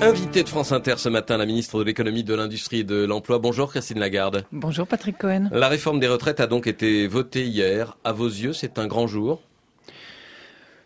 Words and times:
Invité 0.00 0.44
de 0.44 0.48
France 0.48 0.70
Inter 0.70 0.94
ce 0.96 1.08
matin, 1.08 1.36
la 1.36 1.44
ministre 1.44 1.80
de 1.80 1.84
l'économie, 1.84 2.22
de 2.22 2.32
l'industrie 2.32 2.80
et 2.80 2.84
de 2.84 3.04
l'emploi. 3.04 3.40
Bonjour 3.40 3.68
Christine 3.68 3.98
Lagarde. 3.98 4.44
Bonjour 4.52 4.86
Patrick 4.86 5.18
Cohen. 5.18 5.48
La 5.50 5.68
réforme 5.68 5.98
des 5.98 6.06
retraites 6.06 6.38
a 6.38 6.46
donc 6.46 6.68
été 6.68 7.08
votée 7.08 7.44
hier. 7.44 7.96
À 8.04 8.12
vos 8.12 8.28
yeux, 8.28 8.52
c'est 8.52 8.78
un 8.78 8.86
grand 8.86 9.08
jour? 9.08 9.40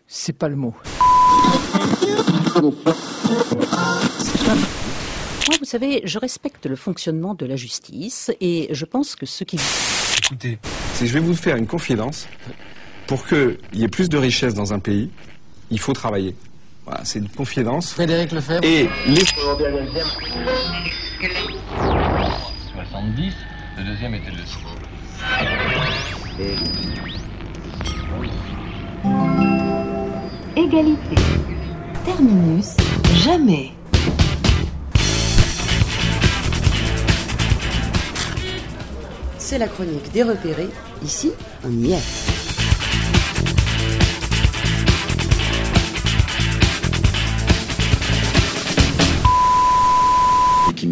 C'est 0.07 0.33
pas 0.33 0.49
le 0.49 0.55
mot. 0.55 0.73
Moi, 2.55 2.73
vous 5.59 5.65
savez, 5.65 6.01
je 6.05 6.17
respecte 6.17 6.65
le 6.65 6.75
fonctionnement 6.75 7.35
de 7.35 7.45
la 7.45 7.55
justice 7.55 8.31
et 8.41 8.67
je 8.71 8.85
pense 8.85 9.15
que 9.15 9.27
ce 9.27 9.43
qui... 9.43 9.59
Écoutez, 10.23 10.57
si 10.95 11.05
je 11.05 11.13
vais 11.13 11.19
vous 11.19 11.35
faire 11.35 11.55
une 11.55 11.67
confidence, 11.67 12.27
pour 13.05 13.27
qu'il 13.27 13.59
y 13.73 13.83
ait 13.83 13.89
plus 13.89 14.09
de 14.09 14.17
richesse 14.17 14.55
dans 14.55 14.73
un 14.73 14.79
pays, 14.79 15.11
il 15.69 15.79
faut 15.79 15.93
travailler. 15.93 16.35
Voilà, 16.85 17.05
c'est 17.05 17.19
une 17.19 17.29
confidence. 17.29 17.93
Frédéric 17.93 18.31
Lefebvre. 18.31 18.63
Et 18.63 18.89
les... 19.07 19.25
70, 22.73 23.33
le 23.77 23.83
deuxième 23.85 24.15
était 24.15 24.31
le 24.31 24.43
Égalité. 30.55 31.15
Terminus. 32.03 32.75
Jamais. 33.23 33.71
C'est 39.37 39.57
la 39.57 39.67
chronique 39.67 40.11
des 40.11 40.23
repérés. 40.23 40.69
Ici, 41.03 41.31
on 41.63 41.71
y 41.71 41.93
est. 41.93 42.32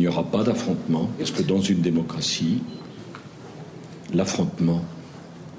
n'y 0.01 0.07
aura 0.07 0.23
pas 0.23 0.43
d'affrontement, 0.43 1.09
parce 1.17 1.31
que 1.31 1.43
dans 1.43 1.61
une 1.61 1.81
démocratie, 1.81 2.61
l'affrontement 4.13 4.83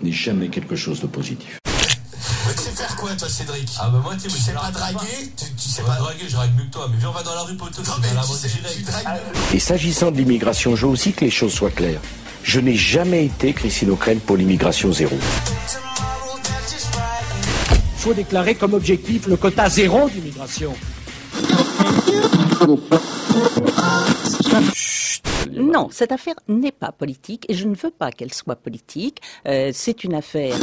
n'est 0.02 0.12
jamais 0.12 0.48
quelque 0.48 0.76
chose 0.76 1.00
de 1.00 1.06
positif. 1.06 1.58
Tu 1.64 2.62
sais 2.62 2.70
faire 2.70 2.96
quoi, 2.96 3.10
toi, 3.14 3.28
Cédric 3.28 3.68
Ah 3.80 3.88
bah 3.88 4.00
moi, 4.02 4.14
tu 4.20 4.28
Tu 4.28 4.30
sais 4.30 4.52
pas 4.52 4.70
draguer 4.72 5.32
Tu, 5.36 5.44
tu 5.54 5.68
sais 5.68 5.82
pas 5.82 5.92
pas 5.92 5.98
draguer, 5.98 6.24
je 6.26 6.32
drague 6.32 6.50
mieux 6.56 6.64
que 6.64 6.72
toi. 6.72 6.88
Mais 6.90 6.98
viens, 6.98 7.10
on 7.10 7.12
va 7.12 7.22
dans 7.22 7.34
la 7.34 7.42
rue, 7.42 7.56
poteau. 7.56 7.82
Non, 7.82 7.92
mais 8.02 8.12
la 8.14 8.22
sais, 8.22 8.48
tu 8.48 8.82
dragues. 8.82 9.20
Et 9.54 9.58
s'agissant 9.58 10.10
de 10.10 10.16
l'immigration, 10.16 10.74
je 10.74 10.86
veux 10.86 10.92
aussi 10.92 11.12
que 11.12 11.24
les 11.24 11.30
choses 11.30 11.52
soient 11.52 11.70
claires. 11.70 12.00
Je 12.42 12.58
n'ai 12.58 12.74
jamais 12.74 13.26
été 13.26 13.52
Christine 13.52 13.90
O'Krent 13.90 14.18
pour 14.26 14.36
l'immigration 14.36 14.92
zéro. 14.92 15.16
Il 17.74 17.78
faut 17.96 18.14
déclarer 18.14 18.56
comme 18.56 18.74
objectif 18.74 19.28
le 19.28 19.36
quota 19.36 19.68
zéro 19.68 20.10
d'immigration. 20.10 20.74
Non, 25.50 25.88
cette 25.90 26.12
affaire 26.12 26.34
n'est 26.48 26.72
pas 26.72 26.92
politique 26.92 27.46
et 27.48 27.54
je 27.54 27.66
ne 27.66 27.74
veux 27.74 27.90
pas 27.90 28.10
qu'elle 28.10 28.32
soit 28.32 28.56
politique. 28.56 29.20
Euh, 29.46 29.70
c'est 29.72 30.04
une 30.04 30.14
affaire. 30.14 30.54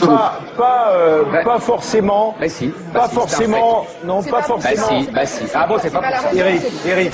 Pas, 0.00 0.40
pas, 0.56 0.92
euh, 0.94 1.42
pas 1.42 1.58
forcément. 1.58 2.34
Bah 2.38 2.48
si. 2.48 2.70
Pas 2.92 3.08
forcément. 3.08 3.86
Non, 4.04 4.22
pas 4.22 4.42
forcément. 4.42 5.02
bah 5.12 5.26
si. 5.26 5.44
Ah 5.54 5.66
bon, 5.66 5.76
c'est 5.80 5.90
pas 5.90 6.00
pour 6.00 6.20
ça. 6.20 6.34
Eric, 6.34 6.62
Eric. 6.86 7.12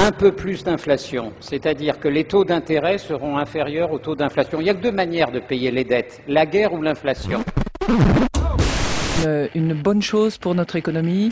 Un 0.00 0.12
peu 0.12 0.30
plus 0.30 0.62
d'inflation, 0.62 1.32
c'est-à-dire 1.40 1.98
que 1.98 2.06
les 2.06 2.22
taux 2.22 2.44
d'intérêt 2.44 2.98
seront 2.98 3.36
inférieurs 3.36 3.90
aux 3.92 3.98
taux 3.98 4.14
d'inflation. 4.14 4.60
Il 4.60 4.64
n'y 4.64 4.70
a 4.70 4.74
que 4.74 4.82
deux 4.82 4.92
manières 4.92 5.32
de 5.32 5.40
payer 5.40 5.72
les 5.72 5.82
dettes, 5.82 6.20
la 6.28 6.46
guerre 6.46 6.72
ou 6.72 6.82
l'inflation. 6.82 7.42
Euh, 9.26 9.48
une 9.56 9.74
bonne 9.74 10.00
chose 10.00 10.38
pour 10.38 10.54
notre 10.54 10.76
économie. 10.76 11.30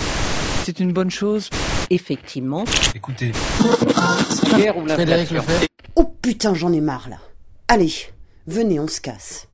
C'est 0.65 0.81
une 0.81 0.93
bonne 0.93 1.11
chose. 1.11 1.49
Effectivement, 1.91 2.65
Écoutez, 2.95 3.33
guerre 4.57 4.77
ou 4.77 4.87
l'inflation. 4.87 5.45
Oh 5.95 6.05
putain, 6.21 6.53
j'en 6.53 6.73
ai 6.73 6.81
marre 6.81 7.09
là. 7.09 7.19
Allez, 7.69 7.93
venez, 8.47 8.81
on 8.81 8.89
se 8.89 9.01
casse. 9.01 9.47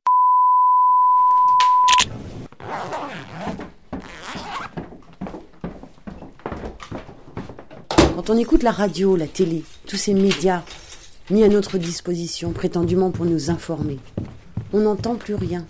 Quand 8.15 8.29
on 8.29 8.37
écoute 8.37 8.63
la 8.63 8.71
radio, 8.71 9.15
la 9.15 9.27
télé, 9.27 9.63
tous 9.87 9.97
ces 9.97 10.13
médias 10.13 10.63
mis 11.29 11.43
à 11.43 11.49
notre 11.49 11.77
disposition 11.77 12.51
prétendument 12.51 13.11
pour 13.11 13.25
nous 13.25 13.49
informer, 13.49 13.99
on 14.71 14.81
n'entend 14.81 15.15
plus 15.15 15.35
rien. 15.35 15.65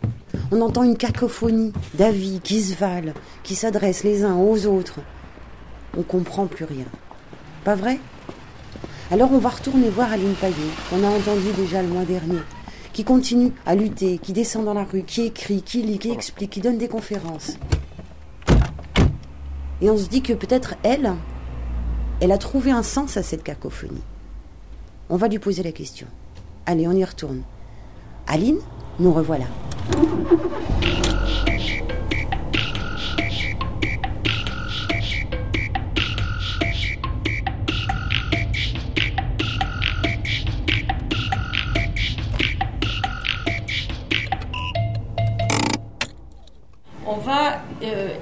On 0.51 0.61
entend 0.61 0.83
une 0.83 0.97
cacophonie 0.97 1.73
d'avis 1.95 2.39
qui 2.41 2.61
se 2.61 2.75
valent, 2.75 3.13
qui 3.43 3.55
s'adressent 3.55 4.03
les 4.03 4.23
uns 4.23 4.35
aux 4.35 4.65
autres. 4.65 4.99
On 5.97 6.01
comprend 6.01 6.47
plus 6.47 6.65
rien. 6.65 6.85
Pas 7.63 7.75
vrai? 7.75 7.99
Alors 9.11 9.31
on 9.31 9.37
va 9.37 9.49
retourner 9.49 9.89
voir 9.89 10.11
Aline 10.11 10.33
Payet, 10.33 10.55
qu'on 10.89 11.03
a 11.03 11.07
entendu 11.07 11.51
déjà 11.55 11.81
le 11.81 11.87
mois 11.87 12.05
dernier, 12.05 12.39
qui 12.93 13.03
continue 13.03 13.51
à 13.65 13.75
lutter, 13.75 14.17
qui 14.17 14.33
descend 14.33 14.65
dans 14.65 14.73
la 14.73 14.85
rue, 14.85 15.03
qui 15.03 15.23
écrit, 15.25 15.61
qui 15.61 15.83
lit, 15.83 15.99
qui 15.99 16.11
explique, 16.11 16.51
qui 16.51 16.61
donne 16.61 16.77
des 16.77 16.87
conférences. 16.87 17.57
Et 19.81 19.89
on 19.89 19.97
se 19.97 20.07
dit 20.07 20.21
que 20.21 20.33
peut-être 20.33 20.75
elle, 20.83 21.13
elle 22.21 22.31
a 22.31 22.37
trouvé 22.37 22.71
un 22.71 22.83
sens 22.83 23.17
à 23.17 23.23
cette 23.23 23.43
cacophonie. 23.43 24.01
On 25.09 25.17
va 25.17 25.27
lui 25.27 25.39
poser 25.39 25.61
la 25.61 25.73
question. 25.73 26.07
Allez, 26.65 26.87
on 26.87 26.93
y 26.93 27.03
retourne. 27.03 27.43
Aline, 28.25 28.59
nous 28.99 29.11
revoilà. 29.11 29.45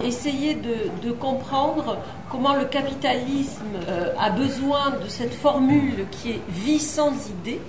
Essayer 0.04 0.56
de, 0.56 1.12
comprendre 1.12 1.98
comment 2.32 2.56
le 2.56 2.66
capitalisme 2.66 3.62
euh, 3.90 4.14
a 4.18 4.30
besoin 4.30 4.92
de 5.04 5.08
cette 5.08 5.34
formule 5.34 6.06
qui 6.10 6.32
est 6.32 6.40
vie 6.50 6.80
sans 6.80 7.12
idée. 7.30 7.60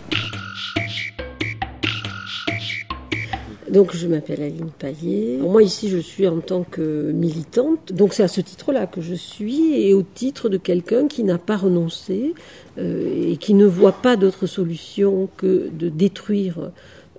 Donc 3.70 3.96
je 3.96 4.06
m'appelle 4.06 4.42
Aline 4.42 4.70
Paillet. 4.78 5.38
Moi 5.40 5.62
ici 5.62 5.88
je 5.88 5.98
suis 5.98 6.28
en 6.28 6.40
tant 6.40 6.62
que 6.62 7.10
militante. 7.12 7.92
Donc 7.92 8.12
c'est 8.12 8.22
à 8.22 8.28
ce 8.28 8.40
titre-là 8.40 8.86
que 8.86 9.00
je 9.00 9.14
suis 9.14 9.74
et 9.74 9.94
au 9.94 10.02
titre 10.02 10.48
de 10.48 10.58
quelqu'un 10.58 11.08
qui 11.08 11.24
n'a 11.24 11.38
pas 11.38 11.56
renoncé 11.56 12.34
euh, 12.78 13.32
et 13.32 13.36
qui 13.38 13.54
ne 13.54 13.66
voit 13.66 13.92
pas 13.92 14.16
d'autre 14.16 14.46
solution 14.46 15.28
que 15.36 15.68
de 15.72 15.88
détruire 15.88 16.70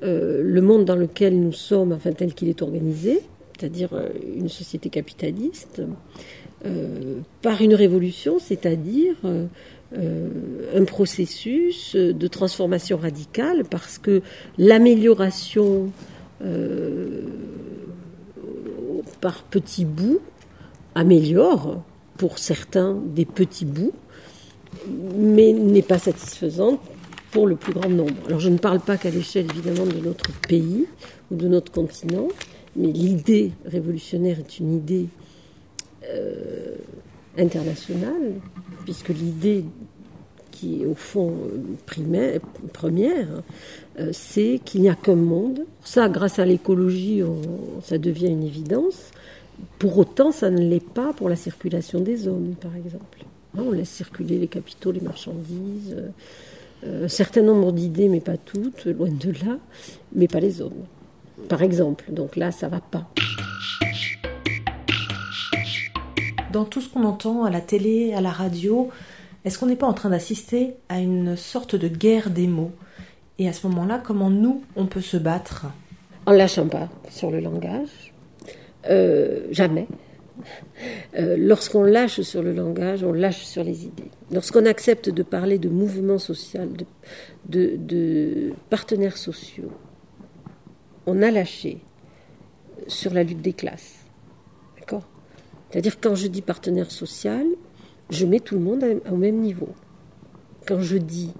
euh, 0.04 0.42
le 0.44 0.62
monde 0.62 0.86
dans 0.86 0.96
lequel 0.96 1.40
nous 1.40 1.54
sommes, 1.54 1.92
enfin 1.92 2.12
tel 2.12 2.34
qu'il 2.34 2.50
est 2.50 2.62
organisé, 2.62 3.22
c'est-à-dire 3.58 3.90
euh, 3.94 4.09
une 4.36 4.50
société 4.50 4.90
capitaliste, 4.90 5.81
euh, 6.66 7.19
par 7.41 7.62
une 7.62 7.74
révolution, 7.74 8.40
c'est-à-dire 8.40 9.16
euh, 9.25 9.47
un 10.75 10.86
processus 10.86 11.96
de 11.96 12.28
transformation 12.28 12.97
radicale, 12.97 13.63
parce 13.69 13.97
que 13.97 14.22
l'amélioration 14.58 15.92
par 19.22 19.44
petits 19.44 19.86
bouts 19.86 20.19
améliore 20.96 21.84
pour 22.18 22.38
certains 22.38 23.00
des 23.06 23.24
petits 23.24 23.66
bouts, 23.66 23.94
mais 25.16 25.53
n'est 25.53 25.84
pas 25.84 26.00
satisfaisante 26.00 26.81
pour 27.31 27.47
le 27.47 27.56
plus 27.56 27.74
grand 27.74 27.90
nombre. 27.90 28.16
Alors 28.28 28.40
je 28.40 28.50
ne 28.50 28.58
parle 28.58 28.80
pas 28.80 28.97
qu'à 28.97 29.09
l'échelle 29.09 29.46
évidemment 29.52 29.86
de 29.86 30.00
notre 30.00 30.31
pays 30.47 30.86
ou 31.31 31.36
de 31.36 31.47
notre 31.47 31.72
continent, 31.72 32.28
mais 32.75 32.92
l'idée 32.92 33.52
révolutionnaire 33.66 34.40
est 34.40 34.60
une 34.60 34.75
idée 34.75 35.08
euh, 36.10 36.75
internationale, 37.38 38.34
puisque 38.84 39.10
l'idée 39.10 39.66
qui 40.52 40.84
est 40.84 40.86
au 40.86 40.96
fond 40.96 41.34
primaire, 41.86 42.40
première, 42.74 43.28
euh, 44.00 44.10
c'est 44.12 44.60
qu'il 44.64 44.81
n'y 44.81 44.90
a 44.90 44.96
qu'un 44.96 45.16
monde. 45.16 45.66
Ça, 45.84 46.10
grâce 46.10 46.40
à 46.40 46.46
l'écologie, 46.46 47.22
ça 47.84 47.98
devient 47.98 48.28
une 48.28 48.44
évidence. 48.44 49.12
Pour 49.80 49.98
autant, 49.98 50.31
ça 50.31 50.50
ne 50.50 50.60
l'est 50.60 50.84
pas 50.84 51.14
pour 51.14 51.30
la 51.30 51.36
circulation 51.36 52.00
des 52.00 52.28
hommes, 52.28 52.56
par 52.60 52.76
exemple. 52.76 53.26
On 53.56 53.72
laisse 53.72 53.90
circuler 53.90 54.40
les 54.40 54.48
capitaux, 54.48 54.92
les 54.92 55.00
marchandises, 55.00 55.96
euh, 55.96 56.10
euh, 56.86 57.06
un 57.06 57.08
certain 57.08 57.44
nombre 57.44 57.72
d'idées, 57.72 58.10
mais 58.10 58.19
pas 58.19 58.38
toutes, 58.38 58.86
loin 58.86 59.10
de 59.10 59.31
là, 59.46 59.58
mais 60.16 60.28
pas 60.28 60.40
les 60.40 60.62
hommes. 60.62 60.86
Par 61.50 61.62
exemple, 61.62 62.06
donc 62.10 62.36
là, 62.36 62.51
ça 62.51 62.68
va 62.68 62.80
pas. 62.80 63.07
Dans 66.51 66.66
tout 66.66 66.81
ce 66.81 66.90
qu'on 66.90 67.04
entend 67.04 67.44
à 67.44 67.50
la 67.50 67.62
télé, 67.62 68.13
à 68.13 68.22
la 68.22 68.31
radio, 68.31 68.90
est-ce 69.45 69.57
qu'on 69.60 69.66
n'est 69.66 69.75
pas 69.75 69.88
en 69.88 69.94
train 69.94 70.10
d'assister 70.10 70.75
à 70.90 71.00
une 71.00 71.36
sorte 71.36 71.75
de 71.75 71.88
guerre 71.88 72.30
des 72.30 72.48
mots? 72.48 72.72
Et 73.40 73.48
à 73.48 73.54
ce 73.54 73.68
moment-là, 73.68 74.01
comment 74.04 74.30
nous, 74.30 74.63
on 74.75 74.86
peut 74.86 75.01
se 75.01 75.18
battre? 75.18 75.66
En 76.25 76.31
lâchant 76.31 76.68
pas 76.68 76.90
sur 77.10 77.31
le 77.31 77.40
langage, 77.40 78.13
euh, 78.90 79.48
jamais. 79.51 79.88
Euh, 81.18 81.36
lorsqu'on 81.38 81.84
lâche 81.84 82.22
sur 82.22 82.42
le 82.42 82.54
langage, 82.54 83.04
on 83.04 83.13
lâche 83.13 83.44
sur 83.44 83.63
les 83.63 83.86
idées. 83.86 84.10
Lorsqu'on 84.31 84.66
accepte 84.66 85.10
de 85.10 85.24
parler 85.24 85.57
de 85.57 85.69
mouvement 85.69 86.18
social, 86.18 86.69
de, 87.50 87.75
de 87.78 88.54
partenaires 88.69 89.18
sociaux, 89.18 89.72
on 91.06 91.22
a 91.22 91.32
lâché 91.32 91.80
sur 92.88 93.14
la 93.14 93.24
lutte 93.24 93.42
des 93.42 93.54
classes. 93.54 94.06
D'accord? 94.80 95.08
C'est-à-dire 95.70 96.00
quand 96.00 96.16
je 96.16 96.28
dis 96.28 96.42
partenaire 96.42 96.92
social, 96.92 97.46
je 98.10 98.26
mets 98.26 98.40
tout 98.40 98.56
le 98.56 98.62
monde 98.62 98.86
au 99.10 99.16
même 99.16 99.40
niveau. 99.40 99.70
Quand 100.68 100.82
je 100.82 100.98
dis 100.98 101.32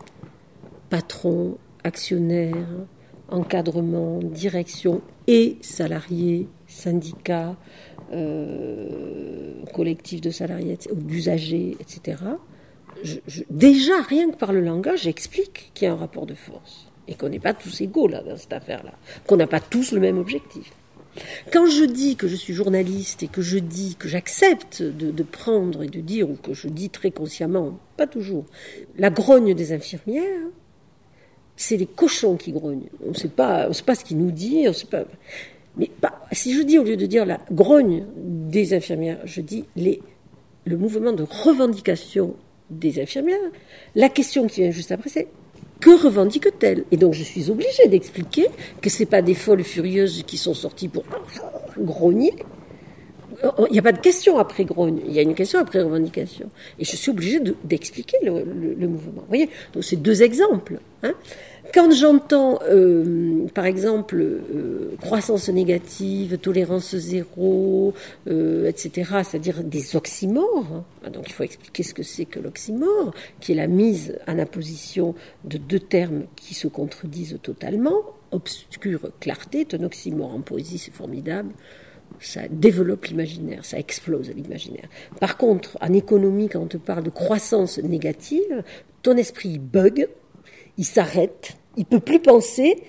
patron, 0.90 1.58
actionnaire, 1.84 2.68
encadrement, 3.30 4.20
direction 4.20 5.02
et 5.28 5.58
salariés, 5.62 6.48
syndicats, 6.68 7.56
euh, 8.12 9.64
collectifs 9.74 10.22
de 10.22 10.30
salariés 10.30 10.78
d'usagers, 10.94 11.78
etc. 11.80 12.18
déjà, 13.50 14.02
rien 14.02 14.30
que 14.30 14.38
par 14.38 14.54
le 14.54 14.62
langage, 14.62 15.04
j'explique 15.04 15.72
qu'il 15.74 15.88
y 15.88 15.90
a 15.90 15.94
un 15.94 15.98
rapport 15.98 16.26
de 16.26 16.36
force 16.36 16.93
et 17.08 17.16
qu'on 17.16 17.30
n'est 17.30 17.40
pas 17.40 17.54
tous 17.54 17.82
égaux 17.82 18.08
là, 18.08 18.22
dans 18.22 18.38
cette 18.38 18.54
affaire-là, 18.54 18.94
qu'on 19.28 19.38
n'a 19.38 19.48
pas 19.48 19.60
tous 19.60 19.92
le 19.92 20.00
même 20.00 20.18
objectif. 20.18 20.72
Quand 21.52 21.68
je 21.68 21.86
dis 21.86 22.16
que 22.16 22.28
je 22.28 22.36
suis 22.36 22.54
journaliste 22.54 23.24
et 23.24 23.28
que 23.28 23.42
je 23.42 23.60
dis 23.60 23.96
que 24.00 24.08
j'accepte 24.08 24.82
de, 24.82 25.24
prendre 25.24 25.84
et 25.84 25.88
de 25.88 26.02
dire, 26.02 26.30
ou 26.30 26.36
que 26.36 26.54
je 26.54 26.68
dis 26.68 26.90
très 26.90 27.12
consciemment, 27.12 27.78
pas 27.98 28.08
toujours, 28.08 28.46
la 28.98 29.10
grogne 29.10 29.54
des 29.54 29.74
infirmières, 29.74 30.48
c'est 31.56 31.78
les 31.78 31.86
cochons 31.86 32.36
qui 32.36 32.52
grognent. 32.52 32.90
On 33.06 33.10
ne 33.10 33.14
sait 33.14 33.28
pas, 33.28 33.72
sait 33.74 33.84
pas 33.84 33.94
ce 33.96 34.04
qu'ils 34.04 34.18
nous 34.18 34.32
disent, 34.32 34.70
on 34.70 34.74
sait 34.74 34.88
pas. 34.88 35.06
Mais 35.78 35.92
si 36.32 36.54
je 36.54 36.64
dis 36.64 36.80
au 36.80 36.84
lieu 36.84 36.98
de 36.98 37.06
dire 37.06 37.26
la 37.26 37.40
grogne 37.52 38.06
des 38.16 38.74
infirmières, 38.74 39.20
je 39.26 39.42
dis 39.42 39.66
le 39.76 40.78
mouvement 40.78 41.12
de 41.12 41.24
revendication 41.24 42.36
des 42.72 43.00
infirmières, 43.00 43.38
la 43.94 44.10
question 44.10 44.48
qui 44.48 44.62
vient 44.62 44.72
juste 44.72 44.92
après, 44.92 45.10
c'est 45.10 45.28
que 45.84 46.02
revendique-t-elle? 46.02 46.86
Et 46.92 46.98
donc 46.98 47.14
je 47.14 47.24
suis 47.24 47.52
obligée 47.52 47.90
d'expliquer 47.90 48.48
que 48.82 48.90
ce 48.90 49.04
pas 49.04 49.22
des 49.22 49.34
folles 49.34 49.66
furieuses 49.66 50.24
qui 50.26 50.38
sont 50.38 50.54
sorties 50.54 50.88
pour 50.88 51.04
grogner. 51.78 52.34
Il 53.68 53.74
n'y 53.74 53.80
a 53.80 53.82
pas 53.82 53.92
de 53.92 54.00
question 54.00 54.38
après 54.38 54.64
grogne, 54.64 55.02
il 55.06 55.12
y 55.12 55.20
a 55.20 55.22
une 55.22 55.36
question 55.36 55.60
après 55.60 55.82
revendication. 55.82 56.50
Et 56.80 56.86
je 56.86 56.96
suis 56.96 57.12
obligée 57.12 57.42
d'expliquer 57.66 58.16
le, 58.24 58.46
le, 58.80 58.88
mouvement. 58.88 59.24
Vous 59.24 59.28
voyez? 59.28 59.50
Donc 59.74 59.84
c'est 59.84 59.98
deux 59.98 60.24
exemples. 60.24 60.80
Hein 61.02 61.14
quand 61.74 61.92
j'entends, 61.92 62.60
euh, 62.70 63.48
par 63.54 63.66
exemple, 63.66 64.22
euh, 64.22 64.96
croissance 65.02 65.50
négative, 65.50 66.38
tolérance 66.38 66.96
zéro, 66.96 67.94
euh, 68.28 68.68
etc., 68.68 69.24
c'est-à-dire 69.24 69.64
des 69.64 69.96
oxymores, 69.96 70.86
hein, 71.06 71.10
donc 71.10 71.30
il 71.30 71.34
faut 71.34 71.44
expliquer 71.44 71.84
ce 71.84 71.94
que 71.94 72.04
c'est 72.04 72.26
que 72.26 72.40
l'oxymore, 72.40 73.14
qui 73.40 73.54
est 73.54 73.56
la 73.56 73.68
mise 73.68 74.18
en 74.28 74.38
apposition 74.38 75.16
de 75.46 75.58
deux 75.58 75.80
termes 75.80 76.24
qui 76.36 76.54
se 76.54 76.68
contredisent 76.68 77.40
totalement. 77.42 77.98
Obscure 78.32 79.10
clarté 79.20 79.62
est 79.62 79.74
un 79.74 79.84
oxymore 79.84 80.34
en 80.34 80.42
poésie, 80.42 80.78
c'est 80.78 80.94
formidable 80.94 81.50
ça 82.20 82.42
développe 82.48 83.06
l'imaginaire, 83.06 83.66
ça 83.66 83.80
explose 83.80 84.30
l'imaginaire. 84.30 84.88
Par 85.20 85.36
contre, 85.36 85.78
en 85.82 85.92
économie, 85.94 86.48
quand 86.48 86.62
on 86.62 86.68
te 86.68 86.78
parle 86.78 87.04
de 87.04 87.10
croissance 87.10 87.80
négative, 87.80 88.64
ton 89.02 89.18
esprit 89.18 89.58
bug, 89.58 90.08
il 90.78 90.86
s'arrête, 90.86 91.58
il 91.78 91.86
peut 91.86 92.00
plus 92.00 92.20
penser 92.20 92.84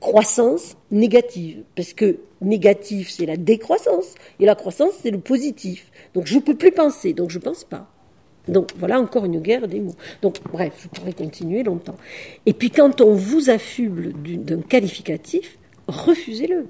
croissance 0.00 0.76
négative, 0.90 1.62
parce 1.76 1.92
que 1.92 2.20
négatif 2.40 3.10
c'est 3.10 3.26
la 3.26 3.36
décroissance 3.36 4.14
et 4.38 4.46
la 4.46 4.54
croissance 4.54 4.92
c'est 5.02 5.10
le 5.10 5.20
positif. 5.20 5.90
Donc 6.14 6.26
je 6.26 6.36
ne 6.36 6.40
peux 6.40 6.56
plus 6.56 6.72
penser, 6.72 7.12
donc 7.12 7.30
je 7.30 7.38
ne 7.38 7.42
pense 7.42 7.64
pas. 7.64 7.90
Donc 8.48 8.70
voilà 8.76 8.98
encore 8.98 9.26
une 9.26 9.40
guerre 9.40 9.68
des 9.68 9.80
mots. 9.80 9.94
Donc 10.22 10.36
bref, 10.50 10.72
je 10.82 10.88
pourrais 10.88 11.12
continuer 11.12 11.62
longtemps. 11.62 11.96
Et 12.46 12.54
puis 12.54 12.70
quand 12.70 13.00
on 13.00 13.14
vous 13.14 13.50
affuble 13.50 14.12
d'un 14.22 14.62
qualificatif, 14.62 15.58
refusez-le 15.86 16.66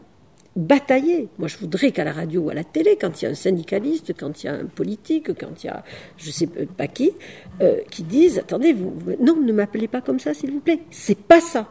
batailler. 0.57 1.29
Moi, 1.39 1.49
je 1.49 1.57
voudrais 1.59 1.93
qu'à 1.93 2.05
la 2.05 2.13
radio 2.13 2.43
ou 2.43 2.51
à 2.51 2.55
la 2.55 2.65
télé, 2.65 2.97
quand 3.01 3.21
il 3.21 3.25
y 3.25 3.29
a 3.29 3.31
un 3.31 3.35
syndicaliste, 3.35 4.13
quand 4.19 4.43
il 4.43 4.47
y 4.47 4.49
a 4.49 4.55
un 4.55 4.67
politique, 4.67 5.39
quand 5.39 5.63
il 5.63 5.67
y 5.67 5.71
a 5.71 5.85
je 6.17 6.29
ne 6.29 6.33
sais 6.33 6.47
pas 6.47 6.87
qui, 6.87 7.13
euh, 7.61 7.81
qui 7.91 8.03
disent 8.03 8.39
attendez, 8.39 8.73
vous, 8.73 8.93
non, 9.21 9.37
ne 9.37 9.53
m'appelez 9.53 9.89
pas 9.89 10.01
comme 10.01 10.19
ça, 10.19 10.35
s'il 10.35 10.53
vous 10.53 10.61
plaît. 10.61 10.81
C'est 10.91 11.19
pas 11.19 11.41
ça. 11.41 11.69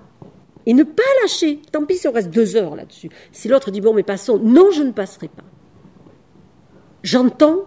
Et 0.66 0.74
ne 0.74 0.84
pas 0.84 1.04
lâcher. 1.24 1.60
Tant 1.72 1.86
pis 1.86 1.98
si 1.98 2.08
on 2.08 2.12
reste 2.12 2.30
deux 2.30 2.56
heures 2.56 2.76
là-dessus. 2.76 3.10
Si 3.32 3.48
l'autre 3.48 3.72
dit 3.72 3.82
bon, 3.82 3.94
mais 3.94 4.04
passons. 4.04 4.38
Non, 4.38 4.72
je 4.72 4.84
ne 4.84 4.92
passerai 4.92 5.28
pas. 5.28 5.44
J'entends 7.02 7.66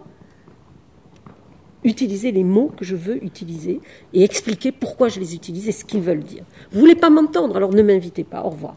utiliser 1.83 2.31
les 2.31 2.43
mots 2.43 2.71
que 2.77 2.85
je 2.85 2.95
veux 2.95 3.23
utiliser 3.23 3.81
et 4.13 4.23
expliquer 4.23 4.71
pourquoi 4.71 5.09
je 5.09 5.19
les 5.19 5.35
utilise 5.35 5.67
et 5.67 5.71
ce 5.71 5.83
qu'ils 5.83 6.01
veulent 6.01 6.23
dire. 6.23 6.45
Vous 6.71 6.79
voulez 6.79 6.95
pas 6.95 7.09
m'entendre, 7.09 7.57
alors 7.57 7.73
ne 7.73 7.81
m'invitez 7.81 8.23
pas. 8.23 8.43
Au 8.43 8.49
revoir. 8.49 8.75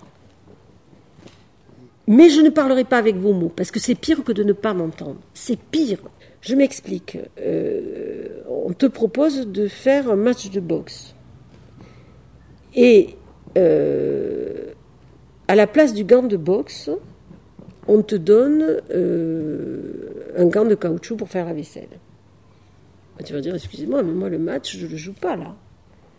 Mais 2.06 2.30
je 2.30 2.40
ne 2.40 2.50
parlerai 2.50 2.84
pas 2.84 2.98
avec 2.98 3.16
vos 3.16 3.32
mots, 3.32 3.52
parce 3.54 3.70
que 3.70 3.80
c'est 3.80 3.96
pire 3.96 4.22
que 4.22 4.32
de 4.32 4.44
ne 4.44 4.52
pas 4.52 4.74
m'entendre. 4.74 5.18
C'est 5.34 5.58
pire. 5.58 5.98
Je 6.40 6.54
m'explique. 6.54 7.18
Euh, 7.40 8.42
on 8.48 8.72
te 8.72 8.86
propose 8.86 9.48
de 9.48 9.66
faire 9.66 10.10
un 10.10 10.16
match 10.16 10.50
de 10.50 10.60
boxe. 10.60 11.14
Et 12.74 13.16
euh, 13.58 14.66
à 15.48 15.56
la 15.56 15.66
place 15.66 15.94
du 15.94 16.04
gant 16.04 16.22
de 16.22 16.36
boxe, 16.36 16.90
on 17.88 18.02
te 18.02 18.14
donne 18.14 18.80
euh, 18.90 20.32
un 20.36 20.46
gant 20.46 20.64
de 20.64 20.74
caoutchouc 20.74 21.16
pour 21.16 21.28
faire 21.28 21.46
la 21.46 21.54
vaisselle. 21.54 21.88
Tu 23.24 23.32
vas 23.32 23.40
dire, 23.40 23.54
excusez-moi, 23.54 24.02
mais 24.02 24.12
moi 24.12 24.28
le 24.28 24.38
match, 24.38 24.76
je 24.76 24.86
ne 24.86 24.90
le 24.90 24.96
joue 24.96 25.14
pas 25.14 25.36
là. 25.36 25.56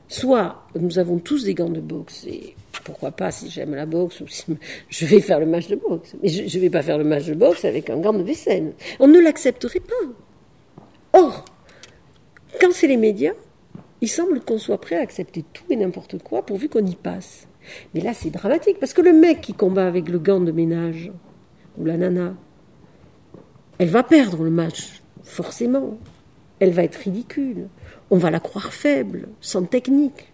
Soit 0.07 0.67
nous 0.79 0.99
avons 0.99 1.19
tous 1.19 1.43
des 1.43 1.53
gants 1.53 1.69
de 1.69 1.81
boxe 1.81 2.25
et 2.25 2.55
pourquoi 2.83 3.11
pas 3.11 3.31
si 3.31 3.49
j'aime 3.49 3.75
la 3.75 3.85
boxe 3.85 4.21
ou 4.21 4.27
si 4.27 4.45
je 4.89 5.05
vais 5.05 5.21
faire 5.21 5.39
le 5.39 5.45
match 5.45 5.67
de 5.67 5.75
boxe. 5.75 6.15
Mais 6.21 6.29
je 6.29 6.43
ne 6.43 6.61
vais 6.61 6.69
pas 6.69 6.81
faire 6.81 6.97
le 6.97 7.03
match 7.03 7.25
de 7.25 7.33
boxe 7.33 7.65
avec 7.65 7.89
un 7.89 7.97
gant 7.97 8.13
de 8.13 8.23
vaisselle. 8.23 8.73
On 8.99 9.07
ne 9.07 9.19
l'accepterait 9.19 9.79
pas. 9.79 11.19
Or, 11.19 11.45
quand 12.59 12.71
c'est 12.71 12.87
les 12.87 12.97
médias, 12.97 13.33
il 14.01 14.09
semble 14.09 14.41
qu'on 14.41 14.57
soit 14.57 14.79
prêt 14.79 14.97
à 14.97 15.01
accepter 15.01 15.43
tout 15.53 15.65
et 15.69 15.75
n'importe 15.75 16.21
quoi 16.21 16.45
pourvu 16.45 16.69
qu'on 16.69 16.85
y 16.85 16.95
passe. 16.95 17.47
Mais 17.93 18.01
là, 18.01 18.13
c'est 18.13 18.29
dramatique 18.29 18.79
parce 18.79 18.93
que 18.93 19.01
le 19.01 19.13
mec 19.13 19.41
qui 19.41 19.53
combat 19.53 19.87
avec 19.87 20.09
le 20.09 20.19
gant 20.19 20.39
de 20.39 20.51
ménage 20.51 21.11
ou 21.77 21.85
la 21.85 21.97
nana, 21.97 22.35
elle 23.79 23.89
va 23.89 24.03
perdre 24.03 24.43
le 24.43 24.49
match, 24.49 25.01
forcément. 25.23 25.97
Elle 26.59 26.71
va 26.71 26.83
être 26.83 26.95
ridicule 26.95 27.67
on 28.09 28.17
va 28.17 28.31
la 28.31 28.39
croire 28.39 28.73
faible, 28.73 29.29
sans 29.41 29.63
technique. 29.63 30.33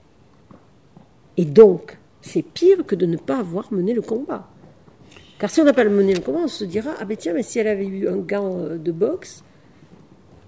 Et 1.37 1.45
donc, 1.45 1.97
c'est 2.23 2.41
pire 2.41 2.85
que 2.87 2.95
de 2.95 3.05
ne 3.05 3.17
pas 3.17 3.37
avoir 3.37 3.71
mené 3.71 3.93
le 3.93 4.01
combat. 4.01 4.49
Car 5.37 5.49
si 5.49 5.59
on 5.61 5.65
n'a 5.65 5.73
pas 5.73 5.83
mené 5.83 6.13
le 6.13 6.21
combat, 6.21 6.39
on 6.45 6.47
se 6.47 6.63
dira 6.63 6.91
Ah 6.99 7.05
ben 7.05 7.17
tiens, 7.17 7.33
mais 7.33 7.43
si 7.43 7.59
elle 7.59 7.67
avait 7.67 7.85
eu 7.85 8.07
un 8.07 8.15
gant 8.15 8.57
euh, 8.57 8.77
de 8.77 8.91
boxe, 8.91 9.43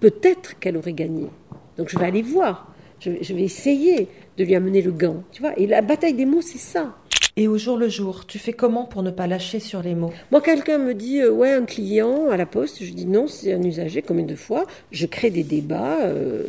peut-être 0.00 0.58
qu'elle 0.58 0.78
aurait 0.78 0.94
gagné. 0.94 1.28
Donc 1.76 1.90
je 1.90 1.98
vais 1.98 2.06
aller 2.06 2.22
voir. 2.22 2.72
Je 2.98 3.10
vais, 3.10 3.42
essayer 3.42 4.08
de 4.38 4.44
lui 4.44 4.54
amener 4.54 4.80
le 4.80 4.90
gant. 4.90 5.22
Tu 5.30 5.42
vois 5.42 5.52
Et 5.58 5.66
la 5.66 5.82
bataille 5.82 6.14
des 6.14 6.24
mots, 6.24 6.40
c'est 6.40 6.58
ça. 6.58 6.96
Et 7.38 7.48
au 7.48 7.58
jour 7.58 7.76
le 7.76 7.90
jour, 7.90 8.24
tu 8.24 8.38
fais 8.38 8.54
comment 8.54 8.86
pour 8.86 9.02
ne 9.02 9.10
pas 9.10 9.26
lâcher 9.26 9.60
sur 9.60 9.82
les 9.82 9.94
mots? 9.94 10.10
Moi, 10.32 10.40
quelqu'un 10.40 10.78
me 10.78 10.94
dit, 10.94 11.20
euh, 11.20 11.30
ouais, 11.30 11.52
un 11.52 11.66
client 11.66 12.30
à 12.30 12.38
la 12.38 12.46
poste, 12.46 12.82
je 12.82 12.90
dis 12.94 13.04
non, 13.04 13.26
c'est 13.26 13.52
un 13.52 13.62
usager, 13.62 14.00
combien 14.00 14.24
de 14.24 14.34
fois 14.34 14.64
Je 14.90 15.04
crée 15.04 15.28
des 15.28 15.42
débats. 15.42 15.98
Euh, 16.06 16.44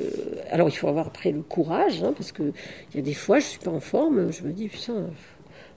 alors, 0.49 0.69
il 0.69 0.71
faut 0.71 0.87
avoir 0.87 1.07
après 1.07 1.33
le 1.33 1.41
courage, 1.41 2.01
hein, 2.03 2.13
parce 2.15 2.31
qu'il 2.31 2.53
y 2.95 2.99
a 2.99 3.01
des 3.01 3.13
fois, 3.13 3.39
je 3.39 3.47
suis 3.47 3.59
pas 3.59 3.69
en 3.69 3.81
forme, 3.81 4.31
je 4.31 4.43
me 4.43 4.53
dis, 4.53 4.69
putain, 4.69 5.07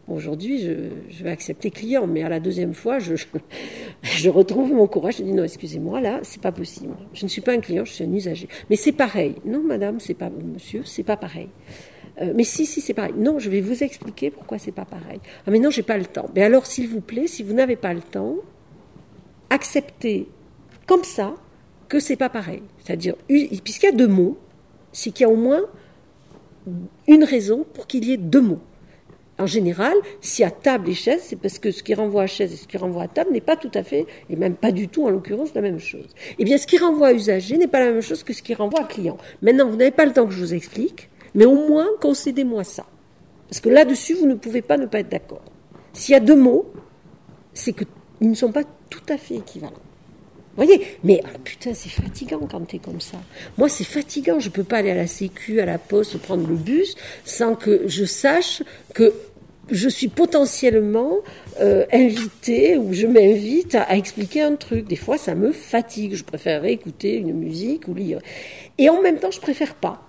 aujourd'hui, 0.07 0.61
je, 0.63 1.25
vais 1.25 1.31
accepter 1.31 1.73
client, 1.73 2.07
mais 2.07 2.23
à 2.23 2.29
la 2.29 2.39
deuxième 2.39 2.73
fois, 2.73 3.01
je, 3.01 3.17
je, 4.05 4.31
retrouve 4.31 4.73
mon 4.73 4.87
courage, 4.87 5.17
je 5.19 5.25
dis 5.25 5.33
non, 5.33 5.43
excusez-moi, 5.43 6.01
là, 6.01 6.21
c'est 6.23 6.41
pas 6.41 6.53
possible. 6.53 6.95
Je 7.15 7.25
ne 7.25 7.29
suis 7.29 7.41
pas 7.41 7.51
un 7.51 7.61
client, 7.61 7.85
je 7.85 7.95
suis 7.95 8.05
un 8.05 8.13
usager. 8.13 8.47
Mais 8.71 8.77
c'est 8.77 8.93
pareil. 8.93 9.35
Non, 9.45 9.61
madame, 9.61 9.99
c'est 9.99 10.15
pas, 10.15 10.31
monsieur, 10.31 10.83
c'est 10.85 11.03
pas 11.03 11.17
pareil. 11.17 11.49
Euh, 12.21 12.33
mais 12.35 12.45
si, 12.45 12.67
si, 12.67 12.81
c'est 12.81 12.95
pareil. 12.95 13.15
Non, 13.17 13.39
je 13.39 13.51
vais 13.51 13.61
vous 13.61 13.83
expliquer 13.83 14.31
pourquoi 14.31 14.59
c'est 14.59 14.73
pas 14.73 14.85
pareil. 14.85 15.21
Ah, 15.47 15.51
mais 15.51 15.59
non, 15.59 15.71
j'ai 15.71 15.83
pas 15.83 15.99
le 15.99 16.07
temps. 16.07 16.29
Mais 16.35 16.43
alors, 16.43 16.67
s'il 16.67 16.89
vous 16.89 17.01
plaît, 17.01 17.27
si 17.27 17.43
vous 17.43 17.55
n'avez 17.55 17.77
pas 17.77 17.95
le 17.95 18.01
temps, 18.01 18.37
acceptez 19.49 20.29
comme 20.87 21.05
ça 21.05 21.35
que 21.89 21.99
c'est 22.01 22.17
pas 22.17 22.29
pareil. 22.29 22.63
C'est-à-dire, 22.85 23.17
puisqu'il 23.27 23.87
y 23.87 23.89
a 23.89 23.93
deux 23.93 24.09
mots, 24.09 24.39
c'est 24.93 25.11
qu'il 25.11 25.27
y 25.27 25.29
a 25.29 25.33
au 25.33 25.37
moins 25.37 25.63
une 27.09 27.25
raison 27.25 27.65
pour 27.75 27.87
qu'il 27.87 28.05
y 28.05 28.13
ait 28.13 28.17
deux 28.17 28.41
mots. 28.41 28.61
En 29.39 29.47
général, 29.47 29.95
si 30.21 30.45
à 30.45 30.51
table 30.51 30.91
et 30.91 30.95
chaise, 30.95 31.23
c'est 31.25 31.37
parce 31.37 31.59
que 31.59 31.71
ce 31.71 31.83
qui 31.83 31.95
renvoie 31.95 32.25
à 32.25 32.27
chaise 32.27 32.53
et 32.53 32.57
ce 32.57 32.67
qui 32.67 32.77
renvoie 32.77 33.05
à 33.05 33.09
table 33.09 33.33
n'est 33.33 33.41
pas 33.41 33.57
tout 33.57 33.71
à 33.73 33.83
fait, 33.83 34.05
et 34.29 34.37
même 34.37 34.55
pas 34.55 34.71
du 34.71 34.89
tout 34.89 35.07
en 35.07 35.11
l'occurrence, 35.11 35.55
la 35.55 35.63
même 35.63 35.79
chose. 35.79 36.09
Eh 36.39 36.45
bien, 36.45 36.59
ce 36.59 36.67
qui 36.67 36.77
renvoie 36.77 37.09
à 37.09 37.13
usager 37.15 37.57
n'est 37.57 37.67
pas 37.67 37.81
la 37.81 37.91
même 37.91 38.03
chose 38.03 38.23
que 38.23 38.35
ce 38.35 38.43
qui 38.43 38.53
renvoie 38.53 38.83
à 38.83 38.85
client. 38.85 39.17
Maintenant, 39.41 39.67
vous 39.67 39.77
n'avez 39.77 39.93
pas 39.93 40.05
le 40.05 40.13
temps 40.13 40.27
que 40.27 40.33
je 40.33 40.41
vous 40.41 40.53
explique. 40.53 41.09
Mais 41.35 41.45
au 41.45 41.69
moins, 41.69 41.89
concédez-moi 42.01 42.65
ça. 42.65 42.87
Parce 43.49 43.61
que 43.61 43.69
là-dessus, 43.69 44.15
vous 44.15 44.27
ne 44.27 44.35
pouvez 44.35 44.63
pas 44.63 44.77
ne 44.77 44.87
pas 44.87 45.01
être 45.01 45.09
d'accord. 45.09 45.43
S'il 45.93 46.13
y 46.13 46.17
a 46.17 46.21
deux 46.21 46.37
mots, 46.37 46.73
c'est 47.53 47.73
qu'ils 47.73 47.87
ne 48.31 48.35
sont 48.35 48.53
pas 48.53 48.63
tout 48.89 49.03
à 49.09 49.19
fait 49.19 49.37
équivalents. 49.37 49.73
voyez 50.55 50.99
Mais 51.03 51.21
ah, 51.25 51.39
putain, 51.43 51.75
c'est 51.75 51.89
fatigant 51.89 52.47
quand 52.51 52.61
t'es 52.61 52.79
comme 52.79 53.01
ça. 53.01 53.19
Moi, 53.59 53.69
c'est 53.69 53.85
fatigant. 53.85 54.39
Je 54.39 54.51
peux 54.51 54.65
pas 54.65 54.79
aller 54.79 54.91
à 54.91 54.95
la 54.95 55.07
Sécu, 55.07 55.61
à 55.61 55.67
la 55.67 55.79
Poste, 55.79 56.19
prendre 56.19 56.47
le 56.47 56.55
bus 56.55 56.97
sans 57.25 57.55
que 57.55 57.89
je 57.89 58.05
sache 58.05 58.63
que 58.95 59.13
je 59.71 59.89
suis 59.89 60.09
potentiellement 60.09 61.19
euh, 61.61 61.87
invitée 61.93 62.77
ou 62.77 62.93
je 62.93 63.07
m'invite 63.07 63.75
à, 63.75 63.97
expliquer 63.97 64.43
un 64.43 64.57
truc. 64.57 64.87
Des 64.87 64.97
fois, 64.97 65.19
ça 65.19 65.35
me 65.35 65.53
fatigue. 65.53 66.15
Je 66.15 66.25
préfère 66.25 66.65
écouter 66.65 67.17
une 67.17 67.33
musique 67.33 67.89
ou 67.89 67.95
lire. 67.95 68.21
Et 68.79 68.89
en 68.89 69.01
même 69.01 69.19
temps, 69.19 69.31
je 69.31 69.41
préfère 69.41 69.75
pas. 69.75 70.03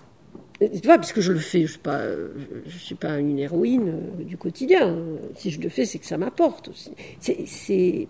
Tu 0.70 0.86
vois, 0.86 0.98
puisque 0.98 1.20
je 1.20 1.32
le 1.32 1.38
fais, 1.38 1.60
je 1.60 1.78
ne 1.78 2.70
suis, 2.78 2.94
pas, 2.94 3.18
une 3.18 3.38
héroïne 3.38 3.88
euh, 3.88 4.24
du 4.24 4.36
quotidien. 4.36 4.96
Si 5.34 5.50
je 5.50 5.60
le 5.60 5.68
fais, 5.68 5.84
c'est 5.84 5.98
que 5.98 6.06
ça 6.06 6.18
m'apporte 6.18 6.68
aussi. 6.68 6.92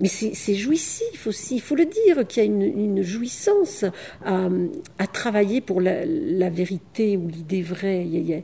Mais 0.00 0.08
c'est 0.08 0.54
jouissif 0.54 1.26
aussi, 1.26 1.56
il 1.56 1.60
faut 1.60 1.76
le 1.76 1.86
dire, 1.86 2.26
qu'il 2.26 2.42
y 2.42 2.46
a 2.46 2.48
une, 2.48 3.02
jouissance 3.02 3.84
à, 4.24 5.06
travailler 5.12 5.60
pour 5.60 5.80
la, 5.80 6.50
vérité 6.50 7.16
ou 7.16 7.28
l'idée 7.28 7.62
vraie. 7.62 8.42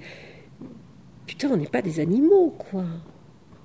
Putain, 1.27 1.51
on 1.51 1.57
n'est 1.57 1.67
pas 1.67 1.83
des 1.83 2.01
animaux, 2.01 2.55
quoi. 2.57 2.85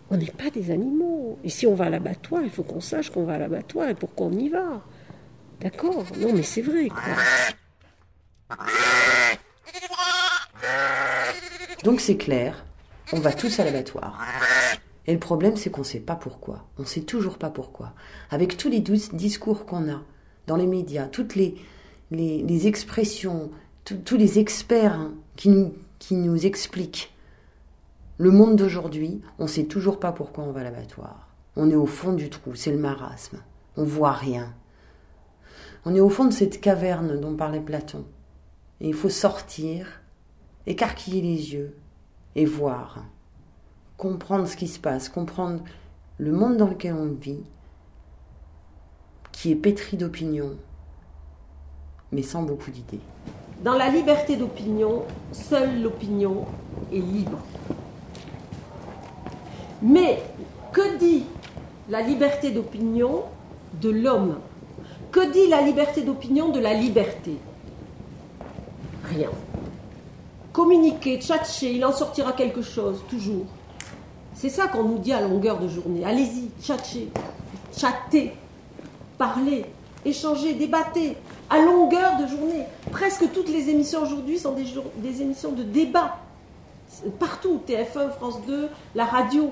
On 0.09 0.17
n'est 0.17 0.25
pas 0.25 0.49
des 0.49 0.71
animaux. 0.71 1.39
Et 1.43 1.49
si 1.49 1.65
on 1.65 1.73
va 1.73 1.85
à 1.85 1.89
l'abattoir, 1.89 2.43
il 2.43 2.49
faut 2.49 2.63
qu'on 2.63 2.81
sache 2.81 3.09
qu'on 3.09 3.23
va 3.23 3.33
à 3.33 3.37
l'abattoir 3.37 3.89
et 3.89 3.95
pourquoi 3.95 4.27
on 4.27 4.31
y 4.31 4.49
va. 4.49 4.83
D'accord? 5.61 6.05
Non, 6.19 6.33
mais 6.33 6.43
c'est 6.43 6.61
vrai, 6.61 6.89
quoi. 6.89 7.15
Donc 11.83 11.99
c'est 11.99 12.17
clair, 12.17 12.65
on 13.11 13.19
va 13.19 13.33
tous 13.33 13.59
à 13.59 13.65
l'abattoir. 13.65 14.19
Et 15.05 15.13
le 15.13 15.19
problème, 15.19 15.57
c'est 15.57 15.69
qu'on 15.69 15.81
ne 15.81 15.85
sait 15.85 15.99
pas 15.99 16.15
pourquoi. 16.15 16.65
On 16.77 16.83
ne 16.83 16.87
sait 16.87 17.01
toujours 17.01 17.37
pas 17.37 17.49
pourquoi. 17.49 17.93
Avec 18.31 18.55
tous 18.55 18.69
les 18.69 18.79
discours 18.79 19.65
qu'on 19.65 19.91
a 19.91 20.01
dans 20.47 20.55
les 20.55 20.67
médias, 20.67 21.07
toutes 21.07 21.35
les, 21.35 21.55
les, 22.11 22.67
expressions, 22.67 23.51
tous 23.83 24.17
les 24.17 24.39
experts 24.39 24.93
hein, 24.93 25.13
qui, 25.35 25.49
nous, 25.49 25.73
qui 25.99 26.15
nous 26.15 26.45
expliquent 26.45 27.13
le 28.17 28.31
monde 28.31 28.55
d'aujourd'hui, 28.55 29.21
on 29.39 29.43
ne 29.43 29.49
sait 29.49 29.65
toujours 29.65 29.99
pas 29.99 30.11
pourquoi 30.11 30.43
on 30.43 30.51
va 30.51 30.61
à 30.61 30.63
l'abattoir. 30.63 31.27
On 31.55 31.69
est 31.69 31.75
au 31.75 31.87
fond 31.87 32.13
du 32.13 32.29
trou, 32.29 32.55
c'est 32.55 32.71
le 32.71 32.77
marasme. 32.77 33.39
On 33.75 33.83
voit 33.83 34.13
rien. 34.13 34.53
On 35.85 35.93
est 35.95 35.99
au 35.99 36.09
fond 36.09 36.25
de 36.25 36.31
cette 36.31 36.61
caverne 36.61 37.19
dont 37.19 37.35
parlait 37.35 37.59
Platon. 37.59 38.05
Et 38.79 38.87
il 38.87 38.93
faut 38.93 39.09
sortir 39.09 40.02
écarquiller 40.65 41.21
les 41.21 41.53
yeux 41.53 41.75
et 42.35 42.45
voir, 42.45 43.03
comprendre 43.97 44.47
ce 44.47 44.55
qui 44.55 44.67
se 44.67 44.79
passe, 44.79 45.09
comprendre 45.09 45.61
le 46.17 46.31
monde 46.31 46.57
dans 46.57 46.67
lequel 46.67 46.93
on 46.93 47.11
vit, 47.13 47.43
qui 49.31 49.51
est 49.51 49.55
pétri 49.55 49.97
d'opinions, 49.97 50.55
mais 52.11 52.21
sans 52.21 52.43
beaucoup 52.43 52.71
d'idées. 52.71 53.01
Dans 53.63 53.73
la 53.73 53.89
liberté 53.89 54.35
d'opinion, 54.35 55.03
seule 55.31 55.81
l'opinion 55.81 56.45
est 56.91 56.99
libre. 56.99 57.39
Mais 59.81 60.21
que 60.71 60.97
dit 60.97 61.25
la 61.89 62.01
liberté 62.01 62.51
d'opinion 62.51 63.23
de 63.81 63.89
l'homme? 63.89 64.39
Que 65.11 65.31
dit 65.31 65.49
la 65.49 65.61
liberté 65.61 66.01
d'opinion 66.03 66.49
de 66.49 66.59
la 66.59 66.73
liberté? 66.73 67.37
Rien 69.03 69.29
communiquer, 70.53 71.19
tchatcher, 71.19 71.73
il 71.73 71.83
en 71.83 71.91
sortira 71.91 72.31
quelque 72.31 72.61
chose, 72.61 73.03
toujours. 73.09 73.45
C'est 74.35 74.49
ça 74.49 74.67
qu'on 74.67 74.83
nous 74.83 74.99
dit 74.99 75.11
à 75.11 75.21
longueur 75.21 75.59
de 75.59 75.67
journée. 75.67 76.05
Allez-y, 76.05 76.49
tchatcher, 76.61 77.09
chatter, 77.75 78.33
parler, 79.17 79.65
échanger, 80.05 80.53
débattre, 80.53 80.99
à 81.49 81.59
longueur 81.59 82.17
de 82.17 82.27
journée. 82.27 82.63
Presque 82.91 83.31
toutes 83.33 83.49
les 83.49 83.69
émissions 83.69 84.01
aujourd'hui 84.01 84.37
sont 84.37 84.53
des, 84.53 84.65
des 84.97 85.21
émissions 85.21 85.51
de 85.51 85.63
débat. 85.63 86.17
Partout, 87.19 87.59
TF1, 87.67 88.11
France 88.11 88.39
2, 88.47 88.69
la 88.95 89.05
radio. 89.05 89.51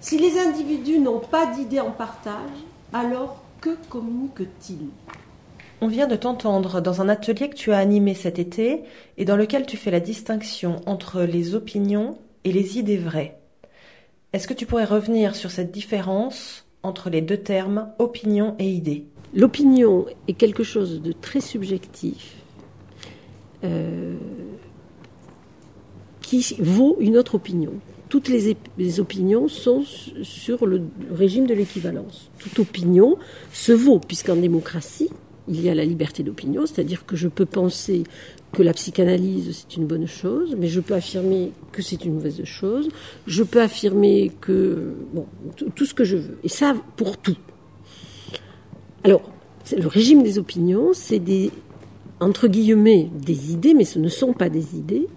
Si 0.00 0.18
les 0.18 0.38
individus 0.38 0.98
n'ont 0.98 1.20
pas 1.20 1.46
d'idées 1.46 1.80
en 1.80 1.90
partage, 1.90 2.34
alors 2.92 3.36
que 3.60 3.76
communiquent-ils? 3.88 4.88
On 5.80 5.88
vient 5.88 6.06
de 6.06 6.16
t'entendre 6.16 6.80
dans 6.80 7.00
un 7.00 7.08
atelier 7.08 7.48
que 7.48 7.56
tu 7.56 7.72
as 7.72 7.78
animé 7.78 8.14
cet 8.14 8.38
été 8.38 8.82
et 9.18 9.24
dans 9.24 9.36
lequel 9.36 9.66
tu 9.66 9.76
fais 9.76 9.90
la 9.90 10.00
distinction 10.00 10.80
entre 10.86 11.22
les 11.22 11.54
opinions 11.54 12.18
et 12.44 12.52
les 12.52 12.78
idées 12.78 12.96
vraies. 12.96 13.38
Est-ce 14.32 14.48
que 14.48 14.54
tu 14.54 14.66
pourrais 14.66 14.84
revenir 14.84 15.36
sur 15.36 15.50
cette 15.50 15.70
différence 15.70 16.66
entre 16.82 17.10
les 17.10 17.20
deux 17.20 17.36
termes 17.36 17.88
opinion 17.98 18.54
et 18.58 18.68
idée? 18.68 19.06
L'opinion 19.34 20.06
est 20.28 20.34
quelque 20.34 20.62
chose 20.62 21.02
de 21.02 21.12
très 21.12 21.40
subjectif 21.40 22.36
euh, 23.64 24.16
qui 26.20 26.56
vaut 26.58 26.96
une 27.00 27.16
autre 27.16 27.34
opinion. 27.34 27.72
Toutes 28.08 28.28
les, 28.28 28.56
les 28.78 29.00
opinions 29.00 29.48
sont 29.48 29.82
sur 30.22 30.66
le 30.66 30.82
régime 31.10 31.46
de 31.46 31.54
l'équivalence. 31.54 32.30
Toute 32.38 32.58
opinion 32.60 33.16
se 33.52 33.72
vaut, 33.72 33.98
puisqu'en 33.98 34.36
démocratie, 34.36 35.10
il 35.48 35.60
y 35.60 35.68
a 35.68 35.74
la 35.74 35.84
liberté 35.84 36.22
d'opinion, 36.22 36.66
c'est-à-dire 36.66 37.04
que 37.06 37.16
je 37.16 37.28
peux 37.28 37.46
penser 37.46 38.04
que 38.52 38.62
la 38.62 38.72
psychanalyse 38.72 39.50
c'est 39.68 39.76
une 39.76 39.86
bonne 39.86 40.06
chose, 40.06 40.56
mais 40.58 40.68
je 40.68 40.80
peux 40.80 40.94
affirmer 40.94 41.52
que 41.72 41.82
c'est 41.82 42.04
une 42.04 42.14
mauvaise 42.14 42.42
chose. 42.44 42.88
Je 43.26 43.42
peux 43.42 43.60
affirmer 43.60 44.32
que 44.40 44.94
bon 45.12 45.26
tout 45.74 45.84
ce 45.84 45.94
que 45.94 46.04
je 46.04 46.16
veux, 46.16 46.38
et 46.42 46.48
ça 46.48 46.74
pour 46.96 47.18
tout. 47.18 47.36
Alors 49.02 49.30
le 49.76 49.86
régime 49.86 50.22
des 50.22 50.38
opinions, 50.38 50.92
c'est 50.92 51.18
des 51.18 51.50
entre 52.20 52.48
guillemets 52.48 53.10
des 53.12 53.52
idées, 53.52 53.74
mais 53.74 53.84
ce 53.84 53.98
ne 53.98 54.08
sont 54.08 54.32
pas 54.32 54.48
des 54.48 54.76
idées. 54.76 55.08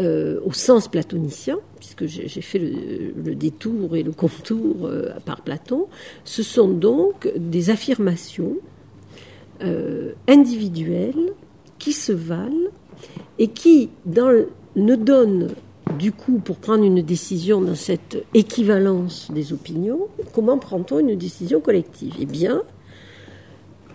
Euh, 0.00 0.38
au 0.44 0.52
sens 0.52 0.86
platonicien, 0.86 1.58
puisque 1.80 2.06
j'ai 2.06 2.40
fait 2.40 2.60
le, 2.60 3.34
détour 3.34 3.96
et 3.96 4.04
le 4.04 4.12
contour 4.12 4.86
euh, 4.86 5.10
par 5.24 5.40
Platon, 5.40 5.88
ce 6.22 6.44
sont 6.44 6.68
donc 6.68 7.28
des 7.36 7.70
affirmations 7.70 8.58
euh, 9.62 10.12
individuelles 10.26 11.32
qui 11.78 11.92
se 11.92 12.12
valent 12.12 12.70
et 13.38 13.48
qui 13.48 13.90
dans, 14.04 14.46
ne 14.76 14.96
donnent 14.96 15.48
du 15.98 16.12
coup, 16.12 16.38
pour 16.38 16.56
prendre 16.56 16.84
une 16.84 17.02
décision 17.02 17.60
dans 17.60 17.74
cette 17.74 18.24
équivalence 18.34 19.30
des 19.32 19.52
opinions, 19.52 20.08
comment 20.34 20.58
prend-on 20.58 20.98
une 20.98 21.16
décision 21.16 21.60
collective? 21.60 22.14
Eh 22.20 22.26
bien, 22.26 22.62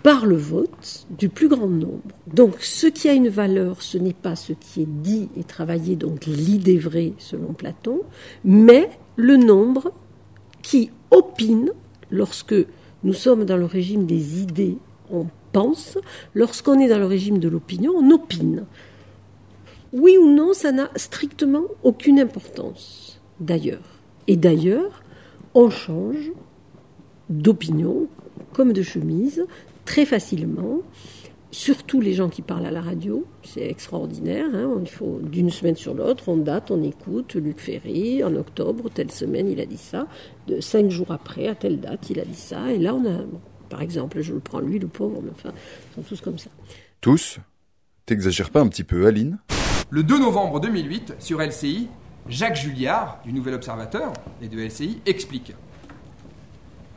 par 0.01 0.25
le 0.25 0.35
vote 0.35 1.05
du 1.17 1.29
plus 1.29 1.47
grand 1.47 1.67
nombre. 1.67 2.01
Donc, 2.27 2.55
ce 2.59 2.87
qui 2.87 3.07
a 3.07 3.13
une 3.13 3.29
valeur, 3.29 3.81
ce 3.81 3.97
n'est 3.97 4.13
pas 4.13 4.35
ce 4.35 4.51
qui 4.51 4.81
est 4.81 4.87
dit 4.87 5.29
et 5.37 5.43
travaillé, 5.43 5.95
donc 5.95 6.25
l'idée 6.25 6.77
vraie 6.77 7.13
selon 7.17 7.53
Platon, 7.53 8.01
mais 8.43 8.89
le 9.15 9.37
nombre 9.37 9.93
qui 10.61 10.91
opine 11.11 11.71
lorsque 12.11 12.55
nous 13.03 13.13
sommes 13.13 13.45
dans 13.45 13.57
le 13.57 13.65
régime 13.65 14.05
des 14.05 14.41
idées, 14.41 14.77
on 15.09 15.27
pense, 15.53 15.97
lorsqu'on 16.33 16.79
est 16.79 16.89
dans 16.89 16.99
le 16.99 17.05
régime 17.05 17.39
de 17.39 17.47
l'opinion, 17.47 17.93
on 17.95 18.11
opine. 18.11 18.65
Oui 19.93 20.17
ou 20.17 20.29
non, 20.29 20.53
ça 20.53 20.71
n'a 20.71 20.89
strictement 20.95 21.63
aucune 21.83 22.19
importance, 22.19 23.21
d'ailleurs. 23.39 24.01
Et 24.27 24.35
d'ailleurs, 24.35 25.03
on 25.53 25.69
change 25.69 26.31
d'opinion 27.29 28.07
comme 28.51 28.73
de 28.73 28.81
chemise 28.81 29.45
très 29.85 30.05
facilement, 30.05 30.79
surtout 31.51 32.01
les 32.01 32.13
gens 32.13 32.29
qui 32.29 32.41
parlent 32.41 32.65
à 32.65 32.71
la 32.71 32.81
radio, 32.81 33.25
c'est 33.43 33.67
extraordinaire. 33.69 34.47
Hein. 34.53 34.83
d'une 35.21 35.49
semaine 35.49 35.75
sur 35.75 35.93
l'autre, 35.93 36.29
on 36.29 36.37
date, 36.37 36.71
on 36.71 36.81
écoute. 36.83 37.35
Luc 37.35 37.59
Ferry, 37.59 38.23
en 38.23 38.35
octobre, 38.35 38.89
telle 38.89 39.11
semaine, 39.11 39.49
il 39.49 39.59
a 39.61 39.65
dit 39.65 39.77
ça. 39.77 40.07
De 40.47 40.59
cinq 40.59 40.89
jours 40.89 41.11
après, 41.11 41.47
à 41.47 41.55
telle 41.55 41.79
date, 41.79 42.09
il 42.09 42.19
a 42.19 42.25
dit 42.25 42.35
ça. 42.35 42.71
Et 42.71 42.79
là, 42.79 42.95
on 42.95 43.05
a 43.05 43.23
par 43.73 43.81
exemple. 43.81 44.21
Je 44.21 44.33
le 44.33 44.39
prends 44.39 44.59
lui, 44.59 44.77
le 44.77 44.87
pauvre, 44.87 45.19
mais 45.23 45.31
enfin, 45.31 45.49
ils 45.91 45.95
sont 45.95 46.01
tous 46.07 46.21
comme 46.21 46.37
ça. 46.37 46.51
Tous 47.01 47.39
T'exagères 48.05 48.51
pas 48.51 48.59
un 48.61 48.67
petit 48.67 48.83
peu, 48.83 49.07
Aline? 49.07 49.39
Le 49.89 50.03
2 50.03 50.19
novembre 50.19 50.59
2008, 50.59 51.15
sur 51.17 51.41
LCI, 51.41 51.87
Jacques 52.27 52.57
Julliard, 52.57 53.19
du 53.25 53.33
Nouvel 53.33 53.55
Observateur 53.55 54.13
et 54.41 54.47
de 54.47 54.59
LCI, 54.59 55.01
explique. 55.07 55.53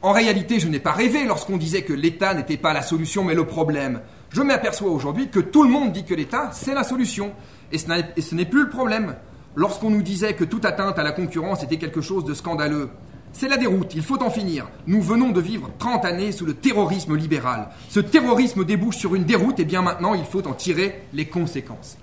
En 0.02 0.12
réalité, 0.12 0.60
je 0.60 0.68
n'ai 0.68 0.80
pas 0.80 0.92
rêvé 0.92 1.24
lorsqu'on 1.24 1.56
disait 1.56 1.82
que 1.82 1.94
l'État 1.94 2.34
n'était 2.34 2.58
pas 2.58 2.74
la 2.74 2.82
solution 2.82 3.24
mais 3.24 3.34
le 3.34 3.46
problème. 3.46 4.02
Je 4.30 4.42
m'aperçois 4.42 4.90
aujourd'hui 4.90 5.30
que 5.30 5.40
tout 5.40 5.62
le 5.62 5.70
monde 5.70 5.92
dit 5.92 6.04
que 6.04 6.14
l'État, 6.14 6.50
c'est 6.52 6.74
la 6.74 6.84
solution. 6.84 7.32
Et 7.72 7.78
ce 7.78 8.34
n'est 8.34 8.44
plus 8.44 8.64
le 8.64 8.68
problème. 8.68 9.16
Lorsqu'on 9.54 9.88
nous 9.88 10.02
disait 10.02 10.34
que 10.34 10.44
toute 10.44 10.66
atteinte 10.66 10.98
à 10.98 11.02
la 11.02 11.12
concurrence 11.12 11.62
était 11.62 11.78
quelque 11.78 12.02
chose 12.02 12.24
de 12.24 12.34
scandaleux, 12.34 12.90
c'est 13.38 13.48
la 13.48 13.58
déroute, 13.58 13.94
il 13.94 14.02
faut 14.02 14.22
en 14.22 14.30
finir. 14.30 14.66
Nous 14.86 15.02
venons 15.02 15.28
de 15.28 15.42
vivre 15.42 15.68
30 15.78 16.06
années 16.06 16.32
sous 16.32 16.46
le 16.46 16.54
terrorisme 16.54 17.14
libéral. 17.14 17.68
Ce 17.90 18.00
terrorisme 18.00 18.64
débouche 18.64 18.96
sur 18.96 19.14
une 19.14 19.24
déroute 19.24 19.60
et 19.60 19.66
bien 19.66 19.82
maintenant 19.82 20.14
il 20.14 20.24
faut 20.24 20.46
en 20.48 20.54
tirer 20.54 21.02
les 21.12 21.26
conséquences. 21.26 21.98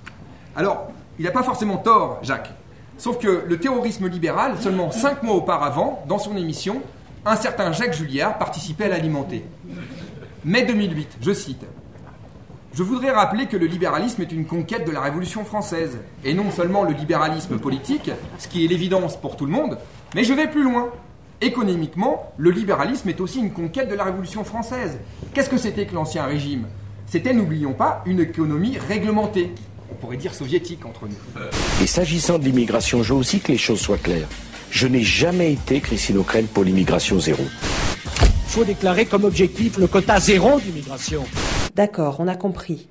Alors, 0.55 0.91
il 1.17 1.25
n'a 1.25 1.31
pas 1.31 1.41
forcément 1.41 1.77
tort, 1.77 2.19
Jacques. 2.21 2.51
Sauf 2.99 3.17
que 3.17 3.45
le 3.47 3.57
terrorisme 3.57 4.07
libéral, 4.07 4.57
seulement 4.61 4.91
5 4.91 5.23
mois 5.23 5.33
auparavant, 5.33 6.05
dans 6.07 6.19
son 6.19 6.37
émission, 6.37 6.83
un 7.25 7.35
certain 7.35 7.71
Jacques 7.71 7.95
Julliard 7.95 8.37
participait 8.37 8.85
à 8.85 8.89
l'alimenter. 8.89 9.43
Mai 10.45 10.61
2008, 10.65 11.17
je 11.19 11.33
cite. 11.33 11.65
Je 12.75 12.83
voudrais 12.83 13.11
rappeler 13.11 13.47
que 13.47 13.57
le 13.57 13.65
libéralisme 13.65 14.21
est 14.21 14.31
une 14.31 14.45
conquête 14.45 14.85
de 14.85 14.91
la 14.91 15.01
Révolution 15.01 15.45
française, 15.45 15.97
et 16.23 16.35
non 16.35 16.51
seulement 16.51 16.83
le 16.83 16.93
libéralisme 16.93 17.57
politique, 17.57 18.11
ce 18.37 18.47
qui 18.47 18.63
est 18.63 18.67
l'évidence 18.67 19.17
pour 19.17 19.35
tout 19.35 19.47
le 19.47 19.51
monde, 19.51 19.79
mais 20.13 20.23
je 20.23 20.33
vais 20.33 20.47
plus 20.47 20.63
loin. 20.63 20.91
Économiquement, 21.41 22.31
le 22.37 22.51
libéralisme 22.51 23.09
est 23.09 23.19
aussi 23.19 23.39
une 23.39 23.51
conquête 23.51 23.89
de 23.89 23.95
la 23.95 24.05
Révolution 24.05 24.43
française. 24.43 24.97
Qu'est-ce 25.33 25.49
que 25.49 25.57
c'était 25.57 25.85
que 25.85 25.93
l'ancien 25.93 26.23
régime? 26.23 26.67
C'était, 27.05 27.33
n'oublions 27.33 27.73
pas, 27.73 28.01
une 28.05 28.21
économie 28.21 28.77
réglementée. 28.77 29.51
On 29.91 29.95
pourrait 29.95 30.17
dire 30.17 30.33
soviétique 30.33 30.85
entre 30.85 31.07
nous. 31.07 31.41
Et 31.81 31.87
s'agissant 31.87 32.39
de 32.39 32.45
l'immigration, 32.45 33.03
je 33.03 33.13
veux 33.13 33.19
aussi 33.19 33.39
que 33.39 33.51
les 33.51 33.57
choses 33.57 33.79
soient 33.79 33.97
claires. 33.97 34.27
Je 34.71 34.87
n'ai 34.87 35.01
jamais 35.01 35.53
été 35.53 35.81
Christine 35.81 36.17
O'Crane 36.17 36.47
pour 36.47 36.63
l'immigration 36.63 37.19
zéro. 37.19 37.43
Il 37.43 38.59
faut 38.59 38.63
déclarer 38.63 39.05
comme 39.05 39.23
objectif 39.23 39.77
le 39.77 39.87
quota 39.87 40.19
zéro 40.19 40.59
d'immigration. 40.59 41.23
D'accord, 41.75 42.17
on 42.19 42.27
a 42.27 42.35
compris. 42.35 42.87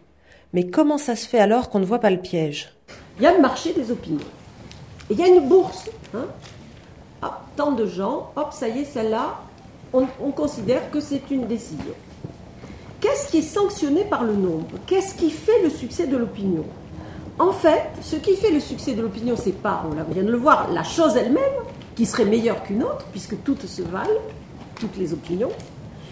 Mais 0.53 0.67
comment 0.67 0.99
ça 0.99 1.17
se 1.17 1.27
fait 1.27 1.39
alors 1.39 1.71
qu'on 1.71 1.79
ne 1.79 1.85
voit 1.85 2.01
pas 2.01 2.11
le 2.11 2.21
piège? 2.21 2.75
Il 3.19 3.25
y 3.25 3.27
a 3.27 3.35
le 3.35 3.41
marché 3.41 3.73
des 3.73 3.91
opinions. 3.91 4.19
Et 5.11 5.15
il 5.15 5.19
y 5.19 5.23
a 5.23 5.29
une 5.29 5.49
bourse. 5.49 5.89
Hein 6.15 6.27
tant 7.56 7.73
de 7.73 7.87
gens, 7.87 8.30
hop, 8.37 8.49
ça 8.52 8.68
y 8.68 8.80
est, 8.80 8.85
celle-là, 8.85 9.40
on, 9.92 10.06
on 10.21 10.30
considère 10.30 10.90
que 10.90 11.00
c'est 11.00 11.30
une 11.30 11.47
décision. 11.47 11.94
Qu'est-ce 13.00 13.30
qui 13.30 13.38
est 13.38 13.42
sanctionné 13.42 14.04
par 14.04 14.25
le 14.25 14.35
nombre? 14.35 14.78
Qu'est-ce 14.87 15.14
qui 15.14 15.30
fait 15.30 15.62
le 15.62 15.71
succès 15.71 16.06
de 16.06 16.16
l'opinion? 16.16 16.64
En 17.38 17.52
fait, 17.52 17.90
ce 18.00 18.16
qui 18.16 18.37
fait 18.37 18.50
le 18.50 18.61
succès 18.61 18.92
de 18.92 19.02
l'opinion, 19.02 19.35
c'est 19.37 19.52
pas, 19.52 19.85
on 19.87 20.12
vient 20.12 20.23
de 20.23 20.30
le 20.30 20.37
voir, 20.37 20.71
la 20.71 20.85
chose 20.85 21.16
elle-même, 21.16 21.42
qui 21.97 22.06
serait 22.06 22.25
meilleure 22.25 22.62
qu'une 22.62 22.82
autre, 22.82 23.04
puisque 23.11 23.42
toutes 23.42 23.66
se 23.66 23.82
valent, 23.82 24.21
toutes 24.78 24.97
les 24.97 25.12
opinions, 25.12 25.50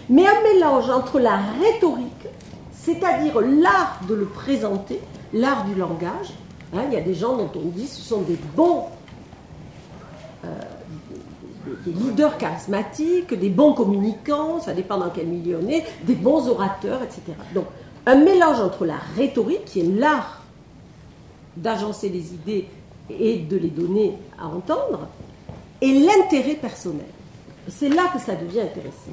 mais 0.09 0.27
un 0.27 0.41
mélange 0.41 0.89
entre 0.89 1.19
la 1.19 1.37
rhétorique, 1.61 2.27
c'est-à-dire 2.73 3.39
l'art 3.39 3.99
de 4.07 4.15
le 4.15 4.25
présenter, 4.25 4.99
l'art 5.33 5.65
du 5.65 5.75
langage. 5.75 6.33
Hein, 6.73 6.83
il 6.87 6.93
y 6.93 6.97
a 6.97 7.01
des 7.01 7.13
gens 7.13 7.37
dont 7.37 7.51
on 7.55 7.69
dit 7.69 7.87
ce 7.87 8.01
sont 8.01 8.21
des 8.21 8.37
bons 8.55 8.85
euh, 10.45 10.47
des 11.85 11.91
leaders 11.91 12.37
charismatiques, 12.37 13.33
des 13.33 13.49
bons 13.49 13.73
communicants, 13.73 14.59
ça 14.59 14.73
dépend 14.73 14.97
dans 14.97 15.09
quel 15.09 15.27
milieu 15.27 15.59
on 15.63 15.67
est, 15.67 15.83
des 16.03 16.15
bons 16.15 16.47
orateurs, 16.47 17.01
etc. 17.03 17.21
Donc, 17.53 17.65
un 18.05 18.15
mélange 18.15 18.59
entre 18.59 18.85
la 18.85 18.97
rhétorique, 19.15 19.65
qui 19.65 19.81
est 19.81 19.99
l'art 19.99 20.41
d'agencer 21.55 22.09
les 22.09 22.33
idées 22.33 22.67
et 23.09 23.39
de 23.39 23.57
les 23.57 23.69
donner 23.69 24.17
à 24.39 24.47
entendre, 24.47 25.07
et 25.81 25.99
l'intérêt 25.99 26.55
personnel. 26.55 27.05
C'est 27.67 27.89
là 27.89 28.03
que 28.13 28.19
ça 28.19 28.35
devient 28.35 28.61
intéressant. 28.61 29.11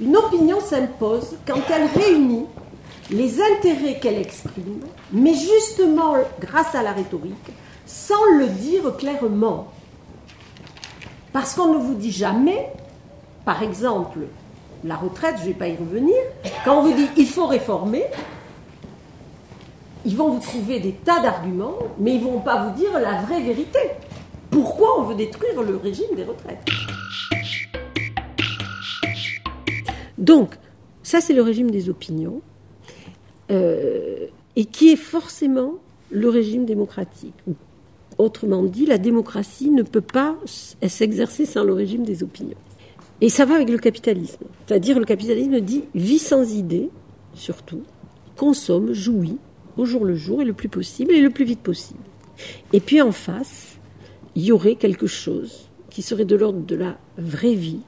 Une 0.00 0.16
opinion 0.16 0.60
s'impose 0.60 1.36
quand 1.46 1.60
elle 1.70 1.86
réunit 1.86 2.46
les 3.10 3.40
intérêts 3.40 3.98
qu'elle 4.00 4.18
exprime, 4.18 4.80
mais 5.12 5.34
justement 5.34 6.14
grâce 6.40 6.74
à 6.74 6.82
la 6.82 6.92
rhétorique, 6.92 7.52
sans 7.86 8.24
le 8.38 8.48
dire 8.48 8.96
clairement. 8.96 9.68
Parce 11.32 11.54
qu'on 11.54 11.72
ne 11.72 11.78
vous 11.78 11.94
dit 11.94 12.12
jamais, 12.12 12.68
par 13.44 13.62
exemple, 13.62 14.20
la 14.84 14.96
retraite, 14.96 15.36
je 15.38 15.42
ne 15.42 15.46
vais 15.48 15.54
pas 15.54 15.68
y 15.68 15.76
revenir, 15.76 16.16
quand 16.64 16.78
on 16.78 16.82
vous 16.82 16.94
dit 16.94 17.08
il 17.16 17.26
faut 17.26 17.46
réformer, 17.46 18.04
ils 20.04 20.16
vont 20.16 20.30
vous 20.30 20.40
trouver 20.40 20.80
des 20.80 20.92
tas 20.92 21.20
d'arguments, 21.20 21.78
mais 21.98 22.16
ils 22.16 22.20
ne 22.20 22.24
vont 22.24 22.40
pas 22.40 22.64
vous 22.64 22.76
dire 22.76 22.92
la 22.98 23.22
vraie 23.22 23.40
vérité. 23.40 23.78
Pourquoi 24.50 25.00
on 25.00 25.04
veut 25.04 25.14
détruire 25.14 25.62
le 25.62 25.76
régime 25.76 26.14
des 26.16 26.24
retraites? 26.24 26.66
Donc, 30.18 30.56
ça 31.02 31.20
c'est 31.20 31.32
le 31.32 31.42
régime 31.42 31.70
des 31.70 31.88
opinions, 31.88 32.42
euh, 33.50 34.26
et 34.56 34.64
qui 34.66 34.90
est 34.90 34.96
forcément 34.96 35.74
le 36.10 36.28
régime 36.28 36.66
démocratique. 36.66 37.34
Autrement 38.18 38.62
dit, 38.64 38.86
la 38.86 38.98
démocratie 38.98 39.70
ne 39.70 39.82
peut 39.82 40.00
pas 40.00 40.36
s'exercer 40.44 41.46
sans 41.46 41.64
le 41.64 41.72
régime 41.72 42.04
des 42.04 42.22
opinions. 42.22 42.58
Et 43.20 43.28
ça 43.28 43.44
va 43.44 43.54
avec 43.54 43.70
le 43.70 43.78
capitalisme. 43.78 44.44
C'est-à-dire 44.66 44.98
le 44.98 45.04
capitalisme 45.04 45.60
dit 45.60 45.84
vit 45.94 46.18
sans 46.18 46.54
idées, 46.54 46.90
surtout, 47.34 47.82
consomme, 48.36 48.92
jouit, 48.92 49.38
au 49.76 49.84
jour 49.84 50.04
le 50.04 50.14
jour 50.14 50.42
et 50.42 50.44
le 50.44 50.52
plus 50.52 50.68
possible 50.68 51.12
et 51.12 51.20
le 51.20 51.30
plus 51.30 51.44
vite 51.44 51.60
possible. 51.60 52.00
Et 52.72 52.80
puis 52.80 53.00
en 53.00 53.12
face, 53.12 53.78
il 54.34 54.44
y 54.44 54.52
aurait 54.52 54.74
quelque 54.74 55.06
chose 55.06 55.68
qui 55.90 56.02
serait 56.02 56.24
de 56.24 56.36
l'ordre 56.36 56.60
de 56.60 56.74
la 56.74 56.98
vraie 57.18 57.54
vie. 57.54 57.80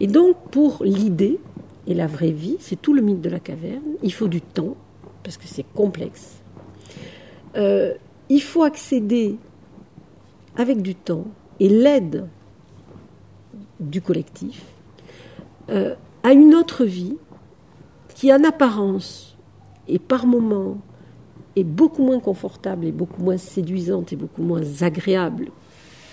Et 0.00 0.06
donc 0.06 0.36
pour 0.50 0.84
l'idée 0.84 1.38
et 1.86 1.94
la 1.94 2.06
vraie 2.06 2.30
vie, 2.30 2.56
c'est 2.60 2.80
tout 2.80 2.94
le 2.94 3.02
mythe 3.02 3.20
de 3.20 3.30
la 3.30 3.40
caverne, 3.40 3.96
il 4.02 4.12
faut 4.12 4.28
du 4.28 4.40
temps, 4.40 4.76
parce 5.22 5.36
que 5.36 5.46
c'est 5.46 5.66
complexe. 5.74 6.42
Euh, 7.56 7.94
il 8.32 8.40
faut 8.40 8.62
accéder 8.62 9.36
avec 10.56 10.80
du 10.80 10.94
temps 10.94 11.26
et 11.60 11.68
l'aide 11.68 12.28
du 13.78 14.00
collectif 14.00 14.62
euh, 15.68 15.94
à 16.22 16.32
une 16.32 16.54
autre 16.54 16.86
vie 16.86 17.18
qui 18.14 18.32
en 18.32 18.42
apparence 18.42 19.36
et 19.86 19.98
par 19.98 20.24
moments 20.24 20.78
est 21.56 21.64
beaucoup 21.64 22.02
moins 22.02 22.20
confortable 22.20 22.86
et 22.86 22.92
beaucoup 22.92 23.22
moins 23.22 23.36
séduisante 23.36 24.14
et 24.14 24.16
beaucoup 24.16 24.42
moins 24.42 24.62
agréable 24.80 25.50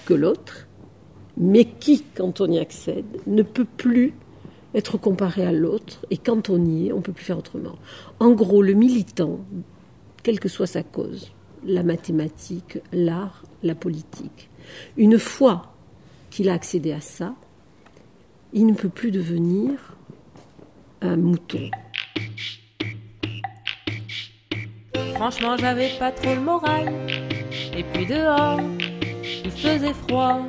que 0.05 0.13
l'autre, 0.13 0.67
mais 1.37 1.63
qui, 1.63 2.03
quand 2.15 2.41
on 2.41 2.51
y 2.51 2.59
accède, 2.59 3.05
ne 3.27 3.43
peut 3.43 3.67
plus 3.77 4.13
être 4.75 4.97
comparé 4.97 5.45
à 5.45 5.53
l'autre, 5.53 6.05
et 6.11 6.17
quand 6.17 6.49
on 6.49 6.65
y 6.65 6.87
est, 6.87 6.91
on 6.91 6.97
ne 6.97 7.01
peut 7.01 7.13
plus 7.13 7.23
faire 7.23 7.37
autrement. 7.37 7.75
En 8.19 8.31
gros, 8.31 8.61
le 8.61 8.73
militant, 8.73 9.39
quelle 10.21 10.41
que 10.41 10.49
soit 10.49 10.67
sa 10.67 10.83
cause, 10.83 11.31
la 11.65 11.83
mathématique, 11.83 12.79
l'art, 12.91 13.43
la 13.63 13.75
politique. 13.75 14.49
Une 14.97 15.17
fois 15.17 15.73
qu'il 16.29 16.49
a 16.49 16.53
accédé 16.53 16.91
à 16.91 17.01
ça, 17.01 17.33
il 18.53 18.65
ne 18.65 18.73
peut 18.73 18.89
plus 18.89 19.11
devenir 19.11 19.95
un 21.01 21.17
mouton. 21.17 21.69
Franchement, 25.15 25.57
j'avais 25.57 25.89
pas 25.99 26.11
trop 26.11 26.33
le 26.33 26.41
moral. 26.41 26.93
Et 27.75 27.83
puis 27.83 28.05
dehors, 28.05 28.59
il 29.43 29.51
faisait 29.51 29.93
froid. 29.93 30.47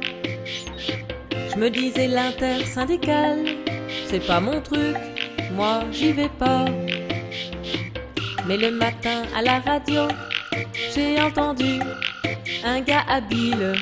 Je 1.53 1.59
me 1.59 1.69
disais 1.71 2.07
l'intersyndicale, 2.07 3.45
c'est 4.07 4.25
pas 4.25 4.41
mon 4.41 4.61
truc, 4.61 4.97
moi 5.55 5.83
j'y 5.91 6.13
vais 6.13 6.29
pas. 6.39 6.65
Mais 8.47 8.57
le 8.57 8.71
matin 8.71 9.23
à 9.37 9.43
la 9.43 9.59
radio, 9.61 10.03
j'ai 10.95 11.21
entendu 11.21 11.81
un 12.65 12.81
gars 12.81 13.05
habile 13.09 13.75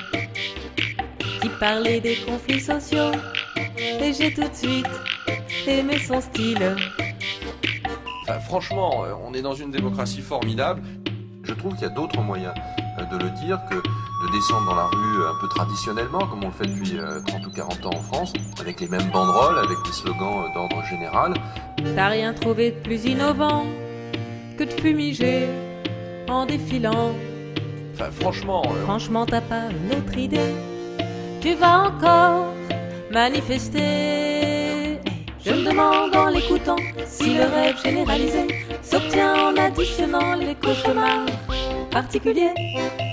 qui 1.40 1.48
parlait 1.60 2.00
des 2.00 2.16
conflits 2.16 2.60
sociaux 2.60 3.12
et 3.76 4.12
j'ai 4.12 4.32
tout 4.32 4.48
de 4.48 4.54
suite 4.54 4.86
aimé 5.66 5.98
son 5.98 6.20
style. 6.20 6.76
franchement, 8.46 9.04
euh, 9.04 9.12
on 9.24 9.34
est 9.34 9.42
dans 9.42 9.54
une 9.54 9.70
démocratie 9.70 10.20
formidable. 10.20 10.82
Je 11.42 11.52
trouve 11.54 11.74
qu'il 11.74 11.82
y 11.82 11.90
a 11.90 11.94
d'autres 11.94 12.20
moyens 12.20 12.54
euh, 12.98 13.04
de 13.04 13.22
le 13.22 13.30
dire 13.30 13.60
que 13.70 13.74
de 13.74 14.32
descendre 14.32 14.66
dans 14.66 14.76
la 14.76 14.86
rue 14.86 15.26
un 15.26 15.40
peu 15.40 15.48
traditionnellement, 15.48 16.26
comme 16.26 16.44
on 16.44 16.48
le 16.48 16.52
fait 16.52 16.66
depuis 16.66 16.96
30 17.26 17.44
euh, 17.44 17.46
ou 17.46 17.50
40 17.50 17.86
ans 17.86 17.90
en 17.94 18.00
France, 18.00 18.32
avec 18.60 18.80
les 18.80 18.88
mêmes 18.88 19.10
banderoles, 19.10 19.58
avec 19.58 19.78
des 19.84 19.92
slogans 19.92 20.50
d'ordre 20.54 20.82
général. 20.84 21.34
T'as 21.94 22.08
rien 22.08 22.32
trouvé 22.34 22.72
de 22.72 22.80
plus 22.80 23.04
innovant 23.04 23.66
que 24.58 24.64
de 24.64 24.70
fumiger 24.70 25.48
en 26.30 26.46
défilant. 26.46 27.14
Enfin, 27.94 28.10
franchement. 28.10 28.62
Euh, 28.66 28.82
franchement, 28.84 29.26
t'as 29.26 29.40
pas 29.40 29.64
une 29.70 29.98
autre 29.98 30.16
idée. 30.16 30.54
Tu 31.40 31.54
vas 31.54 31.88
encore 31.88 32.54
manifester. 33.10 34.98
Je 35.44 35.52
me 35.52 35.64
demande 35.64 36.14
en 36.14 36.26
l'écoutant 36.28 36.76
si 37.06 37.34
le 37.34 37.44
rêve 37.44 37.76
généralisé 37.82 38.46
s'obtient 38.82 39.34
en 39.48 39.56
additionnant 39.56 40.34
les 40.34 40.54
cauchemars 40.54 41.26
particuliers. 41.90 42.52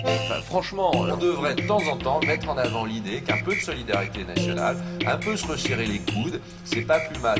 Enfin, 0.05 0.41
franchement, 0.43 0.91
on 0.93 1.17
devrait 1.17 1.55
de 1.55 1.67
temps 1.67 1.81
en 1.91 1.97
temps 1.97 2.19
mettre 2.25 2.49
en 2.49 2.57
avant 2.57 2.85
l'idée 2.85 3.21
qu'un 3.21 3.41
peu 3.43 3.55
de 3.55 3.59
solidarité 3.59 4.23
nationale, 4.23 4.77
un 5.05 5.17
peu 5.17 5.35
se 5.35 5.47
resserrer 5.47 5.85
les 5.85 5.99
coudes, 5.99 6.41
c'est 6.63 6.81
pas 6.81 6.99
plus 6.99 7.21
mal. 7.21 7.39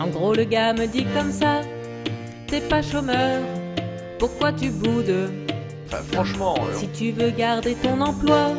En 0.00 0.08
gros, 0.08 0.34
le 0.34 0.44
gars 0.44 0.72
me 0.72 0.86
dit 0.86 1.06
comme 1.14 1.30
ça 1.30 1.60
T'es 2.46 2.60
pas 2.60 2.82
chômeur, 2.82 3.42
pourquoi 4.18 4.52
tu 4.52 4.70
boudes 4.70 5.30
Enfin, 5.86 6.02
franchement. 6.12 6.56
Euh, 6.58 6.76
si 6.76 6.88
tu 6.88 7.12
veux 7.12 7.30
garder 7.30 7.74
ton 7.76 8.00
emploi, 8.00 8.50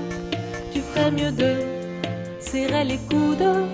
tu 0.74 0.80
ferais 0.80 1.12
mieux 1.12 1.32
de 1.32 1.56
serrer 2.40 2.86
les 2.86 2.98
coudes. 2.98 3.68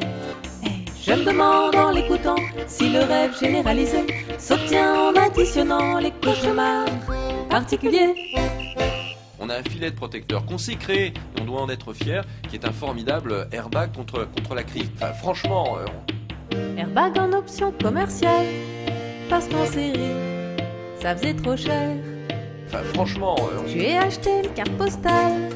Et 0.63 0.85
je 1.05 1.11
me 1.13 1.23
demande 1.23 1.75
en 1.75 1.91
l'écoutant 1.91 2.35
si 2.67 2.89
le 2.89 2.99
rêve 2.99 3.37
généralisé 3.39 4.05
s'obtient 4.39 5.09
en 5.09 5.15
additionnant 5.15 5.99
les 5.99 6.11
cauchemars 6.11 6.85
particuliers. 7.49 8.15
On 9.39 9.49
a 9.49 9.57
un 9.57 9.63
filet 9.63 9.91
de 9.91 9.95
protecteur 9.95 10.45
qu'on 10.45 10.57
s'est 10.57 10.75
créé, 10.75 11.07
et 11.07 11.13
on 11.41 11.45
doit 11.45 11.61
en 11.61 11.69
être 11.69 11.93
fier, 11.93 12.23
qui 12.49 12.55
est 12.55 12.65
un 12.65 12.71
formidable 12.71 13.47
airbag 13.51 13.93
contre, 13.93 14.27
contre 14.35 14.55
la 14.55 14.63
crise. 14.63 14.89
Enfin, 14.95 15.13
franchement, 15.13 15.77
euh, 15.77 15.85
Airbag 16.77 17.17
en 17.19 17.33
option 17.33 17.73
commerciale, 17.81 18.45
parce 19.29 19.47
qu'en 19.47 19.65
série, 19.65 20.32
ça 21.03 21.13
faisait 21.17 21.33
trop 21.33 21.57
cher. 21.57 21.89
Enfin, 22.67 22.83
franchement, 22.93 23.35
euh, 23.39 23.67
Je 23.67 23.73
lui 23.73 23.85
ai 23.87 23.97
acheté 23.97 24.29
une 24.41 24.53
carte 24.53 24.71
postale, 24.77 25.49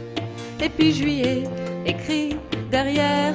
et 0.61 0.67
puis 0.67 0.93
je 0.93 1.03
lui 1.03 1.21
ai 1.21 1.43
écrit 1.85 2.35
derrière. 2.69 3.33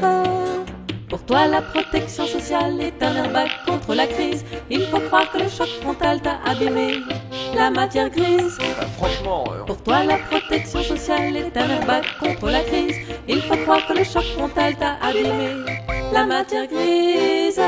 Pour 1.09 1.25
toi, 1.25 1.47
la 1.47 1.63
protection 1.63 2.27
sociale 2.27 2.81
est 2.81 3.03
un 3.03 3.15
airbag 3.17 3.49
contre 3.67 3.95
la 3.95 4.07
crise. 4.07 4.45
Il 4.71 4.83
faut 4.83 5.01
croire 5.01 5.31
que 5.31 5.39
le 5.39 5.49
choc 5.49 5.69
frontal 5.81 6.21
t'a 6.21 6.39
abîmé 6.45 7.01
la 7.55 7.71
matière 7.71 8.11
grise. 8.11 8.59
enfin, 8.61 8.87
franchement, 8.99 9.45
euh, 9.51 9.65
Pour 9.65 9.83
toi, 9.83 10.05
la 10.05 10.19
protection 10.19 10.83
sociale 10.83 11.37
est 11.37 11.57
un 11.57 11.69
airbag 11.69 12.05
contre 12.21 12.47
la 12.51 12.61
crise. 12.61 12.97
Il 13.29 13.41
faut 13.43 13.57
croire 13.57 13.87
que 13.87 13.95
le 13.95 14.05
choc 14.05 14.25
frontal 14.37 14.75
t'a 14.77 14.97
abîmé 15.07 15.51
la 16.13 16.25
matière 16.25 16.67
grise. 16.67 17.61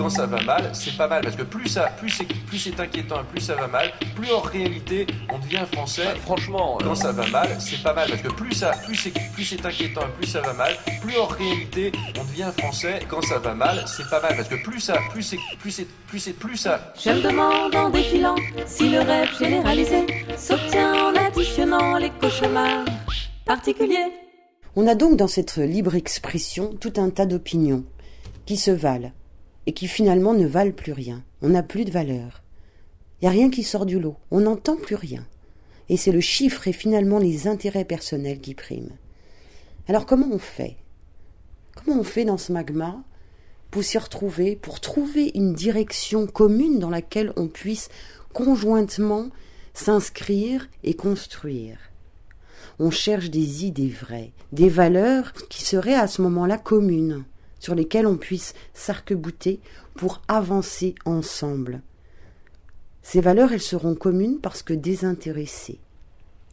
Quand 0.00 0.08
ça 0.08 0.24
va 0.24 0.40
mal, 0.40 0.70
c'est 0.72 0.96
pas 0.96 1.06
mal 1.06 1.22
parce 1.22 1.36
que 1.36 1.42
plus 1.42 1.68
ça, 1.68 1.90
plus 1.98 2.08
c'est, 2.08 2.24
plus 2.24 2.58
c'est 2.58 2.80
inquiétant, 2.80 3.20
et 3.20 3.24
plus 3.24 3.40
ça 3.42 3.54
va 3.54 3.66
mal, 3.66 3.92
plus 4.14 4.32
en 4.32 4.40
réalité 4.40 5.06
on 5.30 5.38
devient 5.38 5.64
français. 5.70 6.14
Franchement, 6.22 6.78
quand 6.82 6.94
ça 6.94 7.12
va 7.12 7.26
mal, 7.28 7.48
c'est 7.58 7.82
pas 7.82 7.92
mal 7.92 8.08
parce 8.08 8.22
que 8.22 8.32
plus 8.32 8.54
ça, 8.54 8.70
plus 8.86 8.94
c'est, 8.94 9.12
plus 9.34 9.44
c'est 9.44 9.66
inquiétant, 9.66 10.00
et 10.00 10.12
plus 10.18 10.26
ça 10.26 10.40
va 10.40 10.54
mal, 10.54 10.72
plus 11.02 11.18
en 11.18 11.26
réalité 11.26 11.92
on 12.18 12.24
devient 12.24 12.50
français. 12.56 13.00
Quand 13.08 13.20
ça 13.20 13.38
va 13.40 13.54
mal, 13.54 13.84
c'est 13.86 14.08
pas 14.08 14.22
mal 14.22 14.36
parce 14.36 14.48
que 14.48 14.62
plus 14.62 14.80
ça, 14.80 14.94
plus 15.10 15.22
c'est, 15.22 15.38
plus 15.58 15.70
c'est, 15.70 15.86
plus 16.06 16.18
c'est, 16.18 16.32
plus 16.32 16.56
ça. 16.56 16.94
Je 16.98 17.10
me 17.10 17.20
demande 17.20 17.74
en 17.76 17.90
défilant 17.90 18.36
si 18.64 18.88
le 18.88 19.00
rêve 19.00 19.28
généralisé 19.38 20.06
s'obtient 20.38 20.94
en 20.94 21.14
additionnant 21.14 21.98
les 21.98 22.10
cauchemars 22.10 22.86
particuliers. 23.44 24.12
On 24.76 24.86
a 24.86 24.94
donc 24.94 25.18
dans 25.18 25.28
cette 25.28 25.56
libre 25.56 25.94
expression 25.94 26.74
tout 26.80 26.94
un 26.96 27.10
tas 27.10 27.26
d'opinions 27.26 27.84
qui 28.46 28.56
se 28.56 28.70
valent 28.70 29.12
et 29.70 29.72
qui 29.72 29.86
finalement 29.86 30.34
ne 30.34 30.48
valent 30.48 30.72
plus 30.72 30.90
rien. 30.90 31.22
On 31.42 31.50
n'a 31.50 31.62
plus 31.62 31.84
de 31.84 31.92
valeur. 31.92 32.42
Il 33.22 33.24
n'y 33.24 33.28
a 33.28 33.30
rien 33.30 33.50
qui 33.50 33.62
sort 33.62 33.86
du 33.86 34.00
lot. 34.00 34.16
On 34.32 34.40
n'entend 34.40 34.74
plus 34.74 34.96
rien. 34.96 35.24
Et 35.88 35.96
c'est 35.96 36.10
le 36.10 36.20
chiffre 36.20 36.66
et 36.66 36.72
finalement 36.72 37.20
les 37.20 37.46
intérêts 37.46 37.84
personnels 37.84 38.40
qui 38.40 38.54
priment. 38.54 38.96
Alors 39.86 40.06
comment 40.06 40.26
on 40.32 40.40
fait? 40.40 40.74
Comment 41.76 42.00
on 42.00 42.02
fait 42.02 42.24
dans 42.24 42.36
ce 42.36 42.50
magma 42.50 43.00
pour 43.70 43.84
s'y 43.84 43.96
retrouver, 43.96 44.56
pour 44.56 44.80
trouver 44.80 45.30
une 45.36 45.54
direction 45.54 46.26
commune 46.26 46.80
dans 46.80 46.90
laquelle 46.90 47.32
on 47.36 47.46
puisse 47.46 47.90
conjointement 48.32 49.28
s'inscrire 49.72 50.68
et 50.82 50.94
construire? 50.94 51.78
On 52.80 52.90
cherche 52.90 53.30
des 53.30 53.66
idées 53.66 53.86
vraies, 53.86 54.32
des 54.50 54.68
valeurs 54.68 55.32
qui 55.48 55.62
seraient 55.62 55.94
à 55.94 56.08
ce 56.08 56.22
moment-là 56.22 56.58
communes, 56.58 57.22
sur 57.60 57.76
lesquelles 57.76 58.06
on 58.06 58.16
puisse 58.16 58.54
s'arc-bouter 58.74 59.60
pour 59.94 60.22
avancer 60.26 60.96
ensemble. 61.04 61.82
Ces 63.02 63.20
valeurs, 63.20 63.52
elles 63.52 63.60
seront 63.60 63.94
communes 63.94 64.40
parce 64.40 64.62
que 64.62 64.74
désintéressées. 64.74 65.78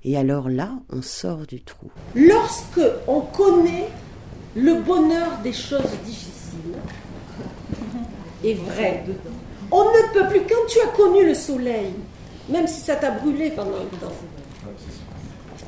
Et 0.03 0.17
alors 0.17 0.49
là, 0.49 0.71
on 0.89 1.01
sort 1.01 1.47
du 1.47 1.61
trou. 1.61 1.89
Lorsque 2.15 2.81
on 3.07 3.21
connaît 3.21 3.89
le 4.55 4.81
bonheur 4.81 5.39
des 5.43 5.53
choses 5.53 5.91
difficiles 6.05 6.77
et 8.43 8.53
vraies, 8.53 9.03
on 9.71 9.83
ne 9.83 10.13
peut 10.13 10.27
plus, 10.29 10.41
quand 10.41 10.65
tu 10.67 10.79
as 10.79 10.91
connu 10.95 11.25
le 11.25 11.33
soleil, 11.33 11.93
même 12.49 12.67
si 12.67 12.79
ça 12.79 12.95
t'a 12.95 13.11
brûlé 13.11 13.51
pendant 13.51 13.77
un 13.77 13.97
temps, 13.99 14.13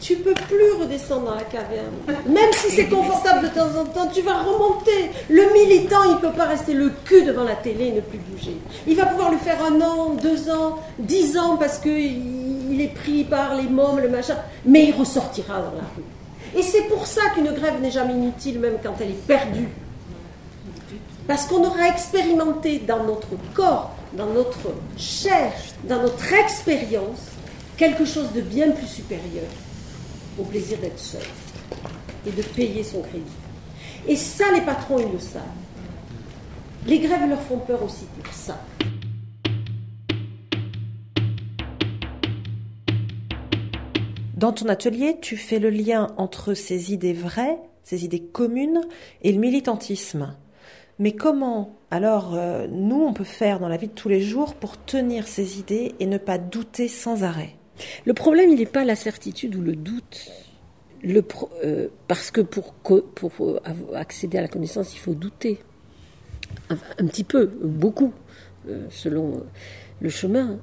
tu 0.10 0.15
peux 0.15 0.34
plus 0.34 0.72
redescendre 0.82 1.26
dans 1.26 1.36
la 1.36 1.43
caverne. 1.43 1.93
Même 2.26 2.52
si 2.54 2.72
c'est 2.72 2.88
confortable 2.88 3.48
de 3.48 3.54
temps 3.54 3.80
en 3.80 3.86
temps, 3.86 4.08
tu 4.12 4.24
vas 4.24 4.39
remonter. 4.39 5.12
Le 5.30 5.54
militant, 5.54 6.04
il 6.06 6.13
ne 6.13 6.17
peut 6.17 6.36
pas 6.36 6.45
rester 6.45 6.74
le 6.74 6.91
cul 7.06 7.22
devant 7.26 7.43
la 7.43 7.56
télé 7.56 7.89
et 7.89 7.91
ne 7.91 8.02
plus 8.02 8.17
bouger. 8.17 8.58
Il 8.88 8.95
va 8.95 9.06
pouvoir 9.06 9.30
le 9.30 9.38
faire 9.38 9.63
un 9.63 9.80
an, 9.82 10.15
deux 10.15 10.50
ans, 10.50 10.80
dix 10.98 11.38
ans 11.38 11.58
parce 11.58 11.78
qu'il 11.78 12.82
est 12.82 12.91
pris 12.95 13.24
par 13.24 13.54
les 13.54 13.69
mômes, 13.69 14.00
le 14.00 14.10
machin, 14.10 14.36
mais 14.65 14.86
il 14.86 14.95
ressortira 14.95 15.60
dans 15.60 15.76
la 15.76 15.88
rue. 15.95 16.58
Et 16.58 16.63
c'est 16.63 16.88
pour 16.88 17.06
ça 17.06 17.22
qu'une 17.36 17.52
grève 17.52 17.80
n'est 17.80 17.91
jamais 17.91 18.13
inutile, 18.13 18.58
même 18.58 18.78
quand 18.82 18.95
elle 19.00 19.12
est 19.12 19.28
perdue. 19.28 19.69
Parce 21.28 21.45
qu'on 21.45 21.63
aura 21.63 21.88
expérimenté 21.88 22.80
dans 22.80 23.04
notre 23.04 23.30
corps, 23.54 23.91
dans 24.13 24.26
notre 24.26 24.72
chair, 24.98 25.54
dans 25.84 26.02
notre 26.02 26.34
expérience, 26.34 27.19
quelque 27.78 28.06
chose 28.06 28.32
de 28.34 28.41
bien 28.41 28.72
plus 28.72 28.88
supérieur 28.88 29.45
au 30.39 30.43
plaisir 30.43 30.78
d'être 30.80 30.99
seul 30.99 31.21
et 32.25 32.32
de 32.32 32.41
payer 32.41 32.84
son 32.84 33.02
crédit. 33.02 33.25
Et 34.08 34.15
ça, 34.15 34.45
les 34.54 34.62
patrons, 34.62 34.99
ils 34.99 35.12
le 35.12 35.19
savent. 35.19 35.43
Les 36.88 36.99
grèves 36.99 37.28
leur 37.30 37.41
font 37.41 37.60
peur 37.60 37.84
aussi 37.84 38.06
pour 38.21 38.34
ça. 38.34 38.60
Dans 44.36 44.54
ton 44.54 44.69
atelier, 44.69 45.17
tu 45.21 45.36
fais 45.36 45.60
le 45.60 45.69
lien 45.69 46.13
entre 46.15 46.54
ces 46.54 46.93
idées 46.93 47.13
vraies, 47.13 47.60
ces 47.84 48.06
idées 48.06 48.23
communes 48.23 48.82
et 49.21 49.34
le 49.34 49.39
militantisme. 49.39 50.38
Mais 50.97 51.12
comment, 51.12 51.75
alors, 51.91 52.36
euh, 52.36 52.65
nous, 52.69 53.02
on 53.02 53.13
peut 53.13 53.25
faire 53.25 53.60
dans 53.60 53.67
la 53.67 53.75
vie 53.75 53.88
de 53.88 53.93
tous 53.93 54.08
les 54.08 54.21
jours 54.21 54.54
pour 54.54 54.78
tenir 54.78 55.28
ces 55.28 55.60
idées 55.60 55.93
et 55.99 56.06
ne 56.06 56.17
pas 56.17 56.38
douter 56.38 56.88
sans 56.88 57.23
arrêt? 57.23 57.59
Le 58.06 58.13
problème, 58.13 58.50
il 58.50 58.60
n'est 58.60 58.65
pas 58.65 58.86
la 58.86 58.96
certitude 58.96 59.56
ou 59.56 59.62
le 59.62 59.76
doute. 59.76 60.32
Euh, 61.63 61.88
parce 62.08 62.32
que 62.32 62.42
pour, 62.42 62.74
euh, 62.92 63.60
accéder 63.96 64.38
à 64.38 64.42
la 64.42 64.48
connaissance, 64.48 64.94
il 64.94 65.00
faut 65.00 65.13
douter. 65.13 65.60
Un, 66.70 67.06
petit 67.06 67.24
peu, 67.24 67.46
beaucoup, 67.46 68.13
euh, 68.68 68.86
selon 68.89 69.44
le 70.02 70.10
chemin. 70.10 70.60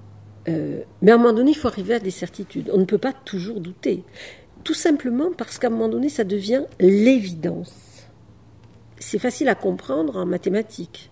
Mais 0.46 1.10
à 1.10 1.14
un 1.14 1.18
moment 1.18 1.32
donné, 1.32 1.50
il 1.50 1.56
faut 1.56 1.66
arriver 1.66 1.94
à 1.94 1.98
des 1.98 2.12
certitudes. 2.12 2.70
On 2.72 2.78
ne 2.78 2.84
peut 2.84 2.98
pas 2.98 3.12
toujours 3.12 3.60
douter. 3.60 4.04
Tout 4.62 4.74
simplement 4.74 5.32
parce 5.36 5.58
qu'à 5.58 5.66
un 5.66 5.70
moment 5.70 5.88
donné, 5.88 6.08
ça 6.08 6.22
devient 6.22 6.62
l'évidence. 6.78 8.06
C'est 8.98 9.18
facile 9.18 9.48
à 9.48 9.56
comprendre 9.56 10.16
en 10.16 10.26
mathématiques. 10.26 11.10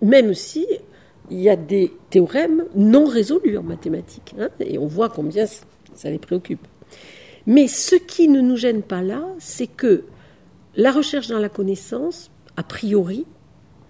Même 0.00 0.34
si 0.34 0.66
il 1.30 1.40
y 1.40 1.48
a 1.48 1.56
des 1.56 1.92
théorèmes 2.10 2.64
non 2.74 3.06
résolus 3.06 3.56
en 3.56 3.62
mathématiques. 3.62 4.34
hein, 4.38 4.48
et 4.60 4.78
on 4.78 4.86
voit 4.86 5.08
combien 5.08 5.46
ça 5.46 6.10
les 6.10 6.18
préoccupe. 6.18 6.66
Mais 7.46 7.68
ce 7.68 7.96
qui 7.96 8.28
ne 8.28 8.40
nous 8.40 8.56
gêne 8.56 8.82
pas 8.82 9.02
là, 9.02 9.24
c'est 9.38 9.66
que 9.66 10.04
la 10.76 10.92
recherche 10.92 11.28
dans 11.28 11.38
la 11.38 11.48
connaissance, 11.48 12.30
a 12.56 12.62
priori, 12.62 13.24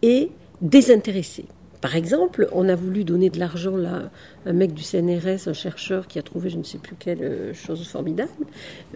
est 0.03 0.31
désintéressée. 0.61 1.47
Par 1.81 1.97
exemple, 1.97 2.49
on 2.53 2.69
a 2.69 2.75
voulu 2.75 3.05
donner 3.05 3.31
de 3.31 3.39
l'argent 3.39 3.77
là, 3.77 4.11
à 4.45 4.51
un 4.51 4.53
mec 4.53 4.75
du 4.75 4.83
CNRS, 4.83 5.49
un 5.49 5.53
chercheur 5.53 6.07
qui 6.07 6.19
a 6.19 6.23
trouvé 6.23 6.51
je 6.51 6.59
ne 6.59 6.63
sais 6.63 6.79
plus 6.79 6.95
quelle 6.99 7.23
euh, 7.23 7.55
chose 7.55 7.87
formidable. 7.89 8.31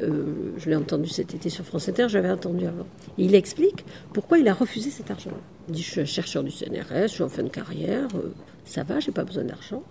Euh, 0.02 0.52
je 0.58 0.68
l'ai 0.68 0.76
entendu 0.76 1.08
cet 1.08 1.34
été 1.34 1.48
sur 1.48 1.64
France 1.64 1.88
Inter, 1.88 2.06
j'avais 2.08 2.30
entendu 2.30 2.66
avant. 2.66 2.86
Il 3.16 3.34
explique 3.34 3.84
pourquoi 4.12 4.38
il 4.38 4.48
a 4.48 4.54
refusé 4.54 4.90
cet 4.90 5.10
argent. 5.10 5.30
Il 5.68 5.74
dit 5.74 5.82
Je 5.82 5.90
suis 5.90 6.00
un 6.00 6.04
chercheur 6.04 6.44
du 6.44 6.50
CNRS, 6.50 7.04
je 7.04 7.06
suis 7.06 7.22
en 7.22 7.28
fin 7.28 7.42
de 7.42 7.48
carrière, 7.48 8.08
euh, 8.16 8.32
ça 8.64 8.82
va, 8.82 8.98
j'ai 8.98 9.12
pas 9.12 9.24
besoin 9.24 9.44
d'argent. 9.44 9.82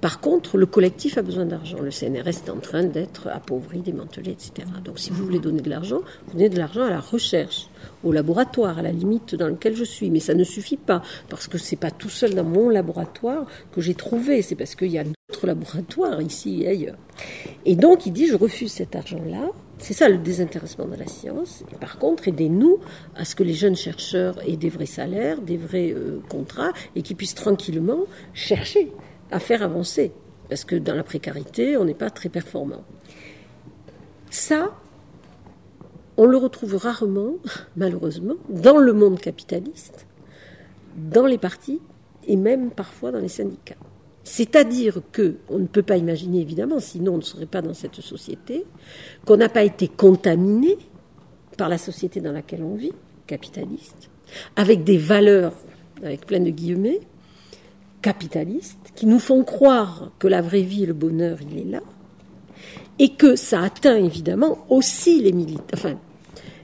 Par 0.00 0.20
contre, 0.20 0.56
le 0.56 0.66
collectif 0.66 1.18
a 1.18 1.22
besoin 1.22 1.44
d'argent. 1.44 1.78
Le 1.80 1.90
CNRS 1.90 2.28
est 2.28 2.50
en 2.50 2.56
train 2.56 2.82
d'être 2.82 3.28
appauvri, 3.28 3.80
démantelé, 3.80 4.32
etc. 4.32 4.66
Donc, 4.84 4.98
si 4.98 5.10
vous 5.10 5.24
voulez 5.24 5.38
donner 5.38 5.60
de 5.60 5.68
l'argent, 5.68 6.00
vous 6.26 6.32
donnez 6.32 6.48
de 6.48 6.56
l'argent 6.56 6.82
à 6.84 6.90
la 6.90 7.00
recherche, 7.00 7.68
au 8.02 8.10
laboratoire, 8.10 8.78
à 8.78 8.82
la 8.82 8.92
limite 8.92 9.34
dans 9.34 9.48
lequel 9.48 9.76
je 9.76 9.84
suis. 9.84 10.10
Mais 10.10 10.20
ça 10.20 10.34
ne 10.34 10.44
suffit 10.44 10.78
pas, 10.78 11.02
parce 11.28 11.46
que 11.46 11.58
c'est 11.58 11.76
pas 11.76 11.90
tout 11.90 12.08
seul 12.08 12.34
dans 12.34 12.44
mon 12.44 12.70
laboratoire 12.70 13.46
que 13.72 13.80
j'ai 13.80 13.94
trouvé. 13.94 14.40
C'est 14.40 14.56
parce 14.56 14.74
qu'il 14.74 14.90
y 14.90 14.98
a 14.98 15.04
d'autres 15.04 15.46
laboratoires 15.46 16.22
ici 16.22 16.62
et 16.62 16.68
ailleurs. 16.68 16.96
Et 17.66 17.76
donc, 17.76 18.06
il 18.06 18.12
dit 18.12 18.28
je 18.28 18.36
refuse 18.36 18.72
cet 18.72 18.96
argent-là. 18.96 19.50
C'est 19.82 19.94
ça 19.94 20.08
le 20.08 20.18
désintéressement 20.18 20.86
de 20.86 20.94
la 20.94 21.08
science. 21.08 21.64
Par 21.80 21.98
contre, 21.98 22.28
aidez-nous 22.28 22.78
à 23.16 23.24
ce 23.24 23.34
que 23.34 23.42
les 23.42 23.52
jeunes 23.52 23.74
chercheurs 23.74 24.38
aient 24.48 24.56
des 24.56 24.68
vrais 24.68 24.86
salaires, 24.86 25.40
des 25.40 25.56
vrais 25.56 25.90
euh, 25.90 26.20
contrats, 26.28 26.72
et 26.94 27.02
qu'ils 27.02 27.16
puissent 27.16 27.34
tranquillement 27.34 28.04
chercher 28.32 28.92
à 29.32 29.40
faire 29.40 29.60
avancer. 29.60 30.12
Parce 30.48 30.64
que 30.64 30.76
dans 30.76 30.94
la 30.94 31.02
précarité, 31.02 31.76
on 31.76 31.84
n'est 31.84 31.94
pas 31.94 32.10
très 32.10 32.28
performant. 32.28 32.84
Ça, 34.30 34.72
on 36.16 36.26
le 36.26 36.36
retrouve 36.36 36.76
rarement, 36.76 37.34
malheureusement, 37.76 38.36
dans 38.48 38.78
le 38.78 38.92
monde 38.92 39.18
capitaliste, 39.18 40.06
dans 40.96 41.26
les 41.26 41.38
partis 41.38 41.80
et 42.28 42.36
même 42.36 42.70
parfois 42.70 43.10
dans 43.10 43.18
les 43.18 43.26
syndicats. 43.26 43.74
C'est-à-dire 44.24 45.00
que 45.10 45.36
on 45.48 45.58
ne 45.58 45.66
peut 45.66 45.82
pas 45.82 45.96
imaginer, 45.96 46.40
évidemment, 46.40 46.78
sinon 46.78 47.14
on 47.14 47.18
ne 47.18 47.22
serait 47.22 47.46
pas 47.46 47.62
dans 47.62 47.74
cette 47.74 48.00
société, 48.00 48.64
qu'on 49.24 49.36
n'a 49.36 49.48
pas 49.48 49.64
été 49.64 49.88
contaminé 49.88 50.78
par 51.58 51.68
la 51.68 51.78
société 51.78 52.20
dans 52.20 52.32
laquelle 52.32 52.62
on 52.62 52.74
vit, 52.74 52.92
capitaliste, 53.26 54.10
avec 54.56 54.84
des 54.84 54.96
valeurs, 54.96 55.54
avec 56.02 56.26
plein 56.26 56.40
de 56.40 56.50
guillemets, 56.50 57.00
capitalistes, 58.00 58.92
qui 58.94 59.06
nous 59.06 59.18
font 59.18 59.44
croire 59.44 60.10
que 60.18 60.28
la 60.28 60.40
vraie 60.40 60.62
vie 60.62 60.84
et 60.84 60.86
le 60.86 60.94
bonheur, 60.94 61.38
il 61.42 61.58
est 61.58 61.70
là, 61.70 61.80
et 62.98 63.10
que 63.10 63.36
ça 63.36 63.62
atteint 63.62 63.96
évidemment 63.96 64.66
aussi 64.68 65.20
les 65.20 65.32
militaires, 65.32 65.66
enfin, 65.74 65.98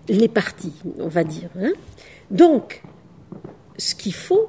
les 0.09 0.29
partis, 0.29 0.73
on 0.99 1.09
va 1.09 1.25
dire. 1.25 1.51
hein. 1.59 1.73
Donc, 2.31 2.83
ce 3.77 3.95
qu'il 3.95 4.15
faut, 4.15 4.49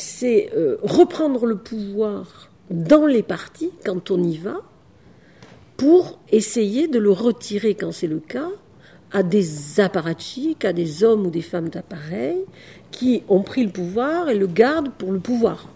c'est 0.00 0.50
euh, 0.56 0.76
reprendre 0.82 1.46
le 1.46 1.56
pouvoir 1.56 2.50
dans 2.70 3.06
les 3.06 3.22
partis 3.22 3.70
quand 3.84 4.10
on 4.10 4.22
y 4.22 4.36
va, 4.36 4.56
pour 5.76 6.18
essayer 6.30 6.88
de 6.88 6.98
le 6.98 7.10
retirer 7.10 7.74
quand 7.74 7.92
c'est 7.92 8.06
le 8.06 8.20
cas 8.20 8.50
à 9.12 9.22
des 9.22 9.80
apparatchiks, 9.80 10.64
à 10.64 10.72
des 10.72 11.02
hommes 11.02 11.26
ou 11.26 11.30
des 11.30 11.42
femmes 11.42 11.68
d'appareil 11.68 12.38
qui 12.90 13.22
ont 13.28 13.42
pris 13.42 13.64
le 13.64 13.70
pouvoir 13.70 14.28
et 14.28 14.36
le 14.36 14.46
gardent 14.46 14.92
pour 14.92 15.12
le 15.12 15.18
pouvoir. 15.18 15.68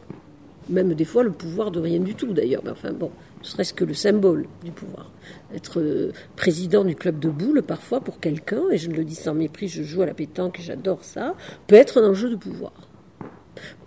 Même 0.68 0.94
des 0.94 1.04
fois 1.04 1.22
le 1.22 1.32
pouvoir 1.32 1.70
de 1.70 1.80
rien 1.80 2.00
du 2.00 2.14
tout 2.14 2.32
d'ailleurs, 2.32 2.62
mais 2.64 2.70
enfin 2.70 2.92
bon, 2.92 3.10
ce 3.42 3.52
serait-ce 3.52 3.74
que 3.74 3.84
le 3.84 3.94
symbole 3.94 4.46
du 4.62 4.70
pouvoir. 4.70 5.10
Être 5.54 5.80
euh, 5.80 6.12
président 6.36 6.84
du 6.84 6.94
club 6.94 7.18
de 7.18 7.28
boules 7.28 7.62
parfois 7.62 8.00
pour 8.00 8.20
quelqu'un, 8.20 8.62
et 8.70 8.78
je 8.78 8.88
ne 8.88 8.94
le 8.94 9.04
dis 9.04 9.16
sans 9.16 9.34
mépris, 9.34 9.68
je 9.68 9.82
joue 9.82 10.02
à 10.02 10.06
la 10.06 10.14
pétanque 10.14 10.60
et 10.60 10.62
j'adore 10.62 11.04
ça, 11.04 11.34
peut 11.66 11.74
être 11.74 12.00
un 12.00 12.08
enjeu 12.08 12.30
de 12.30 12.36
pouvoir. 12.36 12.72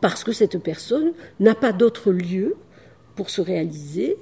Parce 0.01 0.23
que 0.23 0.31
cette 0.31 0.57
personne 0.57 1.13
n'a 1.39 1.55
pas 1.55 1.73
d'autre 1.73 2.11
lieu 2.11 2.55
pour 3.15 3.29
se 3.29 3.41
réaliser 3.41 4.17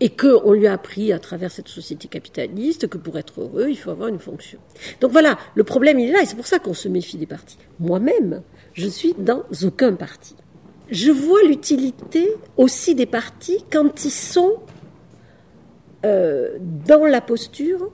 et 0.00 0.10
qu'on 0.10 0.52
lui 0.52 0.66
a 0.66 0.74
appris 0.74 1.12
à 1.12 1.18
travers 1.18 1.50
cette 1.50 1.68
société 1.68 2.06
capitaliste 2.08 2.86
que 2.86 2.98
pour 2.98 3.16
être 3.18 3.40
heureux, 3.40 3.68
il 3.70 3.76
faut 3.76 3.90
avoir 3.90 4.08
une 4.08 4.18
fonction. 4.18 4.58
Donc 5.00 5.10
voilà, 5.10 5.38
le 5.54 5.64
problème 5.64 5.98
il 5.98 6.10
est 6.10 6.12
là, 6.12 6.22
et 6.22 6.26
c'est 6.26 6.36
pour 6.36 6.46
ça 6.46 6.58
qu'on 6.58 6.74
se 6.74 6.88
méfie 6.88 7.16
des 7.16 7.26
partis. 7.26 7.56
Moi-même, 7.80 8.42
je 8.74 8.88
suis 8.88 9.14
dans 9.18 9.44
aucun 9.62 9.94
parti. 9.94 10.36
Je 10.90 11.10
vois 11.10 11.42
l'utilité 11.44 12.28
aussi 12.56 12.94
des 12.94 13.06
partis 13.06 13.64
quand 13.72 14.04
ils 14.04 14.10
sont 14.10 14.56
euh, 16.04 16.58
dans 16.60 17.06
la 17.06 17.22
posture 17.22 17.90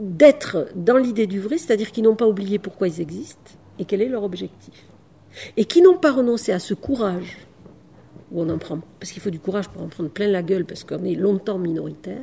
d'être 0.00 0.68
dans 0.74 0.96
l'idée 0.96 1.26
du 1.26 1.40
vrai, 1.40 1.56
c'est-à-dire 1.56 1.92
qu'ils 1.92 2.04
n'ont 2.04 2.16
pas 2.16 2.26
oublié 2.26 2.58
pourquoi 2.58 2.88
ils 2.88 3.00
existent 3.00 3.52
et 3.78 3.84
quel 3.84 4.02
est 4.02 4.08
leur 4.08 4.24
objectif. 4.24 4.87
Et 5.56 5.64
qui 5.64 5.82
n'ont 5.82 5.98
pas 5.98 6.12
renoncé 6.12 6.52
à 6.52 6.58
ce 6.58 6.74
courage 6.74 7.38
où 8.30 8.42
on 8.42 8.48
en 8.50 8.58
prend, 8.58 8.80
parce 9.00 9.12
qu'il 9.12 9.22
faut 9.22 9.30
du 9.30 9.40
courage 9.40 9.68
pour 9.68 9.82
en 9.82 9.88
prendre 9.88 10.10
plein 10.10 10.28
la 10.28 10.42
gueule, 10.42 10.64
parce 10.64 10.84
qu'on 10.84 11.04
est 11.04 11.14
longtemps 11.14 11.58
minoritaire, 11.58 12.20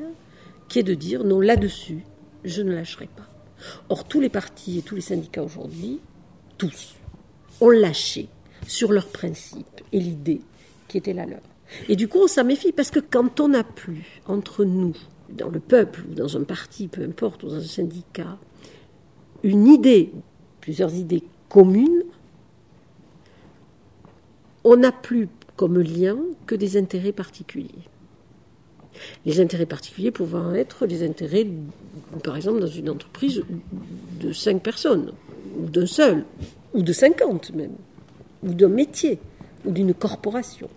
qui 0.69 0.80
est 0.80 0.84
de 0.84 0.93
dire 0.93 1.23
non, 1.23 1.39
là-dessus, 1.41 2.04
je 2.43 2.62
ne 2.62 2.73
lâcherai 2.73 3.08
pas. 3.15 3.28
Or, 3.89 4.04
tous 4.04 4.19
les 4.19 4.30
partis 4.30 4.80
et 4.80 4.82
tous 4.82 4.95
les 4.95 5.01
syndicats 5.01 5.43
aujourd'hui, 5.43 5.99
tous, 6.58 6.95
ont 7.62 7.69
lâché 7.69 8.28
sur 8.67 8.91
leurs 8.91 9.08
principes 9.08 9.82
et 9.91 9.99
l'idée 9.99 10.41
qui 10.88 10.97
était 10.97 11.13
la 11.13 11.25
leur. 11.25 11.41
Et 11.89 11.95
du 11.95 12.08
coup, 12.08 12.19
on 12.23 12.28
s'en 12.28 12.43
méfie, 12.43 12.71
parce 12.71 12.91
que 12.91 12.99
quand 12.99 13.39
on 13.39 13.49
n'a 13.49 13.63
plus 13.63 14.21
entre 14.28 14.63
nous, 14.63 14.95
dans 15.30 15.49
le 15.49 15.60
peuple 15.60 16.04
ou 16.10 16.13
dans 16.13 16.38
un 16.38 16.43
parti, 16.43 16.88
peu 16.88 17.04
importe, 17.04 17.43
ou 17.43 17.47
dans 17.47 17.56
un 17.56 17.62
syndicat, 17.62 18.38
une 19.43 19.67
idée, 19.67 20.12
plusieurs 20.62 20.93
idées 20.93 21.23
communes, 21.49 22.04
on 24.65 24.75
n'a 24.78 24.91
plus 24.91 25.30
comme 25.56 25.80
lien 25.80 26.17
que 26.47 26.56
des 26.56 26.75
intérêts 26.75 27.13
particuliers. 27.13 27.69
Les 29.25 29.39
intérêts 29.39 29.67
particuliers 29.67 30.12
pouvant 30.12 30.54
être 30.54 30.86
les 30.86 31.04
intérêts, 31.04 31.47
par 32.23 32.36
exemple, 32.36 32.60
dans 32.60 32.67
une 32.67 32.89
entreprise 32.89 33.43
de 34.19 34.32
cinq 34.34 34.63
personnes, 34.63 35.12
ou 35.58 35.69
d'un 35.69 35.86
seul, 35.86 36.25
ou 36.73 36.82
de 36.82 36.91
cinquante 36.91 37.51
même, 37.54 37.75
ou 38.43 38.54
d'un 38.54 38.69
métier, 38.69 39.19
ou 39.65 39.71
d'une 39.71 39.93
corporation. 39.93 40.69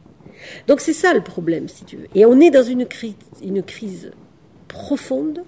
Donc 0.67 0.81
c'est 0.81 0.93
ça 0.93 1.15
le 1.15 1.23
problème, 1.23 1.69
si 1.69 1.85
tu 1.85 1.97
veux. 1.97 2.07
Et 2.15 2.27
on 2.27 2.39
est 2.41 2.51
dans 2.51 2.63
une 2.63 2.87
crise, 2.87 3.15
une 3.43 3.63
crise 3.63 4.13
profonde, 4.69 5.45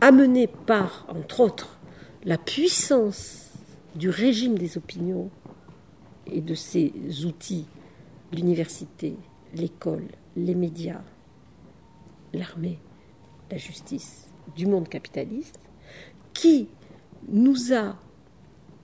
amenée 0.00 0.46
par, 0.46 1.06
entre 1.08 1.40
autres, 1.40 1.78
la 2.24 2.38
puissance 2.38 3.50
du 3.94 4.08
régime 4.08 4.56
des 4.58 4.78
opinions 4.78 5.30
et 6.26 6.40
de 6.40 6.54
ces 6.54 6.92
outils, 7.24 7.66
l'université, 8.32 9.16
l'école, 9.54 10.06
les 10.36 10.54
médias, 10.54 11.02
l'armée, 12.32 12.78
la 13.50 13.58
justice, 13.58 14.28
du 14.56 14.66
monde 14.66 14.88
capitaliste, 14.88 15.58
qui 16.32 16.68
nous 17.28 17.72
a 17.72 17.96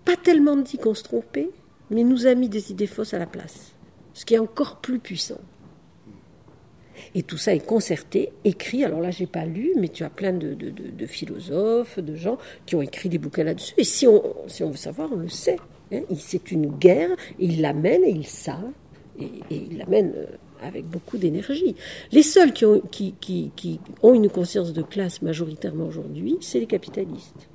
pas 0.04 0.16
tellement 0.16 0.56
dit 0.56 0.78
qu'on 0.78 0.94
se 0.94 1.02
trompait, 1.02 1.50
mais 1.90 2.04
nous 2.04 2.26
a 2.26 2.34
mis 2.34 2.48
des 2.48 2.70
idées 2.70 2.86
fausses 2.86 3.14
à 3.14 3.18
la 3.18 3.26
place, 3.26 3.72
ce 4.14 4.24
qui 4.24 4.34
est 4.34 4.38
encore 4.38 4.80
plus 4.80 4.98
puissant. 4.98 5.40
Et 7.14 7.22
tout 7.22 7.38
ça 7.38 7.54
est 7.54 7.64
concerté, 7.64 8.32
écrit. 8.44 8.84
Alors 8.84 9.00
là, 9.00 9.10
j'ai 9.10 9.26
pas 9.26 9.44
lu, 9.46 9.72
mais 9.76 9.88
tu 9.88 10.02
as 10.02 10.10
plein 10.10 10.32
de, 10.32 11.06
philosophes, 11.06 12.00
de 12.00 12.14
gens 12.16 12.38
qui 12.66 12.74
ont 12.74 12.82
écrit 12.82 13.08
des 13.08 13.18
bouquins 13.18 13.44
là-dessus. 13.44 13.72
Et 13.76 13.84
si 13.84 14.06
on 14.06 14.46
veut 14.60 14.76
savoir, 14.76 15.10
on 15.12 15.16
le 15.16 15.28
sait. 15.28 15.58
Hein, 15.92 16.00
c'est 16.18 16.50
une 16.50 16.66
guerre, 16.66 17.10
et 17.38 17.46
ils 17.46 17.60
l'amènent, 17.60 18.04
et 18.04 18.10
ils 18.10 18.26
savent, 18.26 18.72
et, 19.18 19.30
ils 19.50 19.78
l'amènent 19.78 20.12
euh, 20.16 20.26
avec 20.62 20.86
beaucoup 20.86 21.16
d'énergie. 21.16 21.76
Les 22.12 22.22
seuls 22.22 22.52
qui 22.52 22.64
ont, 22.66 22.80
qui, 22.90 23.14
qui, 23.20 23.80
ont 24.02 24.14
une 24.14 24.28
conscience 24.28 24.72
de 24.72 24.82
classe 24.82 25.22
majoritairement 25.22 25.86
aujourd'hui, 25.86 26.36
c'est 26.40 26.60
les 26.60 26.66
capitalistes. 26.66 27.48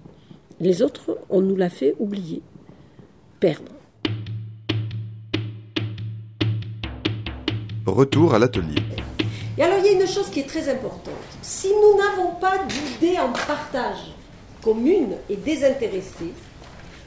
Les 0.60 0.82
autres, 0.82 1.20
on 1.30 1.42
nous 1.42 1.56
l'a 1.56 1.70
fait 1.70 1.96
oublier, 2.00 2.42
perdre. 3.40 3.72
Retour 7.86 8.34
à 8.34 8.40
l'atelier. 8.40 8.82
Et 9.58 9.62
alors, 9.62 9.78
il 9.80 9.86
y 9.86 9.90
a 9.90 10.02
une 10.02 10.08
chose 10.08 10.30
qui 10.30 10.40
est 10.40 10.48
très 10.48 10.68
importante. 10.70 11.14
Si 11.44 11.68
nous 11.68 11.98
n'avons 11.98 12.36
pas 12.40 12.58
d'idées 12.66 13.20
en 13.20 13.32
partage 13.32 14.14
commune 14.64 15.16
et 15.30 15.36
désintéressée, 15.36 16.32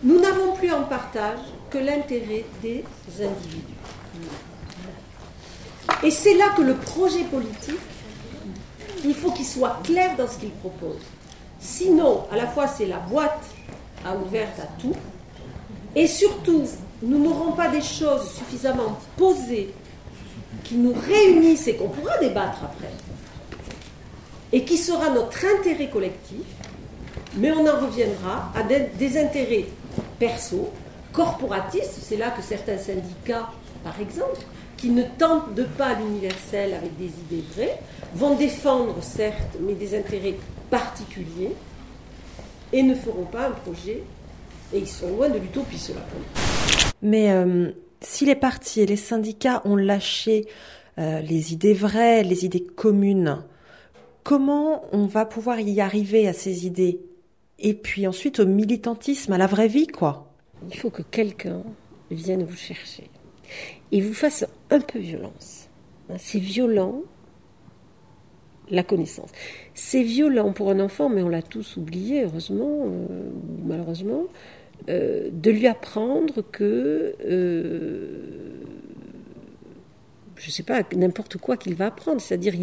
nous 0.03 0.21
n'avons 0.21 0.55
plus 0.55 0.73
en 0.73 0.85
partage 0.85 1.39
que 1.71 1.79
l'intérêt 1.79 2.45
des 2.63 2.85
individus. 3.21 3.75
Et 6.03 6.11
c'est 6.11 6.35
là 6.35 6.51
que 6.57 6.63
le 6.63 6.75
projet 6.75 7.25
politique, 7.25 7.81
il 9.05 9.15
faut 9.15 9.31
qu'il 9.31 9.47
soit 9.47 9.81
clair 9.83 10.17
dans 10.17 10.29
ce 10.29 10.39
qu'il 10.39 10.51
propose. 10.51 11.01
Sinon, 11.61 12.25
à 12.31 12.37
la 12.37 12.47
fois, 12.47 12.67
c'est 12.69 12.87
la 12.87 12.99
boîte 12.99 13.45
à 14.05 14.15
ouverte 14.15 14.61
à 14.61 14.67
tout, 14.81 14.95
et 15.95 16.07
surtout, 16.07 16.65
nous 17.03 17.19
n'aurons 17.19 17.53
pas 17.53 17.69
des 17.69 17.81
choses 17.81 18.31
suffisamment 18.31 18.99
posées 19.17 19.73
qui 20.65 20.75
nous 20.75 20.93
réunissent 20.95 21.67
et 21.69 21.77
qu'on 21.77 21.89
pourra 21.89 22.19
débattre 22.19 22.65
après, 22.65 22.93
et 24.53 24.65
qui 24.65 24.77
sera 24.77 25.11
notre 25.11 25.39
intérêt 25.59 25.89
collectif, 25.89 26.45
mais 27.37 27.53
on 27.53 27.67
en 27.67 27.81
reviendra 27.87 28.53
à 28.55 28.63
des 28.63 29.19
intérêts 29.19 29.67
perso, 30.19 30.71
corporatiste, 31.13 31.99
c'est 32.01 32.17
là 32.17 32.31
que 32.31 32.43
certains 32.43 32.79
syndicats, 32.79 33.51
par 33.85 34.01
exemple, 34.01 34.41
qui 34.77 34.91
ne 34.91 35.03
tentent 35.03 35.55
de 35.55 35.65
pas 35.65 35.95
l'universel 35.95 36.75
avec 36.75 36.97
des 36.99 37.07
idées 37.07 37.45
vraies, 37.55 37.79
vont 38.15 38.35
défendre, 38.35 38.97
certes, 39.03 39.57
mais 39.61 39.75
des 39.75 39.97
intérêts 39.97 40.35
particuliers, 40.71 41.53
et 42.73 42.83
ne 42.83 42.95
feront 42.95 43.25
pas 43.25 43.49
un 43.49 43.53
projet, 43.53 44.03
et 44.75 44.79
ils 44.79 44.89
sont 44.89 45.09
loin 45.09 45.29
de 45.29 45.39
l'utopie, 45.39 45.79
cela. 45.79 46.01
Mais 47.01 47.31
euh, 47.31 47.71
si 48.01 48.27
les 48.27 48.35
partis 48.35 48.81
et 48.81 48.87
les 48.87 48.97
syndicats 48.97 49.63
ont 49.65 49.77
lâché 49.77 50.47
euh, 50.99 51.21
les 51.21 51.53
idées 51.53 51.75
vraies, 51.75 52.23
les 52.23 52.45
idées 52.45 52.65
communes, 52.65 53.45
comment 54.25 54.85
on 54.93 55.07
va 55.07 55.25
pouvoir 55.25 55.61
y 55.61 55.81
arriver 55.81 56.27
à 56.27 56.33
ces 56.33 56.67
idées 56.67 57.01
et 57.59 57.75
puis 57.75 58.07
ensuite 58.07 58.41
au 58.41 58.47
militantisme, 58.47 59.33
à 59.33 59.39
la 59.39 59.47
vraie 59.47 59.69
vie, 59.69 59.87
quoi. 59.87 60.33
Il 60.71 60.77
faut 60.77 60.91
que 60.91 61.03
quelqu'un 61.03 61.63
vienne 62.11 62.45
vous 62.45 62.57
chercher 62.57 63.11
et 63.93 64.01
vous 64.01 64.15
fasse 64.15 64.47
un 64.71 64.81
peu 64.81 64.99
violence. 64.99 65.69
C'est 66.19 66.39
violent, 66.39 67.03
la 68.71 68.83
connaissance. 68.83 69.31
C'est 69.75 70.03
violent 70.03 70.53
pour 70.53 70.71
un 70.71 70.81
enfant, 70.81 71.09
mais 71.09 71.23
on 71.23 71.29
l'a 71.29 71.43
tous 71.43 71.77
oublié, 71.77 72.25
heureusement, 72.25 72.85
euh, 72.87 73.31
malheureusement, 73.65 74.25
euh, 74.89 75.31
de 75.33 75.51
lui 75.51 75.67
apprendre 75.67 76.43
que 76.53 77.15
euh, 77.25 78.63
je 80.37 80.49
ne 80.49 80.53
sais 80.53 80.63
pas, 80.63 80.83
n'importe 80.95 81.39
quoi 81.39 81.57
qu'il 81.57 81.75
va 81.75 81.87
apprendre. 81.87 82.21
C'est-à-dire, 82.21 82.55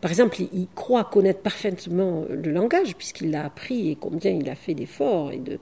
par 0.00 0.10
exemple, 0.10 0.40
il, 0.40 0.68
croit 0.74 1.04
connaître 1.04 1.40
parfaitement 1.40 2.24
le 2.30 2.50
langage, 2.50 2.94
puisqu'il 2.96 3.30
l'a 3.30 3.44
appris 3.44 3.90
et 3.90 3.96
combien 3.96 4.30
il 4.30 4.48
a 4.48 4.54
fait 4.54 4.74
d'efforts 4.74 5.32
et 5.32 5.38
de, 5.38 5.58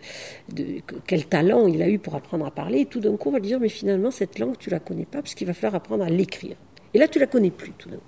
quel 1.06 1.26
talent 1.26 1.66
il 1.66 1.82
a 1.82 1.88
eu 1.88 1.98
pour 1.98 2.14
apprendre 2.14 2.46
à 2.46 2.50
parler. 2.50 2.80
Et 2.80 2.86
tout 2.86 3.00
d'un 3.00 3.16
coup, 3.16 3.28
on 3.30 3.32
va 3.32 3.38
lui 3.38 3.48
dire, 3.48 3.60
mais 3.60 3.68
finalement, 3.68 4.10
cette 4.10 4.38
langue, 4.38 4.56
tu 4.58 4.70
la 4.70 4.78
connais 4.78 5.06
pas, 5.06 5.22
puisqu'il 5.22 5.46
va 5.46 5.54
falloir 5.54 5.76
apprendre 5.76 6.04
à 6.04 6.10
l'écrire. 6.10 6.56
Et 6.92 6.98
là, 6.98 7.08
tu 7.08 7.18
la 7.18 7.26
connais 7.26 7.50
plus, 7.50 7.72
tout 7.72 7.88
d'un 7.88 7.96
coup. 7.96 8.02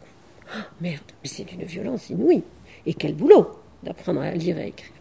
Oh, 0.55 0.61
merde, 0.81 1.03
mais 1.23 1.29
c'est 1.29 1.45
d'une 1.45 1.65
violence 1.65 2.11
inouïe. 2.11 2.43
Et 2.85 2.95
quel 2.95 3.15
boulot 3.15 3.49
d'apprendre 3.83 4.21
à 4.21 4.33
lire 4.33 4.59
et 4.59 4.63
à 4.63 4.67
écrire. 4.67 4.93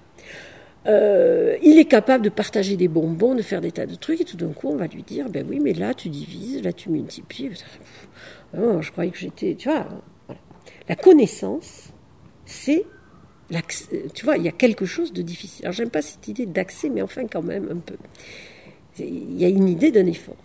Euh, 0.87 1.57
il 1.63 1.79
est 1.79 1.85
capable 1.85 2.23
de 2.23 2.29
partager 2.29 2.77
des 2.77 2.87
bonbons, 2.87 3.33
de 3.33 3.41
faire 3.41 3.61
des 3.61 3.71
tas 3.71 3.85
de 3.85 3.95
trucs, 3.95 4.21
et 4.21 4.25
tout 4.25 4.37
d'un 4.37 4.53
coup, 4.53 4.69
on 4.69 4.75
va 4.75 4.87
lui 4.87 5.01
dire, 5.01 5.29
ben 5.29 5.45
oui, 5.49 5.59
mais 5.59 5.73
là, 5.73 5.93
tu 5.93 6.09
divises, 6.09 6.61
là, 6.63 6.73
tu 6.73 6.89
multiplies. 6.89 7.51
Oh, 8.57 8.81
je 8.81 8.91
croyais 8.91 9.11
que 9.11 9.17
j'étais, 9.17 9.55
tu 9.55 9.69
vois. 9.69 9.87
La 10.87 10.95
connaissance, 10.95 11.89
c'est, 12.45 12.85
tu 14.13 14.25
vois, 14.25 14.37
il 14.37 14.43
y 14.43 14.47
a 14.47 14.51
quelque 14.51 14.85
chose 14.85 15.13
de 15.13 15.21
difficile. 15.21 15.65
Alors, 15.65 15.73
j'aime 15.73 15.89
pas 15.89 16.01
cette 16.01 16.27
idée 16.27 16.45
d'accès, 16.45 16.89
mais 16.89 17.01
enfin, 17.01 17.25
quand 17.27 17.41
même, 17.43 17.69
un 17.71 17.77
peu. 17.77 17.95
Il 18.99 19.39
y 19.39 19.45
a 19.45 19.49
une 19.49 19.67
idée 19.67 19.91
d'un 19.91 20.05
effort. 20.05 20.37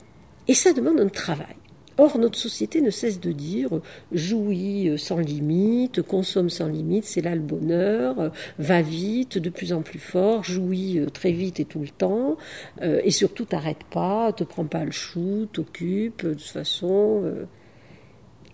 Et 0.49 0.55
ça 0.55 0.73
demande 0.73 1.01
un 1.01 1.09
travail. 1.09 1.57
Or, 1.99 2.19
notre 2.19 2.39
société 2.39 2.81
ne 2.81 2.89
cesse 2.89 3.21
de 3.21 3.31
dire 3.31 3.69
jouis 4.11 4.91
sans 4.97 5.19
limite, 5.19 6.01
consomme 6.01 6.49
sans 6.49 6.67
limite, 6.67 7.05
c'est 7.05 7.21
là 7.21 7.35
le 7.35 7.43
bonheur, 7.43 8.33
va 8.59 8.81
vite, 8.81 9.37
de 9.37 9.51
plus 9.51 9.75
en 9.75 9.83
plus 9.83 9.99
fort, 9.99 10.43
jouis 10.43 11.01
très 11.13 11.31
vite 11.31 11.61
et 11.61 11.67
tout 11.67 11.81
le 11.81 11.89
temps, 11.89 12.39
euh, 12.81 13.03
et 13.05 13.11
surtout 13.11 13.45
t'arrête 13.45 13.85
pas, 13.91 14.33
te 14.33 14.45
prends 14.45 14.65
pas 14.65 14.85
le 14.85 14.93
chou, 14.93 15.47
t'occupe, 15.53 16.25
de 16.25 16.33
toute 16.33 16.43
façon. 16.43 17.23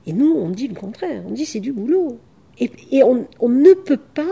Et 0.07 0.12
nous, 0.12 0.33
on 0.33 0.51
dit 0.51 0.69
le 0.69 0.75
contraire, 0.75 1.23
on 1.27 1.33
dit 1.33 1.45
c'est 1.45 1.61
du 1.61 1.73
boulot. 1.73 2.19
Et, 2.59 3.03
on, 3.03 3.49
ne 3.49 3.75
peut 3.75 3.99
pas 3.99 4.23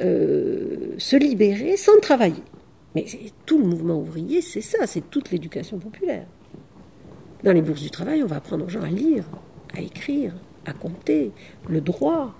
euh, 0.00 0.94
se 0.98 1.16
libérer 1.16 1.76
sans 1.76 1.98
travailler. 2.00 2.42
Mais 2.94 3.06
tout 3.44 3.58
le 3.58 3.64
mouvement 3.64 4.00
ouvrier, 4.00 4.40
c'est 4.40 4.60
ça, 4.60 4.86
c'est 4.86 5.08
toute 5.10 5.30
l'éducation 5.30 5.78
populaire. 5.78 6.26
Dans 7.44 7.52
les 7.52 7.62
bourses 7.62 7.82
du 7.82 7.90
travail, 7.90 8.22
on 8.22 8.26
va 8.26 8.36
apprendre 8.36 8.64
aux 8.64 8.68
gens 8.68 8.82
à 8.82 8.88
lire, 8.88 9.24
à 9.76 9.80
écrire, 9.80 10.32
à 10.64 10.72
compter, 10.72 11.30
le 11.68 11.80
droit, 11.80 12.34